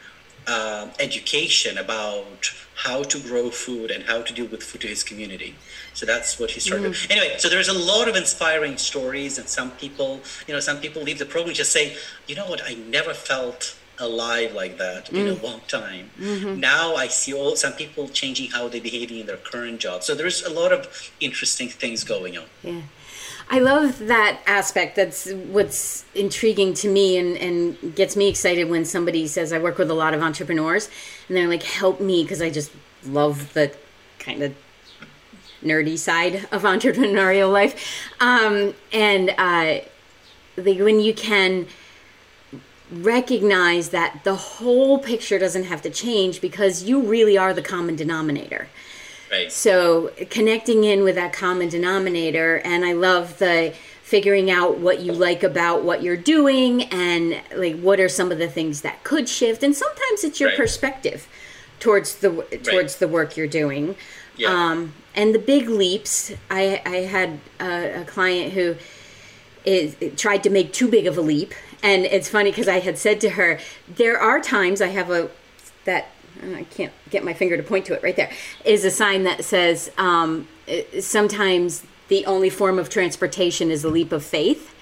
uh, 0.47 0.87
education 0.99 1.77
about 1.77 2.51
how 2.75 3.03
to 3.03 3.19
grow 3.19 3.49
food 3.49 3.89
and 3.89 4.03
how 4.03 4.21
to 4.21 4.33
deal 4.33 4.45
with 4.47 4.61
food 4.61 4.81
to 4.81 4.87
his 4.87 5.03
community. 5.03 5.55
So 5.93 6.05
that's 6.05 6.39
what 6.39 6.51
he 6.51 6.59
started. 6.59 6.91
Mm. 6.91 7.11
Anyway, 7.11 7.35
so 7.37 7.47
there's 7.47 7.69
a 7.69 7.73
lot 7.73 8.07
of 8.07 8.15
inspiring 8.15 8.77
stories, 8.77 9.37
and 9.37 9.47
some 9.47 9.71
people, 9.71 10.19
you 10.47 10.53
know, 10.53 10.59
some 10.59 10.77
people 10.77 11.01
leave 11.01 11.19
the 11.19 11.25
program 11.25 11.55
just 11.55 11.71
say, 11.71 11.95
you 12.27 12.35
know 12.35 12.47
what, 12.47 12.61
I 12.63 12.73
never 12.73 13.13
felt 13.13 13.77
alive 13.99 14.53
like 14.53 14.77
that 14.77 15.05
mm. 15.05 15.17
in 15.19 15.27
a 15.29 15.35
mm. 15.35 15.43
long 15.43 15.61
time. 15.67 16.11
Mm-hmm. 16.19 16.59
Now 16.59 16.95
I 16.95 17.07
see 17.07 17.33
all 17.33 17.55
some 17.55 17.73
people 17.73 18.09
changing 18.09 18.51
how 18.51 18.67
they're 18.67 18.81
behaving 18.81 19.19
in 19.19 19.25
their 19.25 19.37
current 19.37 19.79
job. 19.79 20.03
So 20.03 20.15
there's 20.15 20.43
a 20.43 20.49
lot 20.49 20.73
of 20.73 21.11
interesting 21.19 21.69
things 21.69 22.03
going 22.03 22.37
on. 22.37 22.45
Yeah. 22.61 22.81
I 23.49 23.59
love 23.59 23.99
that 24.07 24.39
aspect. 24.47 24.95
That's 24.95 25.31
what's 25.31 26.05
intriguing 26.15 26.73
to 26.75 26.89
me 26.89 27.17
and, 27.17 27.37
and 27.37 27.95
gets 27.95 28.15
me 28.15 28.27
excited 28.27 28.69
when 28.69 28.85
somebody 28.85 29.27
says, 29.27 29.53
I 29.53 29.59
work 29.59 29.77
with 29.77 29.91
a 29.91 29.93
lot 29.93 30.13
of 30.13 30.21
entrepreneurs 30.21 30.89
and 31.27 31.37
they're 31.37 31.47
like, 31.47 31.63
help 31.63 32.01
me 32.01 32.23
because 32.23 32.41
I 32.41 32.49
just 32.49 32.71
love 33.05 33.53
the 33.53 33.75
kind 34.17 34.41
of 34.41 34.55
nerdy 35.63 35.97
side 35.97 36.47
of 36.51 36.63
entrepreneurial 36.63 37.51
life. 37.51 38.01
Um, 38.19 38.73
and 38.91 39.33
uh, 39.37 39.81
when 40.57 40.99
you 40.99 41.13
can 41.13 41.67
recognize 42.91 43.89
that 43.89 44.21
the 44.23 44.35
whole 44.35 44.99
picture 44.99 45.39
doesn't 45.39 45.65
have 45.65 45.81
to 45.81 45.89
change 45.89 46.39
because 46.41 46.83
you 46.83 47.01
really 47.01 47.37
are 47.37 47.53
the 47.53 47.61
common 47.61 47.95
denominator. 47.95 48.69
Right. 49.31 49.51
So 49.51 50.11
connecting 50.29 50.83
in 50.83 51.03
with 51.03 51.15
that 51.15 51.33
common 51.33 51.69
denominator, 51.69 52.57
and 52.57 52.85
I 52.85 52.93
love 52.93 53.39
the 53.39 53.73
figuring 54.03 54.51
out 54.51 54.77
what 54.77 54.99
you 55.01 55.11
like 55.11 55.41
about 55.41 55.83
what 55.83 56.03
you're 56.03 56.15
doing 56.15 56.83
and 56.83 57.41
like 57.55 57.79
what 57.79 57.99
are 57.99 58.09
some 58.09 58.31
of 58.31 58.37
the 58.37 58.47
things 58.47 58.81
that 58.81 59.03
could 59.03 59.27
shift 59.27 59.63
and 59.63 59.75
sometimes 59.75 60.23
it's 60.23 60.39
your 60.39 60.49
right. 60.49 60.57
perspective 60.59 61.27
towards 61.79 62.17
the 62.17 62.29
towards 62.29 62.67
right. 62.67 62.99
the 62.99 63.07
work 63.07 63.35
you're 63.35 63.47
doing 63.47 63.95
yeah. 64.37 64.47
um, 64.47 64.93
and 65.15 65.33
the 65.33 65.39
big 65.39 65.67
leaps 65.67 66.31
i 66.51 66.79
i 66.85 66.97
had 66.97 67.39
a, 67.59 68.01
a 68.01 68.05
client 68.05 68.53
who 68.53 68.75
is 69.65 69.95
tried 70.15 70.43
to 70.43 70.51
make 70.51 70.71
too 70.71 70.87
big 70.87 71.07
of 71.07 71.17
a 71.17 71.21
leap 71.21 71.51
and 71.85 72.05
it's 72.05 72.27
funny 72.27 72.49
because 72.49 72.67
I 72.67 72.79
had 72.79 72.97
said 72.97 73.21
to 73.21 73.29
her, 73.31 73.59
there 73.87 74.19
are 74.19 74.41
times 74.41 74.81
I 74.81 74.87
have 74.87 75.11
a 75.11 75.29
that 75.83 76.07
I 76.43 76.63
can't 76.63 76.93
get 77.09 77.23
my 77.23 77.33
finger 77.33 77.57
to 77.57 77.63
point 77.63 77.85
to 77.85 77.93
it 77.93 78.03
right 78.03 78.15
there 78.15 78.31
is 78.63 78.85
a 78.85 78.91
sign 78.91 79.23
that 79.23 79.43
says 79.43 79.91
um, 79.97 80.47
sometimes 80.99 81.83
the 82.07 82.25
only 82.25 82.49
form 82.49 82.79
of 82.79 82.89
transportation 82.89 83.71
is 83.71 83.83
a 83.83 83.89
leap 83.89 84.11
of 84.11 84.23
faith. 84.23 84.73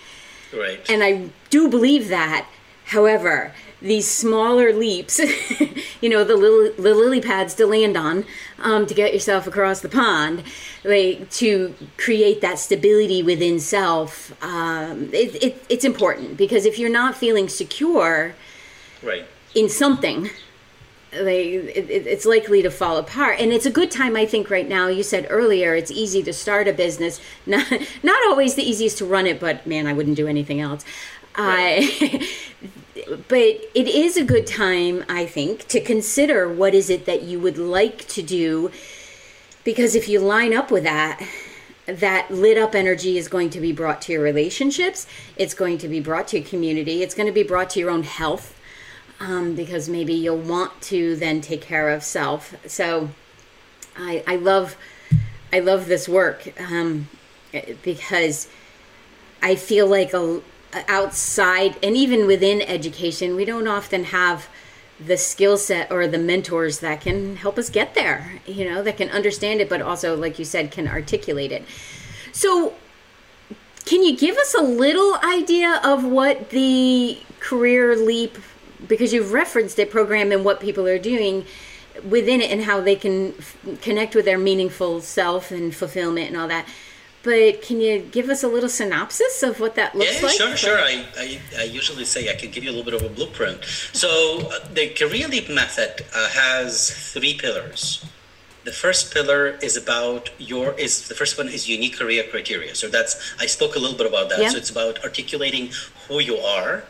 Right. 0.54 0.88
And 0.90 1.04
I 1.04 1.30
do 1.50 1.70
believe 1.70 2.10
that. 2.10 2.48
However, 2.86 3.54
these 3.82 4.10
smaller 4.10 4.74
leaps, 4.74 5.20
you 6.02 6.10
know, 6.10 6.24
the, 6.24 6.36
little, 6.36 6.74
the 6.82 6.94
lily 6.94 7.22
pads 7.22 7.54
to 7.56 7.66
land 7.66 7.98
on 7.98 8.26
um, 8.60 8.86
to 8.86 8.94
get 8.94 9.14
yourself 9.14 9.48
across 9.48 9.82
the 9.82 9.90
pond, 9.90 10.44
like 10.84 11.30
to 11.32 11.74
create 11.98 12.42
that 12.42 12.60
stability 12.60 13.24
within 13.24 13.60
self. 13.60 14.32
Um, 14.44 15.10
it, 15.14 15.42
it, 15.44 15.66
it's 15.70 15.86
important 15.86 16.38
because 16.38 16.66
if 16.66 16.78
you're 16.78 16.90
not 16.90 17.16
feeling 17.16 17.48
secure 17.48 18.36
right. 19.02 19.26
in 19.56 19.70
something, 19.70 20.30
like 21.22 21.46
it, 21.46 21.90
it's 21.90 22.26
likely 22.26 22.62
to 22.62 22.72
fall 22.72 22.98
apart 22.98 23.40
and 23.40 23.52
it's 23.52 23.66
a 23.66 23.72
good 23.72 23.92
time 23.92 24.16
i 24.16 24.26
think 24.26 24.50
right 24.50 24.68
now 24.68 24.88
you 24.88 25.04
said 25.04 25.28
earlier 25.30 25.76
it's 25.76 25.92
easy 25.92 26.24
to 26.24 26.34
start 26.34 26.68
a 26.68 26.74
business 26.74 27.20
not 27.46 27.72
not 28.02 28.22
always 28.28 28.56
the 28.56 28.64
easiest 28.64 28.98
to 28.98 29.06
run 29.06 29.28
it 29.28 29.40
but 29.40 29.66
man 29.68 29.88
i 29.88 29.94
wouldn't 29.94 30.18
do 30.18 30.28
anything 30.28 30.60
else 30.60 30.84
right. 31.38 32.02
uh, 32.02 32.18
but 33.28 33.40
it 33.40 33.88
is 33.88 34.18
a 34.18 34.24
good 34.24 34.46
time, 34.46 35.04
I 35.10 35.26
think, 35.26 35.68
to 35.70 35.82
consider 35.82 36.52
what 36.52 36.74
is 36.74 36.90
it 36.90 37.06
that 37.06 37.24
you 37.24 37.40
would 37.40 37.58
like 37.58 38.08
to 38.10 38.22
do. 38.22 38.72
Because 39.64 39.96
if 39.96 40.08
you 40.08 40.20
line 40.20 40.54
up 40.54 40.72
with 40.72 40.84
that, 40.84 41.26
that 41.86 42.32
lit 42.32 42.58
up 42.58 42.76
energy 42.76 43.18
is 43.18 43.28
going 43.28 43.50
to 43.52 43.60
be 43.60 43.72
brought 43.72 44.02
to 44.04 44.14
your 44.14 44.22
relationships. 44.22 45.08
It's 45.36 45.54
going 45.54 45.78
to 45.80 45.88
be 45.88 46.00
brought 46.00 46.28
to 46.30 46.40
your 46.40 46.48
community. 46.48 47.04
It's 47.04 47.16
going 47.16 47.28
to 47.28 47.34
be 47.34 47.44
brought 47.44 47.70
to 47.72 47.80
your 47.80 47.90
own 47.90 48.04
health 48.04 48.58
um, 49.20 49.56
because 49.56 49.88
maybe 49.88 50.14
you'll 50.14 50.38
want 50.38 50.82
to 50.82 51.16
then 51.16 51.42
take 51.42 51.62
care 51.62 51.90
of 51.90 52.04
self. 52.04 52.56
So 52.68 53.10
I, 53.96 54.24
I 54.28 54.36
love, 54.36 54.76
I 55.52 55.60
love 55.60 55.86
this 55.88 56.08
work 56.10 56.54
um, 56.60 57.10
because 57.84 58.48
I 59.42 59.56
feel 59.56 59.88
like 59.88 60.14
a, 60.14 60.42
outside 60.88 61.78
and 61.84 61.96
even 61.96 62.28
within 62.28 62.62
education, 62.62 63.36
we 63.36 63.46
don't 63.46 63.68
often 63.68 64.06
have 64.06 64.48
the 65.00 65.18
skill 65.18 65.58
set 65.58 65.92
or 65.92 66.08
the 66.08 66.18
mentors 66.18 66.80
that 66.80 67.02
can 67.02 67.36
help 67.36 67.58
us 67.58 67.70
get 67.70 67.94
there, 67.94 68.40
you 68.46 68.70
know, 68.70 68.82
that 68.84 68.98
can 68.98 69.10
understand 69.10 69.60
it, 69.60 69.70
but 69.70 69.82
also, 69.82 70.16
like 70.16 70.40
you 70.40 70.46
said, 70.46 70.72
can 70.72 70.88
articulate 70.88 71.52
it. 71.52 71.64
So, 72.32 72.74
can 73.86 74.02
you 74.02 74.16
give 74.16 74.38
us 74.38 74.54
a 74.54 74.62
little 74.62 75.18
idea 75.24 75.82
of 75.84 76.06
what 76.06 76.52
the 76.52 77.18
Career 77.40 77.98
Leap, 77.98 78.38
because 78.88 79.14
you've 79.14 79.32
referenced 79.32 79.80
it, 79.80 79.92
program 79.92 80.32
and 80.32 80.44
what 80.44 80.60
people 80.60 80.88
are 80.88 81.00
doing 81.00 81.46
within 82.08 82.42
it 82.42 82.52
and 82.52 82.64
how 82.64 82.82
they 82.82 82.96
can 82.96 83.34
f- 83.38 83.58
connect 83.82 84.16
with 84.16 84.26
their 84.26 84.38
meaningful 84.38 85.02
self 85.02 85.52
and 85.52 85.76
fulfillment 85.76 86.30
and 86.30 86.38
all 86.38 86.48
that? 86.48 86.68
But 87.24 87.62
can 87.62 87.80
you 87.80 88.00
give 88.00 88.30
us 88.30 88.44
a 88.44 88.50
little 88.50 88.68
synopsis 88.68 89.44
of 89.44 89.62
what 89.62 89.76
that 89.76 89.96
looks 89.96 90.22
yeah, 90.22 90.28
like? 90.28 90.36
sure, 90.36 90.58
sure. 90.58 90.78
I, 90.78 91.06
I, 91.18 91.40
I, 91.58 91.64
usually 91.64 92.04
say 92.04 92.30
I 92.30 92.36
can 92.36 92.52
give 92.52 92.66
you 92.66 92.70
a 92.70 92.76
little 92.76 92.92
bit 92.92 93.02
of 93.02 93.10
a 93.10 93.14
blueprint. 93.14 93.64
So 93.94 94.42
uh, 94.42 94.68
the 94.74 94.90
Career 94.90 95.30
Leap 95.30 95.50
method 95.50 96.06
uh, 96.14 96.28
has 96.30 96.92
three 97.14 97.36
pillars. 97.36 98.06
The 98.66 98.74
first 98.74 99.14
pillar 99.14 99.58
is 99.62 99.78
about 99.78 100.32
your 100.38 100.74
is 100.74 101.08
the 101.08 101.16
first 101.16 101.38
one 101.38 101.48
is 101.48 101.68
unique 101.68 101.98
career 101.98 102.24
criteria. 102.30 102.76
So 102.76 102.88
that's 102.90 103.36
I 103.40 103.46
spoke 103.46 103.76
a 103.76 103.80
little 103.80 103.98
bit 103.98 104.08
about 104.08 104.30
that. 104.30 104.40
Yeah. 104.40 104.50
So 104.50 104.58
it's 104.58 104.70
about 104.70 105.04
articulating 105.04 105.72
who 106.08 106.20
you 106.20 106.38
are, 106.38 106.84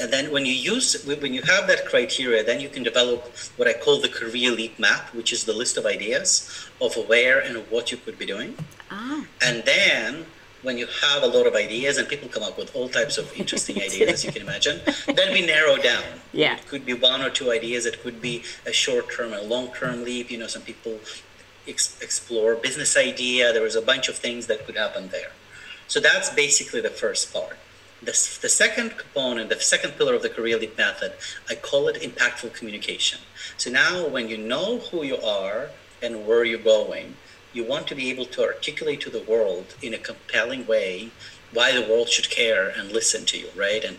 and 0.00 0.10
then 0.12 0.30
when 0.32 0.46
you 0.46 0.52
use 0.52 1.04
when 1.04 1.34
you 1.34 1.42
have 1.42 1.66
that 1.68 1.84
criteria, 1.86 2.42
then 2.42 2.58
you 2.60 2.68
can 2.68 2.82
develop 2.82 3.20
what 3.56 3.68
I 3.68 3.74
call 3.74 4.00
the 4.00 4.08
Career 4.08 4.50
Leap 4.50 4.78
map, 4.78 5.12
which 5.14 5.32
is 5.32 5.44
the 5.44 5.52
list 5.52 5.76
of 5.76 5.84
ideas 5.86 6.28
of 6.80 6.94
where 7.08 7.38
and 7.40 7.56
what 7.70 7.90
you 7.92 7.98
could 7.98 8.18
be 8.18 8.26
doing. 8.26 8.54
Ah, 8.90 9.24
And 9.46 9.62
then 9.64 10.26
when 10.62 10.76
you 10.78 10.86
have 11.04 11.22
a 11.22 11.26
lot 11.26 11.46
of 11.46 11.54
ideas 11.54 11.96
and 11.98 12.06
people 12.08 12.28
come 12.28 12.42
up 12.42 12.56
with 12.58 12.74
all 12.76 12.88
types 12.88 13.16
of 13.18 13.26
interesting 13.42 13.76
ideas, 13.88 14.08
as 14.16 14.24
you 14.24 14.32
can 14.32 14.42
imagine, 14.42 14.80
then 15.18 15.32
we 15.32 15.40
narrow 15.44 15.76
down. 15.76 16.04
Yeah. 16.32 16.56
It 16.56 16.66
could 16.66 16.84
be 16.84 16.94
one 16.94 17.20
or 17.22 17.30
two 17.30 17.50
ideas. 17.50 17.84
It 17.86 18.02
could 18.02 18.20
be 18.20 18.42
a 18.66 18.72
short 18.72 19.06
term, 19.14 19.32
a 19.32 19.42
long 19.42 19.68
term 19.80 20.04
leap. 20.04 20.30
You 20.30 20.38
know, 20.38 20.46
some 20.56 20.62
people 20.62 20.98
ex- 21.68 21.96
explore 22.00 22.54
business 22.56 22.96
idea. 22.96 23.52
There 23.52 23.62
was 23.62 23.76
a 23.76 23.82
bunch 23.82 24.08
of 24.08 24.16
things 24.16 24.46
that 24.48 24.66
could 24.66 24.76
happen 24.76 25.08
there. 25.08 25.32
So 25.88 25.98
that's 26.00 26.30
basically 26.30 26.80
the 26.80 26.90
first 27.04 27.32
part. 27.32 27.56
The, 28.02 28.12
the 28.40 28.48
second 28.48 28.96
component, 28.96 29.50
the 29.50 29.60
second 29.60 29.92
pillar 29.98 30.14
of 30.14 30.22
the 30.22 30.30
career 30.30 30.58
leap 30.58 30.78
method, 30.78 31.12
I 31.48 31.54
call 31.54 31.88
it 31.88 32.00
impactful 32.00 32.54
communication. 32.54 33.20
So 33.58 33.70
now 33.70 34.08
when 34.08 34.28
you 34.28 34.38
know 34.38 34.78
who 34.78 35.02
you 35.02 35.18
are 35.20 35.68
and 36.02 36.26
where 36.26 36.44
you're 36.44 36.58
going, 36.58 37.16
you 37.52 37.64
want 37.64 37.86
to 37.88 37.94
be 37.94 38.10
able 38.10 38.24
to 38.26 38.42
articulate 38.42 39.00
to 39.02 39.10
the 39.10 39.22
world 39.22 39.74
in 39.82 39.92
a 39.92 39.98
compelling 39.98 40.66
way 40.66 41.10
why 41.52 41.72
the 41.72 41.82
world 41.82 42.08
should 42.08 42.30
care 42.30 42.68
and 42.68 42.92
listen 42.92 43.24
to 43.26 43.38
you, 43.38 43.48
right? 43.56 43.84
And 43.84 43.98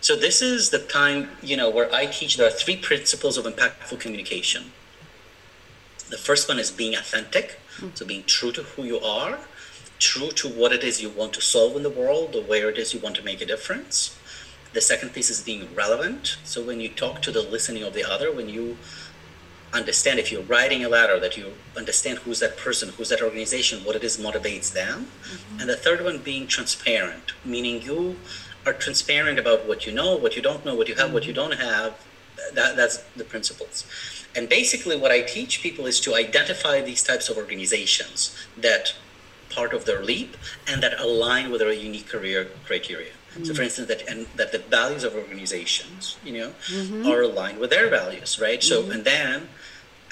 so 0.00 0.14
this 0.14 0.42
is 0.42 0.70
the 0.70 0.78
time, 0.78 1.30
you 1.42 1.56
know, 1.56 1.70
where 1.70 1.92
I 1.92 2.06
teach 2.06 2.36
there 2.36 2.46
are 2.46 2.50
three 2.50 2.76
principles 2.76 3.36
of 3.36 3.44
impactful 3.44 3.98
communication. 3.98 4.72
The 6.10 6.18
first 6.18 6.48
one 6.48 6.58
is 6.58 6.70
being 6.70 6.94
authentic, 6.94 7.58
hmm. 7.78 7.88
so 7.94 8.06
being 8.06 8.24
true 8.24 8.52
to 8.52 8.62
who 8.62 8.84
you 8.84 9.00
are, 9.00 9.38
true 9.98 10.30
to 10.30 10.48
what 10.48 10.72
it 10.72 10.84
is 10.84 11.00
you 11.00 11.10
want 11.10 11.32
to 11.34 11.40
solve 11.40 11.76
in 11.76 11.82
the 11.82 11.90
world 11.90 12.34
or 12.34 12.42
where 12.42 12.68
it 12.68 12.78
is 12.78 12.92
you 12.92 13.00
want 13.00 13.16
to 13.16 13.22
make 13.24 13.40
a 13.40 13.46
difference. 13.46 14.18
The 14.72 14.80
second 14.80 15.10
piece 15.14 15.30
is 15.30 15.42
being 15.42 15.74
relevant. 15.74 16.36
So 16.44 16.62
when 16.62 16.80
you 16.80 16.88
talk 16.88 17.22
to 17.22 17.32
the 17.32 17.42
listening 17.42 17.82
of 17.82 17.94
the 17.94 18.04
other, 18.04 18.32
when 18.32 18.48
you 18.48 18.76
understand 19.72 20.18
if 20.18 20.30
you're 20.32 20.42
writing 20.42 20.84
a 20.84 20.88
letter 20.88 21.18
that 21.20 21.36
you 21.36 21.52
understand 21.76 22.18
who's 22.20 22.40
that 22.40 22.56
person 22.56 22.88
who's 22.90 23.08
that 23.08 23.20
organization 23.20 23.84
what 23.84 23.96
it 23.96 24.04
is 24.04 24.16
motivates 24.16 24.72
them. 24.72 25.06
Mm-hmm. 25.06 25.60
And 25.60 25.68
the 25.68 25.76
third 25.76 26.02
one 26.02 26.18
being 26.18 26.46
transparent 26.46 27.32
meaning 27.44 27.82
you 27.82 28.16
are 28.64 28.72
transparent 28.72 29.38
about 29.38 29.66
what 29.66 29.86
you 29.86 29.92
know 29.92 30.16
what 30.16 30.36
you 30.36 30.42
don't 30.42 30.64
know 30.64 30.74
what 30.74 30.88
you 30.88 30.94
have 30.94 31.12
what 31.12 31.26
you 31.26 31.32
mm-hmm. 31.32 31.50
don't 31.50 31.60
have. 31.60 31.94
That, 32.54 32.76
that's 32.76 32.98
the 33.16 33.24
principles. 33.24 33.86
And 34.34 34.48
basically 34.48 34.96
what 34.96 35.10
i 35.10 35.20
teach 35.20 35.62
people 35.62 35.86
is 35.86 36.00
to 36.00 36.14
identify 36.14 36.80
these 36.80 37.02
types 37.02 37.28
of 37.28 37.36
organizations 37.36 38.36
that 38.56 38.94
part 39.56 39.72
of 39.72 39.84
their 39.88 40.02
leap 40.10 40.36
and 40.68 40.82
that 40.82 40.94
align 41.00 41.50
with 41.50 41.60
their 41.60 41.72
unique 41.72 42.08
career 42.14 42.40
criteria. 42.68 43.14
So 43.44 43.52
for 43.54 43.62
mm. 43.62 43.64
instance 43.64 43.88
that 43.88 44.02
and 44.08 44.26
that 44.36 44.52
the 44.52 44.58
values 44.58 45.04
of 45.04 45.14
organizations 45.14 46.16
you 46.24 46.34
know 46.38 46.50
mm-hmm. 46.68 47.06
are 47.06 47.22
aligned 47.30 47.58
with 47.58 47.70
their 47.70 47.88
values 47.90 48.40
right? 48.40 48.62
So 48.62 48.76
mm. 48.82 48.94
and 48.94 49.04
then 49.04 49.48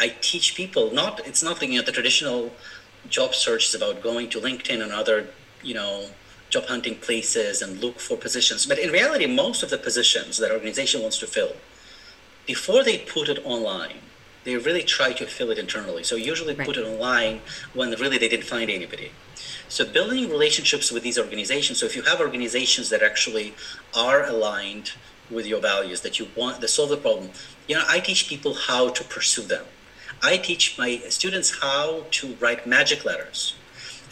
i 0.05 0.09
teach 0.21 0.47
people 0.55 0.85
not 0.93 1.13
it's 1.29 1.43
not 1.49 1.63
you 1.63 1.79
know 1.79 1.87
the 1.91 1.97
traditional 2.01 2.53
job 3.17 3.31
search 3.35 3.65
is 3.69 3.75
about 3.81 4.03
going 4.03 4.29
to 4.29 4.41
linkedin 4.41 4.83
and 4.85 4.93
other 4.93 5.19
you 5.63 5.75
know 5.79 5.93
job 6.51 6.65
hunting 6.67 6.97
places 6.97 7.63
and 7.63 7.81
look 7.81 7.99
for 8.07 8.17
positions. 8.17 8.67
But 8.71 8.79
in 8.79 8.91
reality 9.01 9.27
most 9.27 9.63
of 9.65 9.71
the 9.71 9.79
positions 9.89 10.33
that 10.41 10.51
organization 10.59 11.01
wants 11.05 11.19
to 11.19 11.27
fill 11.27 11.55
before 12.47 12.83
they 12.85 12.99
put 12.99 13.27
it 13.35 13.39
online 13.45 14.01
they 14.45 14.57
really 14.57 14.83
try 14.83 15.13
to 15.13 15.27
fill 15.27 15.51
it 15.51 15.59
internally. 15.59 16.05
So 16.05 16.17
usually 16.17 16.55
Right. 16.55 16.67
put 16.67 16.77
it 16.77 16.85
online 16.85 17.41
when 17.73 17.91
really 17.93 18.19
they 18.19 18.29
didn't 18.29 18.47
find 18.47 18.71
anybody. 18.71 19.11
So 19.69 19.85
building 19.85 20.29
relationships 20.31 20.93
with 20.93 21.03
these 21.03 21.19
organizations 21.19 21.81
so 21.81 21.87
if 21.87 21.97
you 21.97 22.03
have 22.03 22.21
organizations 22.21 22.91
that 22.91 23.03
actually 23.03 23.55
are 23.95 24.25
aligned 24.25 24.93
with 25.31 25.47
your 25.47 25.61
values 25.61 26.03
that 26.03 26.19
you 26.19 26.29
want 26.37 26.61
to 26.61 26.69
solve 26.69 26.91
the 26.91 26.99
problem 26.99 27.31
you 27.67 27.75
know 27.75 27.85
i 27.89 27.99
teach 27.99 28.29
people 28.29 28.55
how 28.55 28.91
to 28.91 29.03
pursue 29.05 29.43
them. 29.43 29.65
I 30.23 30.37
teach 30.37 30.79
my 30.79 30.91
students 31.09 31.61
how 31.61 32.07
to 32.19 32.35
write 32.41 32.67
magic 32.67 33.05
letters. 33.05 33.55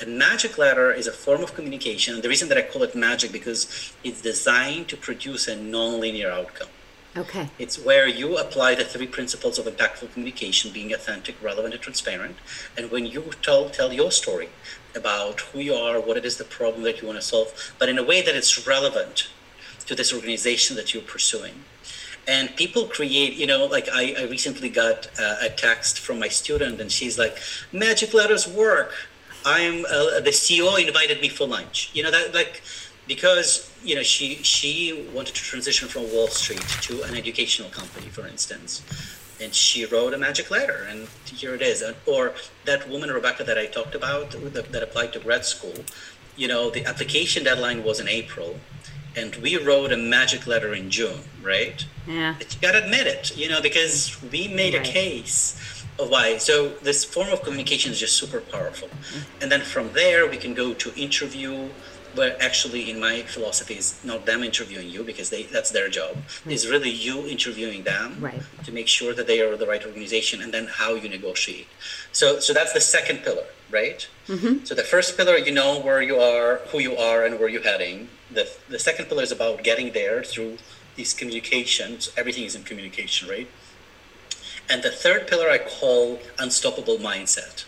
A 0.03 0.07
magic 0.07 0.59
letter 0.59 0.91
is 0.93 1.07
a 1.07 1.13
form 1.13 1.43
of 1.43 1.55
communication. 1.55 2.21
The 2.21 2.29
reason 2.29 2.49
that 2.49 2.59
i 2.59 2.63
call 2.63 2.83
it 2.83 2.95
magic 2.95 3.31
because 3.31 3.61
it's 4.03 4.21
designed 4.23 4.89
to 4.89 4.97
produce 4.97 5.47
a 5.49 5.55
non-linear 5.57 6.31
outcome 6.31 6.69
okay. 7.17 7.49
it's 7.59 7.79
where 7.79 8.07
you 8.07 8.39
apply 8.39 8.75
the 8.75 8.85
three 8.85 9.07
principles 9.07 9.59
of 9.59 9.67
impactful 9.67 10.13
communication, 10.13 10.73
being 10.73 10.93
authentic, 10.93 11.41
relevant, 11.43 11.75
and 11.75 11.83
transparent. 11.83 12.37
And 12.77 12.91
when 12.91 13.07
you 13.07 13.31
tell 13.43 13.71
tell 13.71 13.93
your 13.93 14.11
story 14.11 14.49
about 14.95 15.41
who 15.41 15.61
you 15.61 15.75
are, 15.75 16.01
what 16.01 16.17
it 16.17 16.25
is 16.25 16.37
the 16.37 16.45
problem 16.45 16.83
that 16.85 17.01
you 17.01 17.07
want 17.09 17.19
to 17.21 17.27
solve, 17.27 17.75
but 17.79 17.89
in 17.89 17.99
a 17.99 18.03
way 18.03 18.23
that 18.23 18.35
it's 18.35 18.67
relevant 18.67 19.29
to 19.87 19.95
this 19.95 20.13
organization 20.13 20.77
that 20.77 20.95
you're 20.95 21.03
pursuing. 21.03 21.65
And 22.27 22.55
people 22.57 22.87
create, 22.87 23.35
you 23.35 23.47
know, 23.47 23.67
like 23.67 23.89
I, 23.93 24.15
I 24.17 24.25
recently 24.25 24.69
got 24.69 25.09
uh, 25.19 25.37
a 25.43 25.49
text 25.49 25.99
from 25.99 26.21
my 26.21 26.29
student, 26.29 26.81
and 26.81 26.91
she's 26.91 27.19
like, 27.19 27.37
"Magic 27.73 28.15
letters 28.15 28.47
work. 28.47 28.93
I'm 29.45 29.85
uh, 29.87 30.21
the 30.21 30.31
CEO 30.31 30.79
invited 30.87 31.21
me 31.21 31.29
for 31.29 31.49
lunch." 31.49 31.91
You 31.95 32.05
know 32.05 32.13
that 32.13 32.33
like 32.33 32.63
because 33.09 33.72
you 33.85 33.95
know 33.95 34.03
she 34.03 34.37
she 34.37 35.09
wanted 35.15 35.35
to 35.35 35.43
transition 35.43 35.89
from 35.89 36.03
Wall 36.13 36.29
Street 36.29 36.65
to 36.83 37.03
an 37.03 37.15
educational 37.17 37.69
company, 37.71 38.09
for 38.09 38.27
instance, 38.27 38.83
and 39.41 39.55
she 39.55 39.85
wrote 39.85 40.15
a 40.15 40.19
magic 40.19 40.51
letter, 40.51 40.87
and 40.89 41.09
here 41.27 41.55
it 41.55 41.63
is. 41.63 41.83
Or 42.07 42.35
that 42.65 42.89
woman 42.89 43.11
Rebecca 43.11 43.45
that 43.45 43.59
I 43.59 43.67
talked 43.67 43.95
about 43.95 44.31
that, 44.33 44.73
that 44.73 44.83
applied 44.83 45.13
to 45.15 45.19
grad 45.21 45.45
school, 45.45 45.75
you 46.37 46.49
know, 46.49 46.71
the 46.71 46.85
application 46.85 47.45
deadline 47.45 47.83
was 47.85 47.99
in 48.01 48.09
April, 48.09 48.59
and 49.17 49.35
we 49.37 49.57
wrote 49.57 49.93
a 49.93 49.97
magic 49.97 50.47
letter 50.47 50.73
in 50.75 50.91
June, 50.91 51.21
right? 51.43 51.85
Yeah. 52.07 52.35
But 52.39 52.55
you 52.55 52.61
gotta 52.61 52.85
admit 52.85 53.07
it, 53.07 53.37
you 53.37 53.49
know, 53.49 53.61
because 53.61 54.17
we 54.31 54.49
made 54.49 54.75
Right. 54.75 54.89
a 54.89 54.91
case 54.93 55.57
of 55.99 56.09
why. 56.09 56.39
So 56.39 56.71
this 56.83 57.05
form 57.05 57.29
of 57.29 57.43
communication 57.43 57.93
is 57.93 58.01
just 58.01 58.17
super 58.17 58.41
powerful. 58.41 58.89
Mm-hmm. 58.89 59.43
And 59.43 59.53
then 59.53 59.61
from 59.61 59.93
there, 59.93 60.27
we 60.27 60.37
can 60.39 60.55
go 60.55 60.73
to 60.75 60.95
interview. 60.95 61.69
But 62.15 62.41
actually, 62.41 62.91
in 62.91 63.01
my 63.01 63.23
philosophy, 63.23 63.75
is 63.75 63.99
not 64.05 64.27
them 64.27 64.43
interviewing 64.43 64.89
you 64.91 65.03
because 65.03 65.31
they 65.31 65.45
that's 65.45 65.71
their 65.71 65.89
job. 65.89 66.17
Is 66.47 66.69
really 66.69 66.91
you 66.91 67.27
interviewing 67.27 67.83
them 67.85 68.17
Right. 68.21 68.43
to 68.65 68.73
make 68.73 68.89
sure 68.89 69.13
that 69.15 69.27
they 69.27 69.41
are 69.41 69.57
the 69.57 69.67
right 69.67 69.85
organization, 69.85 70.43
and 70.43 70.53
then 70.53 70.67
how 70.67 70.95
you 70.95 71.09
negotiate. 71.09 71.69
So, 72.13 72.39
so 72.41 72.53
that's 72.53 72.73
the 72.73 72.81
second 72.81 73.19
pillar, 73.25 73.47
right? 73.71 74.07
Mm-hmm. 74.29 74.65
So 74.65 74.75
the 74.75 74.83
first 74.83 75.17
pillar, 75.17 75.37
you 75.37 75.53
know 75.53 75.81
where 75.81 76.03
you 76.03 76.17
are, 76.21 76.61
who 76.71 76.79
you 76.81 76.97
are, 76.97 77.25
and 77.25 77.39
where 77.39 77.49
you're 77.49 77.63
heading. 77.73 78.09
The 78.31 78.49
the 78.69 78.79
second 78.79 79.07
pillar 79.09 79.23
is 79.23 79.33
about 79.33 79.63
getting 79.65 79.93
there 79.93 80.23
through 80.23 80.59
these 80.97 81.15
communications. 81.15 82.11
Everything 82.17 82.45
is 82.45 82.55
in 82.55 82.65
communication, 82.65 83.29
right? 83.29 83.49
And 84.71 84.83
the 84.83 84.91
third 84.91 85.27
pillar 85.27 85.49
I 85.51 85.59
call 85.59 86.21
unstoppable 86.39 86.99
mindset. 86.99 87.65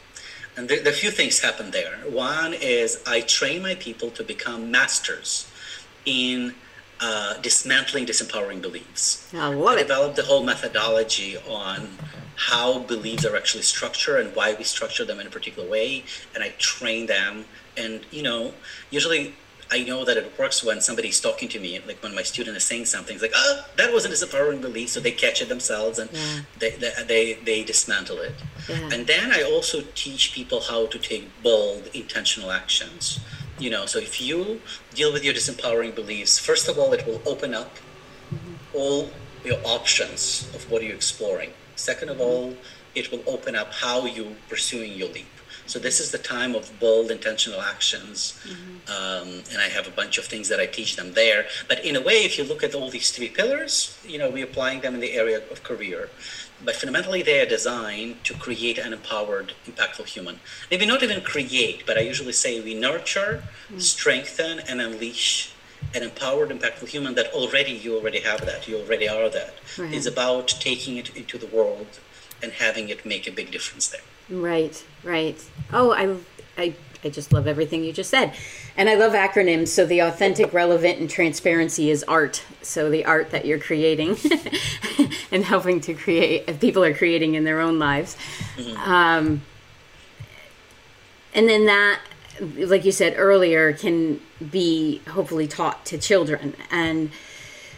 And 0.56 0.68
there, 0.68 0.78
there 0.78 0.92
are 0.92 0.96
a 0.96 0.98
few 0.98 1.10
things 1.10 1.40
happen 1.40 1.70
there. 1.70 1.96
One 2.08 2.54
is 2.54 3.02
I 3.06 3.22
train 3.22 3.62
my 3.62 3.74
people 3.74 4.10
to 4.10 4.22
become 4.22 4.70
masters 4.70 5.46
in 6.04 6.54
uh, 7.00 7.34
dismantling 7.40 8.06
disempowering 8.06 8.62
beliefs. 8.62 9.28
I 9.34 9.54
I 9.76 9.78
developed 9.82 10.16
the 10.16 10.22
whole 10.22 10.44
methodology 10.44 11.36
on 11.38 11.98
how 12.36 12.80
beliefs 12.80 13.24
are 13.24 13.36
actually 13.36 13.62
structured 13.62 14.24
and 14.24 14.34
why 14.34 14.54
we 14.54 14.64
structure 14.64 15.04
them 15.04 15.20
in 15.20 15.26
a 15.26 15.30
particular 15.30 15.68
way. 15.68 16.04
And 16.34 16.42
I 16.42 16.50
train 16.58 17.06
them. 17.06 17.44
And, 17.76 18.06
you 18.10 18.22
know, 18.22 18.54
usually 18.90 19.34
I 19.70 19.82
know 19.84 20.04
that 20.04 20.16
it 20.16 20.38
works 20.38 20.62
when 20.62 20.80
somebody's 20.80 21.20
talking 21.20 21.48
to 21.50 21.60
me, 21.60 21.80
like 21.86 22.02
when 22.02 22.14
my 22.14 22.22
student 22.22 22.56
is 22.56 22.64
saying 22.64 22.86
something, 22.86 23.14
it's 23.14 23.22
like, 23.22 23.32
oh, 23.34 23.66
that 23.76 23.92
wasn't 23.92 24.14
a 24.14 24.16
disempowering 24.16 24.60
belief. 24.60 24.90
So 24.90 25.00
they 25.00 25.12
catch 25.12 25.42
it 25.42 25.48
themselves 25.48 25.98
and 25.98 26.10
Yeah. 26.12 26.40
they, 26.58 26.70
they, 26.70 26.92
they, 27.06 27.32
they 27.34 27.64
dismantle 27.64 28.18
it. 28.18 28.34
Yeah. 28.68 28.90
And 28.92 29.06
then 29.06 29.32
I 29.32 29.42
also 29.42 29.82
teach 29.94 30.32
people 30.32 30.60
how 30.60 30.86
to 30.86 30.98
take 30.98 31.28
bold, 31.42 31.88
intentional 31.94 32.50
actions. 32.50 33.20
You 33.58 33.70
know, 33.70 33.86
so 33.86 33.98
if 33.98 34.20
you 34.20 34.60
deal 34.94 35.12
with 35.12 35.24
your 35.24 35.34
disempowering 35.34 35.94
beliefs, 35.94 36.38
first 36.38 36.68
of 36.68 36.78
all, 36.78 36.92
it 36.92 37.06
will 37.06 37.22
open 37.24 37.54
up 37.54 37.76
mm-hmm. 38.32 38.54
all 38.74 39.10
your 39.44 39.58
options 39.64 40.50
of 40.54 40.68
what 40.70 40.82
you're 40.82 40.94
exploring. 40.94 41.50
Second 41.76 42.08
of 42.08 42.20
all, 42.20 42.54
it 42.94 43.10
will 43.10 43.22
open 43.26 43.54
up 43.54 43.72
how 43.72 44.06
you're 44.06 44.36
pursuing 44.48 44.92
your 44.92 45.08
leap. 45.08 45.26
So 45.66 45.78
this 45.78 45.98
is 45.98 46.10
the 46.10 46.18
time 46.18 46.54
of 46.54 46.70
bold, 46.78 47.10
intentional 47.10 47.60
actions, 47.60 48.38
mm-hmm. 48.46 48.90
um, 48.90 49.42
and 49.50 49.58
I 49.58 49.68
have 49.68 49.86
a 49.88 49.90
bunch 49.90 50.18
of 50.18 50.26
things 50.26 50.48
that 50.48 50.60
I 50.60 50.66
teach 50.66 50.96
them 50.96 51.14
there. 51.14 51.46
But 51.68 51.84
in 51.84 51.96
a 51.96 52.02
way, 52.02 52.24
if 52.24 52.36
you 52.36 52.44
look 52.44 52.62
at 52.62 52.74
all 52.74 52.90
these 52.90 53.10
three 53.10 53.28
pillars, 53.28 53.98
you 54.06 54.18
know, 54.18 54.28
we're 54.28 54.44
applying 54.44 54.80
them 54.82 54.94
in 54.94 55.00
the 55.00 55.12
area 55.12 55.40
of 55.50 55.62
career. 55.62 56.10
But 56.62 56.76
fundamentally, 56.76 57.22
they 57.22 57.40
are 57.40 57.46
designed 57.46 58.24
to 58.24 58.34
create 58.34 58.78
an 58.78 58.92
empowered, 58.92 59.54
impactful 59.66 60.06
human. 60.06 60.40
Maybe 60.70 60.86
not 60.86 61.02
even 61.02 61.22
create, 61.22 61.86
but 61.86 61.96
I 61.96 62.02
usually 62.02 62.32
say 62.32 62.60
we 62.60 62.74
nurture, 62.74 63.44
mm-hmm. 63.66 63.78
strengthen, 63.78 64.60
and 64.60 64.80
unleash 64.80 65.54
an 65.94 66.02
empowered, 66.02 66.50
impactful 66.50 66.88
human 66.88 67.14
that 67.14 67.32
already 67.32 67.72
you 67.72 67.96
already 67.96 68.20
have 68.20 68.44
that. 68.46 68.66
You 68.68 68.78
already 68.78 69.08
are 69.08 69.28
that. 69.28 69.54
Right. 69.78 69.92
It's 69.92 70.06
about 70.06 70.48
taking 70.48 70.96
it 70.96 71.14
into 71.16 71.38
the 71.38 71.46
world 71.46 71.86
and 72.42 72.52
having 72.52 72.88
it 72.88 73.04
make 73.04 73.26
a 73.26 73.30
big 73.30 73.50
difference 73.50 73.88
there. 73.88 74.00
Right, 74.30 74.84
right. 75.02 75.42
Oh, 75.72 75.92
I, 75.92 76.16
I, 76.60 76.74
I 77.04 77.08
just 77.10 77.32
love 77.32 77.46
everything 77.46 77.84
you 77.84 77.92
just 77.92 78.10
said. 78.10 78.34
And 78.76 78.88
I 78.88 78.94
love 78.94 79.12
acronyms. 79.12 79.68
So 79.68 79.86
the 79.86 80.00
authentic, 80.00 80.52
relevant, 80.52 80.98
and 80.98 81.08
transparency 81.08 81.90
is 81.90 82.02
art. 82.04 82.42
So 82.62 82.90
the 82.90 83.04
art 83.04 83.30
that 83.30 83.44
you're 83.44 83.58
creating 83.58 84.16
and 85.30 85.44
helping 85.44 85.80
to 85.82 85.94
create, 85.94 86.60
people 86.60 86.82
are 86.82 86.94
creating 86.94 87.34
in 87.34 87.44
their 87.44 87.60
own 87.60 87.78
lives. 87.78 88.16
Mm-hmm. 88.56 88.90
Um, 88.90 89.42
and 91.34 91.48
then 91.48 91.66
that, 91.66 92.00
like 92.40 92.84
you 92.84 92.92
said 92.92 93.14
earlier, 93.16 93.72
can 93.72 94.20
be 94.50 95.02
hopefully 95.08 95.46
taught 95.46 95.84
to 95.86 95.98
children. 95.98 96.54
And 96.70 97.10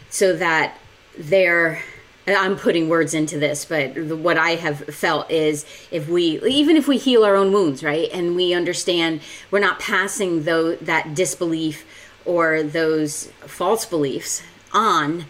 so 0.09 0.35
that 0.35 0.77
they're 1.17 1.81
I'm 2.35 2.57
putting 2.57 2.89
words 2.89 3.13
into 3.13 3.39
this, 3.39 3.63
but 3.63 3.97
what 3.97 4.37
I 4.37 4.51
have 4.51 4.79
felt 4.79 5.31
is 5.31 5.65
if 5.91 6.09
we, 6.09 6.41
even 6.45 6.75
if 6.75 6.87
we 6.87 6.97
heal 6.97 7.23
our 7.23 7.35
own 7.35 7.53
wounds, 7.53 7.83
right, 7.83 8.09
and 8.11 8.35
we 8.35 8.53
understand 8.53 9.21
we're 9.49 9.59
not 9.59 9.79
passing 9.79 10.43
though 10.43 10.75
that 10.75 11.15
disbelief 11.15 11.85
or 12.25 12.63
those 12.63 13.27
false 13.45 13.85
beliefs 13.85 14.43
on, 14.73 15.25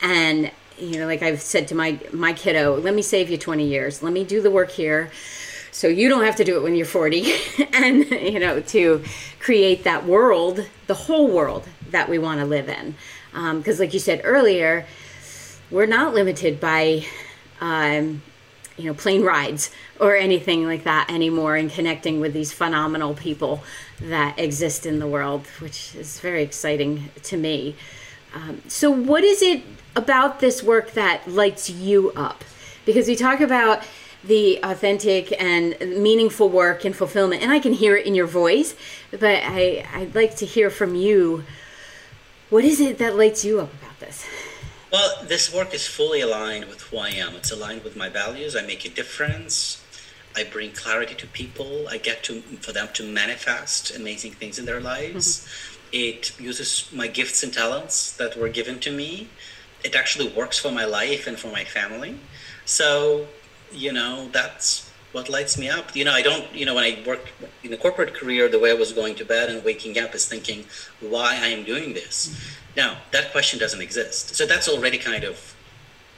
and 0.00 0.52
you 0.78 0.98
know, 0.98 1.06
like 1.06 1.22
I've 1.22 1.40
said 1.40 1.66
to 1.68 1.74
my 1.74 1.98
my 2.12 2.32
kiddo, 2.32 2.76
let 2.76 2.94
me 2.94 3.02
save 3.02 3.28
you 3.28 3.38
20 3.38 3.66
years. 3.66 4.02
Let 4.02 4.12
me 4.12 4.22
do 4.22 4.40
the 4.40 4.50
work 4.50 4.70
here, 4.70 5.10
so 5.72 5.88
you 5.88 6.08
don't 6.08 6.24
have 6.24 6.36
to 6.36 6.44
do 6.44 6.56
it 6.56 6.62
when 6.62 6.76
you're 6.76 6.86
40, 6.86 7.32
and 7.72 8.04
you 8.10 8.38
know, 8.38 8.60
to 8.60 9.02
create 9.40 9.82
that 9.82 10.06
world, 10.06 10.64
the 10.86 10.94
whole 10.94 11.28
world 11.28 11.66
that 11.90 12.08
we 12.08 12.18
want 12.18 12.38
to 12.38 12.46
live 12.46 12.68
in, 12.68 12.94
because 13.32 13.80
um, 13.80 13.84
like 13.84 13.94
you 13.94 14.00
said 14.00 14.20
earlier 14.22 14.86
we're 15.70 15.86
not 15.86 16.14
limited 16.14 16.60
by 16.60 17.04
um, 17.60 18.22
you 18.76 18.84
know 18.84 18.94
plane 18.94 19.22
rides 19.22 19.70
or 19.98 20.16
anything 20.16 20.66
like 20.66 20.84
that 20.84 21.10
anymore 21.10 21.56
and 21.56 21.70
connecting 21.70 22.20
with 22.20 22.32
these 22.32 22.52
phenomenal 22.52 23.14
people 23.14 23.62
that 24.00 24.38
exist 24.38 24.84
in 24.86 24.98
the 24.98 25.06
world 25.06 25.46
which 25.60 25.94
is 25.94 26.20
very 26.20 26.42
exciting 26.42 27.10
to 27.22 27.36
me. 27.36 27.74
Um, 28.34 28.60
so 28.68 28.90
what 28.90 29.24
is 29.24 29.40
it 29.40 29.62
about 29.94 30.40
this 30.40 30.62
work 30.62 30.92
that 30.92 31.26
lights 31.26 31.70
you 31.70 32.12
up? 32.12 32.44
Because 32.84 33.08
we 33.08 33.16
talk 33.16 33.40
about 33.40 33.82
the 34.22 34.58
authentic 34.62 35.32
and 35.40 35.78
meaningful 35.80 36.48
work 36.48 36.84
and 36.84 36.96
fulfillment 36.96 37.40
and 37.42 37.52
i 37.52 37.60
can 37.60 37.72
hear 37.72 37.96
it 37.96 38.04
in 38.06 38.14
your 38.14 38.26
voice 38.26 38.74
but 39.12 39.22
I, 39.22 39.86
i'd 39.94 40.16
like 40.16 40.34
to 40.36 40.46
hear 40.46 40.68
from 40.68 40.94
you. 40.94 41.44
What 42.50 42.64
is 42.64 42.80
it 42.80 42.98
that 42.98 43.16
lights 43.16 43.44
you 43.44 43.60
up 43.60 43.72
about 43.74 44.00
this 44.00 44.26
well, 44.96 45.24
this 45.24 45.52
work 45.52 45.74
is 45.74 45.86
fully 45.86 46.22
aligned 46.22 46.64
with 46.64 46.80
who 46.80 46.96
I 46.96 47.10
am. 47.10 47.36
It's 47.36 47.50
aligned 47.50 47.84
with 47.84 47.96
my 47.96 48.08
values. 48.08 48.56
I 48.56 48.62
make 48.62 48.86
a 48.86 48.88
difference. 48.88 49.84
I 50.34 50.42
bring 50.44 50.70
clarity 50.72 51.14
to 51.16 51.26
people. 51.26 51.86
I 51.86 51.98
get 51.98 52.22
to 52.24 52.40
for 52.64 52.72
them 52.72 52.88
to 52.94 53.02
manifest 53.02 53.94
amazing 53.94 54.32
things 54.32 54.58
in 54.58 54.64
their 54.64 54.80
lives. 54.80 55.26
Mm-hmm. 55.28 56.04
It 56.06 56.40
uses 56.40 56.88
my 56.94 57.08
gifts 57.08 57.42
and 57.42 57.52
talents 57.52 58.16
that 58.16 58.38
were 58.40 58.48
given 58.48 58.80
to 58.86 58.90
me. 58.90 59.28
It 59.84 59.94
actually 59.94 60.28
works 60.40 60.58
for 60.58 60.70
my 60.70 60.86
life 60.86 61.26
and 61.26 61.38
for 61.38 61.48
my 61.48 61.64
family. 61.64 62.18
So, 62.64 63.26
you 63.70 63.92
know, 63.92 64.30
that's 64.32 64.90
what 65.12 65.28
lights 65.28 65.56
me 65.56 65.68
up. 65.68 65.96
You 65.96 66.04
know, 66.04 66.12
I 66.12 66.22
don't, 66.22 66.52
you 66.54 66.66
know, 66.66 66.74
when 66.74 66.84
I 66.84 67.02
worked 67.06 67.28
in 67.62 67.72
a 67.72 67.76
corporate 67.76 68.14
career, 68.14 68.48
the 68.48 68.58
way 68.58 68.70
I 68.70 68.74
was 68.74 68.92
going 68.92 69.14
to 69.16 69.24
bed 69.24 69.48
and 69.48 69.64
waking 69.64 69.98
up 69.98 70.14
is 70.14 70.26
thinking 70.26 70.66
why 71.00 71.38
I 71.40 71.48
am 71.48 71.64
doing 71.64 71.94
this. 71.94 72.28
Mm-hmm 72.28 72.62
now, 72.76 72.98
that 73.10 73.32
question 73.32 73.58
doesn't 73.58 73.80
exist. 73.80 74.36
So 74.36 74.44
that's 74.44 74.68
already 74.68 74.98
kind 74.98 75.24
of 75.24 75.54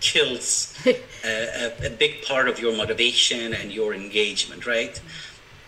kills 0.00 0.74
a, 0.86 0.96
a, 1.24 1.86
a, 1.86 1.90
big 1.90 2.22
part 2.22 2.48
of 2.48 2.58
your 2.58 2.76
motivation 2.76 3.54
and 3.54 3.72
your 3.72 3.94
engagement, 3.94 4.66
right? 4.66 5.00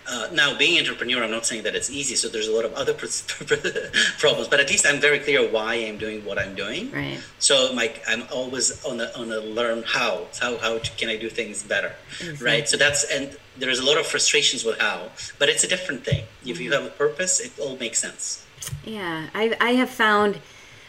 Uh, 0.08 0.28
now, 0.32 0.56
being 0.56 0.78
entrepreneur, 0.78 1.22
I'm 1.22 1.30
not 1.30 1.46
saying 1.46 1.62
that 1.64 1.74
it's 1.74 1.90
easy. 1.90 2.16
So 2.16 2.28
there's 2.28 2.48
a 2.48 2.52
lot 2.52 2.64
of 2.64 2.72
other 2.74 2.94
problems, 4.18 4.48
but 4.48 4.60
at 4.60 4.68
least 4.68 4.86
I'm 4.86 5.00
very 5.00 5.18
clear 5.20 5.48
why 5.48 5.74
I'm 5.74 5.98
doing 5.98 6.24
what 6.24 6.38
I'm 6.38 6.54
doing. 6.54 6.90
Right. 6.90 7.20
So 7.38 7.72
my, 7.74 7.92
I'm 8.08 8.24
always 8.32 8.84
on 8.84 9.00
a, 9.00 9.10
on 9.16 9.30
a 9.30 9.38
learn 9.38 9.84
how, 9.86 10.26
how, 10.40 10.58
how 10.58 10.78
to, 10.78 10.90
can 10.96 11.08
I 11.08 11.16
do 11.16 11.28
things 11.30 11.62
better, 11.62 11.94
exactly. 12.18 12.44
right? 12.44 12.68
So 12.68 12.76
that's, 12.76 13.04
and 13.04 13.36
there's 13.56 13.78
a 13.78 13.84
lot 13.84 13.98
of 13.98 14.06
frustrations 14.06 14.64
with 14.64 14.78
how, 14.78 15.10
but 15.38 15.48
it's 15.48 15.64
a 15.64 15.68
different 15.68 16.04
thing. 16.04 16.24
If 16.42 16.56
mm-hmm. 16.56 16.62
you 16.64 16.72
have 16.72 16.84
a 16.84 16.90
purpose, 16.90 17.38
it 17.40 17.52
all 17.60 17.76
makes 17.76 17.98
sense. 18.00 18.44
Yeah, 18.84 19.28
I, 19.34 19.56
I 19.60 19.70
have 19.72 19.90
found 19.90 20.40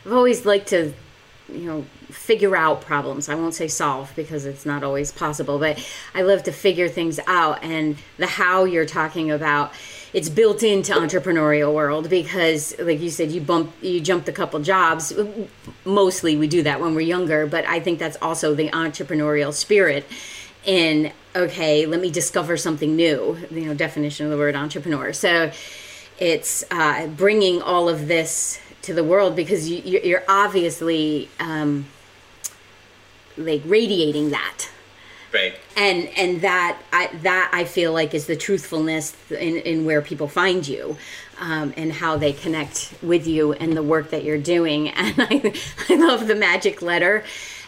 I've 0.05 0.13
always 0.13 0.45
liked 0.45 0.67
to, 0.69 0.93
you 1.51 1.65
know, 1.65 1.85
figure 2.09 2.55
out 2.55 2.81
problems. 2.81 3.29
I 3.29 3.35
won't 3.35 3.53
say 3.53 3.67
solve 3.67 4.11
because 4.15 4.45
it's 4.45 4.65
not 4.65 4.83
always 4.83 5.11
possible, 5.11 5.59
but 5.59 5.83
I 6.13 6.21
love 6.21 6.43
to 6.43 6.51
figure 6.51 6.87
things 6.87 7.19
out. 7.27 7.63
And 7.63 7.97
the 8.17 8.27
how 8.27 8.63
you're 8.65 8.85
talking 8.85 9.31
about, 9.31 9.73
it's 10.13 10.29
built 10.29 10.63
into 10.63 10.93
entrepreneurial 10.93 11.73
world 11.73 12.09
because, 12.09 12.75
like 12.79 12.99
you 12.99 13.09
said, 13.09 13.31
you 13.31 13.41
bump, 13.41 13.71
you 13.81 14.01
jumped 14.01 14.27
a 14.27 14.33
couple 14.33 14.59
jobs. 14.59 15.13
Mostly 15.85 16.35
we 16.35 16.47
do 16.47 16.63
that 16.63 16.81
when 16.81 16.95
we're 16.95 17.01
younger, 17.01 17.47
but 17.47 17.65
I 17.65 17.79
think 17.79 17.99
that's 17.99 18.17
also 18.21 18.53
the 18.53 18.69
entrepreneurial 18.69 19.53
spirit. 19.53 20.05
In 20.65 21.11
okay, 21.35 21.85
let 21.87 22.01
me 22.01 22.11
discover 22.11 22.55
something 22.57 22.95
new. 22.95 23.37
You 23.49 23.65
know, 23.65 23.73
definition 23.73 24.25
of 24.25 24.31
the 24.31 24.37
word 24.37 24.55
entrepreneur. 24.55 25.13
So 25.13 25.51
it's 26.19 26.63
uh, 26.69 27.07
bringing 27.07 27.61
all 27.63 27.89
of 27.89 28.07
this 28.07 28.59
to 28.83 28.93
the 28.93 29.03
world 29.03 29.35
because 29.35 29.69
you, 29.69 29.99
you're 30.03 30.23
obviously 30.27 31.29
um, 31.39 31.85
like 33.37 33.61
radiating 33.65 34.31
that. 34.31 34.69
Right. 35.33 35.55
And 35.77 36.09
and 36.17 36.41
that 36.41 36.77
I, 36.91 37.07
that 37.21 37.51
I 37.53 37.63
feel 37.63 37.93
like 37.93 38.13
is 38.13 38.25
the 38.25 38.35
truthfulness 38.35 39.15
in, 39.31 39.57
in 39.57 39.85
where 39.85 40.01
people 40.01 40.27
find 40.27 40.67
you 40.67 40.97
um, 41.39 41.73
and 41.77 41.93
how 41.93 42.17
they 42.17 42.33
connect 42.33 42.93
with 43.01 43.25
you 43.27 43.53
and 43.53 43.75
the 43.75 43.83
work 43.83 44.09
that 44.09 44.23
you're 44.23 44.37
doing. 44.37 44.91
And 45.01 45.15
I, 45.17 45.53
I 45.89 45.95
love 45.95 46.27
the 46.27 46.35
magic 46.35 46.81
letter 46.81 47.23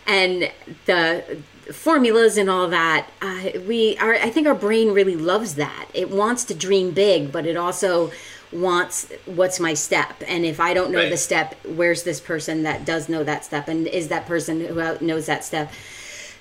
and 0.05 0.51
the 0.85 1.37
formulas 1.71 2.35
and 2.35 2.49
all 2.49 2.67
that. 2.67 3.07
Uh, 3.21 3.59
we 3.65 3.97
are 3.97 4.13
I 4.15 4.29
think 4.29 4.45
our 4.45 4.55
brain 4.55 4.91
really 4.91 5.15
loves 5.15 5.55
that. 5.55 5.87
It 5.93 6.09
wants 6.09 6.43
to 6.45 6.53
dream 6.53 6.91
big 6.91 7.31
but 7.31 7.45
it 7.45 7.55
also 7.55 8.11
wants 8.53 9.11
what's 9.25 9.59
my 9.59 9.73
step 9.73 10.21
and 10.27 10.45
if 10.45 10.59
i 10.59 10.73
don't 10.73 10.91
know 10.91 10.99
right. 10.99 11.09
the 11.09 11.17
step 11.17 11.55
where's 11.65 12.03
this 12.03 12.19
person 12.19 12.63
that 12.63 12.85
does 12.85 13.09
know 13.09 13.23
that 13.23 13.43
step 13.43 13.67
and 13.67 13.87
is 13.87 14.09
that 14.09 14.25
person 14.25 14.61
who 14.61 14.97
knows 15.05 15.25
that 15.25 15.43
step 15.43 15.71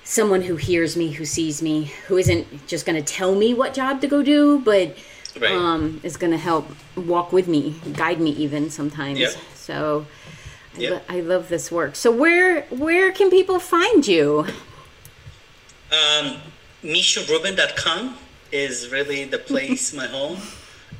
someone 0.03 0.41
who 0.41 0.55
hears 0.55 0.95
me 0.95 1.11
who 1.11 1.25
sees 1.25 1.61
me 1.61 1.85
who 2.07 2.17
isn't 2.17 2.67
just 2.67 2.85
going 2.85 3.01
to 3.01 3.13
tell 3.13 3.35
me 3.35 3.53
what 3.53 3.73
job 3.73 4.01
to 4.01 4.07
go 4.07 4.21
do 4.21 4.59
but 4.59 4.95
right. 5.39 5.51
um, 5.51 5.99
is 6.03 6.17
going 6.17 6.31
to 6.31 6.37
help 6.37 6.67
walk 6.95 7.31
with 7.31 7.47
me 7.47 7.79
guide 7.93 8.19
me 8.19 8.31
even 8.31 8.69
sometimes 8.69 9.19
yep. 9.19 9.31
so 9.55 10.05
yep. 10.77 11.03
I, 11.09 11.13
lo- 11.13 11.19
I 11.19 11.21
love 11.21 11.49
this 11.49 11.71
work 11.71 11.95
so 11.95 12.11
where 12.11 12.63
where 12.63 13.11
can 13.11 13.29
people 13.29 13.59
find 13.59 14.05
you 14.05 14.45
um, 15.91 16.37
misharubin.com 16.83 18.17
is 18.51 18.89
really 18.89 19.23
the 19.23 19.39
place 19.39 19.93
my 19.93 20.07
home 20.07 20.37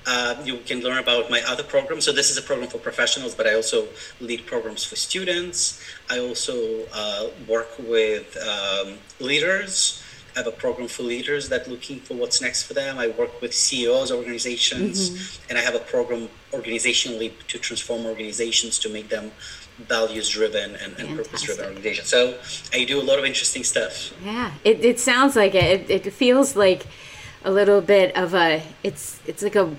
uh, 0.06 0.36
you 0.44 0.58
can 0.58 0.82
learn 0.82 0.98
about 0.98 1.30
my 1.30 1.42
other 1.48 1.64
programs. 1.64 2.06
So 2.06 2.12
this 2.12 2.30
is 2.30 2.38
a 2.38 2.42
program 2.42 2.70
for 2.70 2.78
professionals, 2.78 3.36
but 3.36 3.48
I 3.48 3.56
also 3.56 3.88
lead 4.20 4.46
programs 4.46 4.84
for 4.84 4.96
students. 4.96 5.82
I 6.10 6.20
also 6.20 6.86
uh, 6.94 7.28
work 7.48 7.70
with 7.80 8.38
um, 8.38 8.98
leaders. 9.20 10.04
I 10.36 10.40
have 10.40 10.48
a 10.48 10.52
program 10.52 10.88
for 10.88 11.04
leaders 11.04 11.50
that 11.50 11.68
looking 11.68 12.00
for 12.00 12.16
what's 12.16 12.42
next 12.42 12.64
for 12.64 12.74
them. 12.74 12.98
I 12.98 13.10
work 13.10 13.40
with 13.40 13.54
CEOs, 13.54 14.12
organizations, 14.12 15.10
mm-hmm. 15.10 15.50
and 15.50 15.60
I 15.60 15.62
have 15.62 15.76
a 15.76 15.80
program 15.80 16.28
organizationally 16.52 17.34
to 17.48 17.60
transform 17.60 18.06
organizations 18.06 18.80
to 18.80 18.90
make 18.90 19.10
them 19.10 19.32
values 19.78 20.30
driven 20.30 20.76
and, 20.76 21.00
and 21.00 21.18
purpose 21.18 21.44
driven 21.44 21.66
organizations. 21.66 22.08
So 22.08 22.40
I 22.74 22.84
do 22.84 23.00
a 23.00 23.04
lot 23.04 23.20
of 23.20 23.26
interesting 23.26 23.64
stuff. 23.64 24.14
Yeah, 24.24 24.52
it, 24.64 24.84
it 24.84 25.00
sounds 25.00 25.36
like 25.36 25.54
it. 25.56 25.90
it. 25.90 26.08
It 26.08 26.14
feels 26.14 26.56
like 26.56 26.88
a 27.44 27.52
little 27.52 27.82
bit 27.82 28.16
of 28.16 28.34
a 28.34 28.64
it's 28.84 29.20
it's 29.28 29.44
like 29.44 29.56
a 29.56 29.76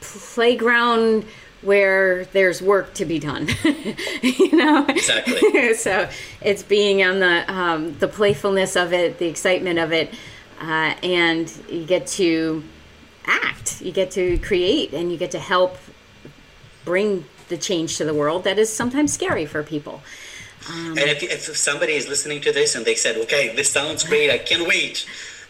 playground 0.00 1.24
where 1.62 2.24
there's 2.26 2.62
work 2.62 2.94
to 2.94 3.04
be 3.04 3.18
done. 3.18 3.48
you 4.22 4.56
know, 4.56 4.86
exactly. 4.88 5.74
so 5.74 6.08
it's 6.40 6.62
being 6.62 7.02
on 7.02 7.20
the 7.20 7.52
um, 7.52 7.98
the 7.98 8.08
playfulness 8.08 8.76
of 8.76 8.92
it, 8.92 9.18
the 9.18 9.26
excitement 9.26 9.78
of 9.78 9.92
it, 9.92 10.14
uh, 10.60 10.94
and 11.02 11.52
you 11.68 11.84
get 11.84 12.06
to 12.06 12.62
act, 13.26 13.82
you 13.82 13.92
get 13.92 14.10
to 14.12 14.38
create, 14.38 14.92
and 14.92 15.10
you 15.10 15.18
get 15.18 15.32
to 15.32 15.38
help 15.38 15.76
bring 16.84 17.24
the 17.48 17.56
change 17.56 17.96
to 17.96 18.04
the 18.04 18.14
world 18.14 18.44
that 18.44 18.58
is 18.58 18.72
sometimes 18.72 19.12
scary 19.12 19.46
for 19.46 19.62
people. 19.62 20.02
Um, 20.70 20.90
and 20.90 21.10
if, 21.10 21.22
if 21.22 21.56
somebody 21.56 21.94
is 21.94 22.08
listening 22.08 22.40
to 22.42 22.52
this 22.52 22.74
and 22.74 22.84
they 22.84 22.94
said, 22.94 23.16
"Okay, 23.16 23.54
this 23.54 23.70
sounds 23.70 24.04
great, 24.04 24.30
I 24.30 24.38
can't 24.38 24.66
wait," 24.66 25.06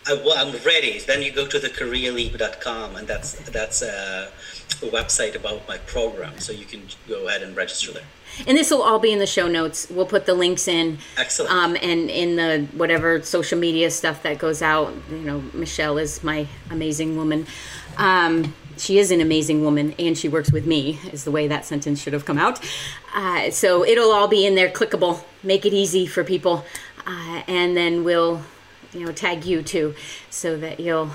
I, 0.08 0.42
am 0.42 0.54
ready. 0.64 0.98
Then 0.98 1.22
you 1.22 1.32
go 1.32 1.46
to 1.46 1.58
the 1.58 1.68
careerleap.com, 1.68 2.96
and 2.96 3.06
that's 3.06 3.32
that's 3.50 3.82
a 3.82 4.30
website 4.80 5.34
about 5.36 5.66
my 5.68 5.78
program, 5.78 6.38
so 6.38 6.52
you 6.52 6.64
can 6.64 6.82
go 7.08 7.28
ahead 7.28 7.42
and 7.42 7.56
register 7.56 7.92
there. 7.92 8.04
And 8.46 8.56
this 8.56 8.70
will 8.70 8.82
all 8.82 8.98
be 8.98 9.12
in 9.12 9.18
the 9.18 9.26
show 9.26 9.48
notes. 9.48 9.88
We'll 9.90 10.06
put 10.06 10.26
the 10.26 10.34
links 10.34 10.68
in. 10.68 10.98
Excellent. 11.16 11.52
Um, 11.52 11.76
and 11.82 12.08
in 12.08 12.36
the 12.36 12.66
whatever 12.76 13.22
social 13.22 13.58
media 13.58 13.90
stuff 13.90 14.22
that 14.22 14.38
goes 14.38 14.62
out. 14.62 14.94
You 15.10 15.18
know, 15.18 15.42
Michelle 15.52 15.98
is 15.98 16.22
my 16.22 16.46
amazing 16.70 17.16
woman. 17.16 17.46
Um, 17.96 18.54
she 18.76 18.98
is 18.98 19.10
an 19.10 19.20
amazing 19.20 19.64
woman 19.64 19.92
and 19.98 20.16
she 20.16 20.28
works 20.28 20.52
with 20.52 20.64
me 20.64 21.00
is 21.12 21.24
the 21.24 21.32
way 21.32 21.48
that 21.48 21.64
sentence 21.66 22.00
should 22.00 22.12
have 22.12 22.24
come 22.24 22.38
out 22.38 22.64
uh, 23.12 23.50
so 23.50 23.84
it'll 23.84 24.12
all 24.12 24.28
be 24.28 24.46
in 24.46 24.54
there 24.54 24.68
clickable 24.68 25.24
make 25.42 25.66
it 25.66 25.72
easy 25.72 26.06
for 26.06 26.22
people 26.22 26.64
uh, 27.04 27.42
and 27.48 27.76
then 27.76 28.04
we'll 28.04 28.40
you 28.92 29.04
know 29.04 29.12
tag 29.12 29.44
you 29.44 29.62
too 29.62 29.94
so 30.30 30.56
that 30.56 30.80
you'll 30.80 31.10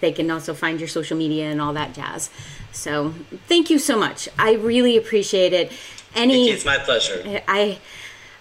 they 0.00 0.12
can 0.12 0.30
also 0.30 0.54
find 0.54 0.80
your 0.80 0.88
social 0.88 1.16
media 1.16 1.50
and 1.50 1.60
all 1.60 1.72
that 1.72 1.94
jazz 1.94 2.30
so 2.72 3.14
thank 3.46 3.70
you 3.70 3.78
so 3.78 3.98
much 3.98 4.28
i 4.38 4.54
really 4.54 4.96
appreciate 4.96 5.52
it 5.52 5.72
any 6.14 6.48
it's 6.48 6.64
my 6.64 6.78
pleasure 6.78 7.42
i 7.46 7.78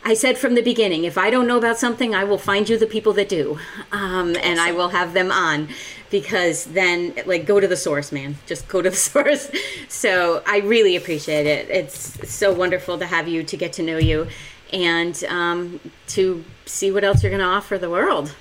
I 0.04 0.14
said 0.14 0.38
from 0.38 0.56
the 0.56 0.62
beginning, 0.62 1.04
if 1.04 1.18
I 1.18 1.30
don't 1.30 1.46
know 1.46 1.58
about 1.58 1.78
something, 1.78 2.16
I 2.16 2.24
will 2.24 2.38
find 2.38 2.70
you 2.70 2.78
the 2.78 2.88
people 2.88 3.14
that 3.14 3.28
do, 3.28 3.60
um, 3.92 4.32
awesome. 4.32 4.36
and 4.44 4.60
I 4.60 4.72
will 4.72 4.90
have 4.90 5.14
them 5.14 5.32
on 5.32 5.68
because 6.10 6.66
then, 6.66 7.14
like, 7.26 7.46
go 7.46 7.60
to 7.60 7.68
the 7.68 7.76
source, 7.76 8.12
man. 8.12 8.38
Just 8.48 8.68
go 8.68 8.82
to 8.82 8.90
the 8.90 8.96
source. 9.12 9.52
So 9.90 10.42
I 10.48 10.60
really 10.60 10.96
appreciate 10.96 11.46
it. 11.46 11.70
It's 11.70 12.30
so 12.34 12.54
wonderful 12.54 12.98
to 12.98 13.06
have 13.06 13.28
you, 13.28 13.44
to 13.44 13.58
get 13.58 13.74
to 13.74 13.84
know 13.84 13.98
you, 13.98 14.28
and 14.72 15.22
um, 15.26 15.80
to 16.08 16.44
see 16.66 16.92
what 16.92 17.04
else 17.04 17.22
you're 17.22 17.32
going 17.32 17.42
to 17.42 17.46
offer 17.46 17.78
the 17.78 17.90
world. 17.90 18.34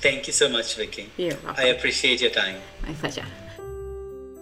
So. 0.00 0.08
Thank 0.08 0.26
you 0.26 0.32
so 0.32 0.48
much, 0.48 0.76
Vicki. 0.76 1.10
You're 1.16 1.36
welcome. 1.44 1.54
I 1.56 1.68
appreciate 1.68 2.20
your 2.20 2.30
time. 2.30 2.56
My 2.86 2.94
pleasure. 2.94 3.24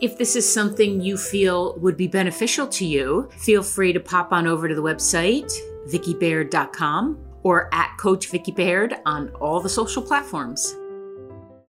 If 0.01 0.17
this 0.17 0.37
is 0.37 0.51
something 0.51 1.01
you 1.01 1.17
feel 1.17 1.77
would 1.81 1.97
be 1.97 2.07
beneficial 2.07 2.69
to 2.69 2.87
you, 2.87 3.29
feel 3.37 3.65
free 3.65 3.93
to 3.93 3.99
pop 3.99 4.33
on 4.33 4.47
over 4.47 4.69
to 4.69 4.75
the 4.75 4.83
website 4.83 5.53
vickibaird.com 5.89 7.19
or 7.43 7.73
at 7.73 7.97
Coach 7.99 8.29
Vicki 8.29 8.53
Baird 8.53 8.95
on 9.07 9.31
all 9.41 9.61
the 9.61 9.69
social 9.69 10.03
platforms. 10.03 10.75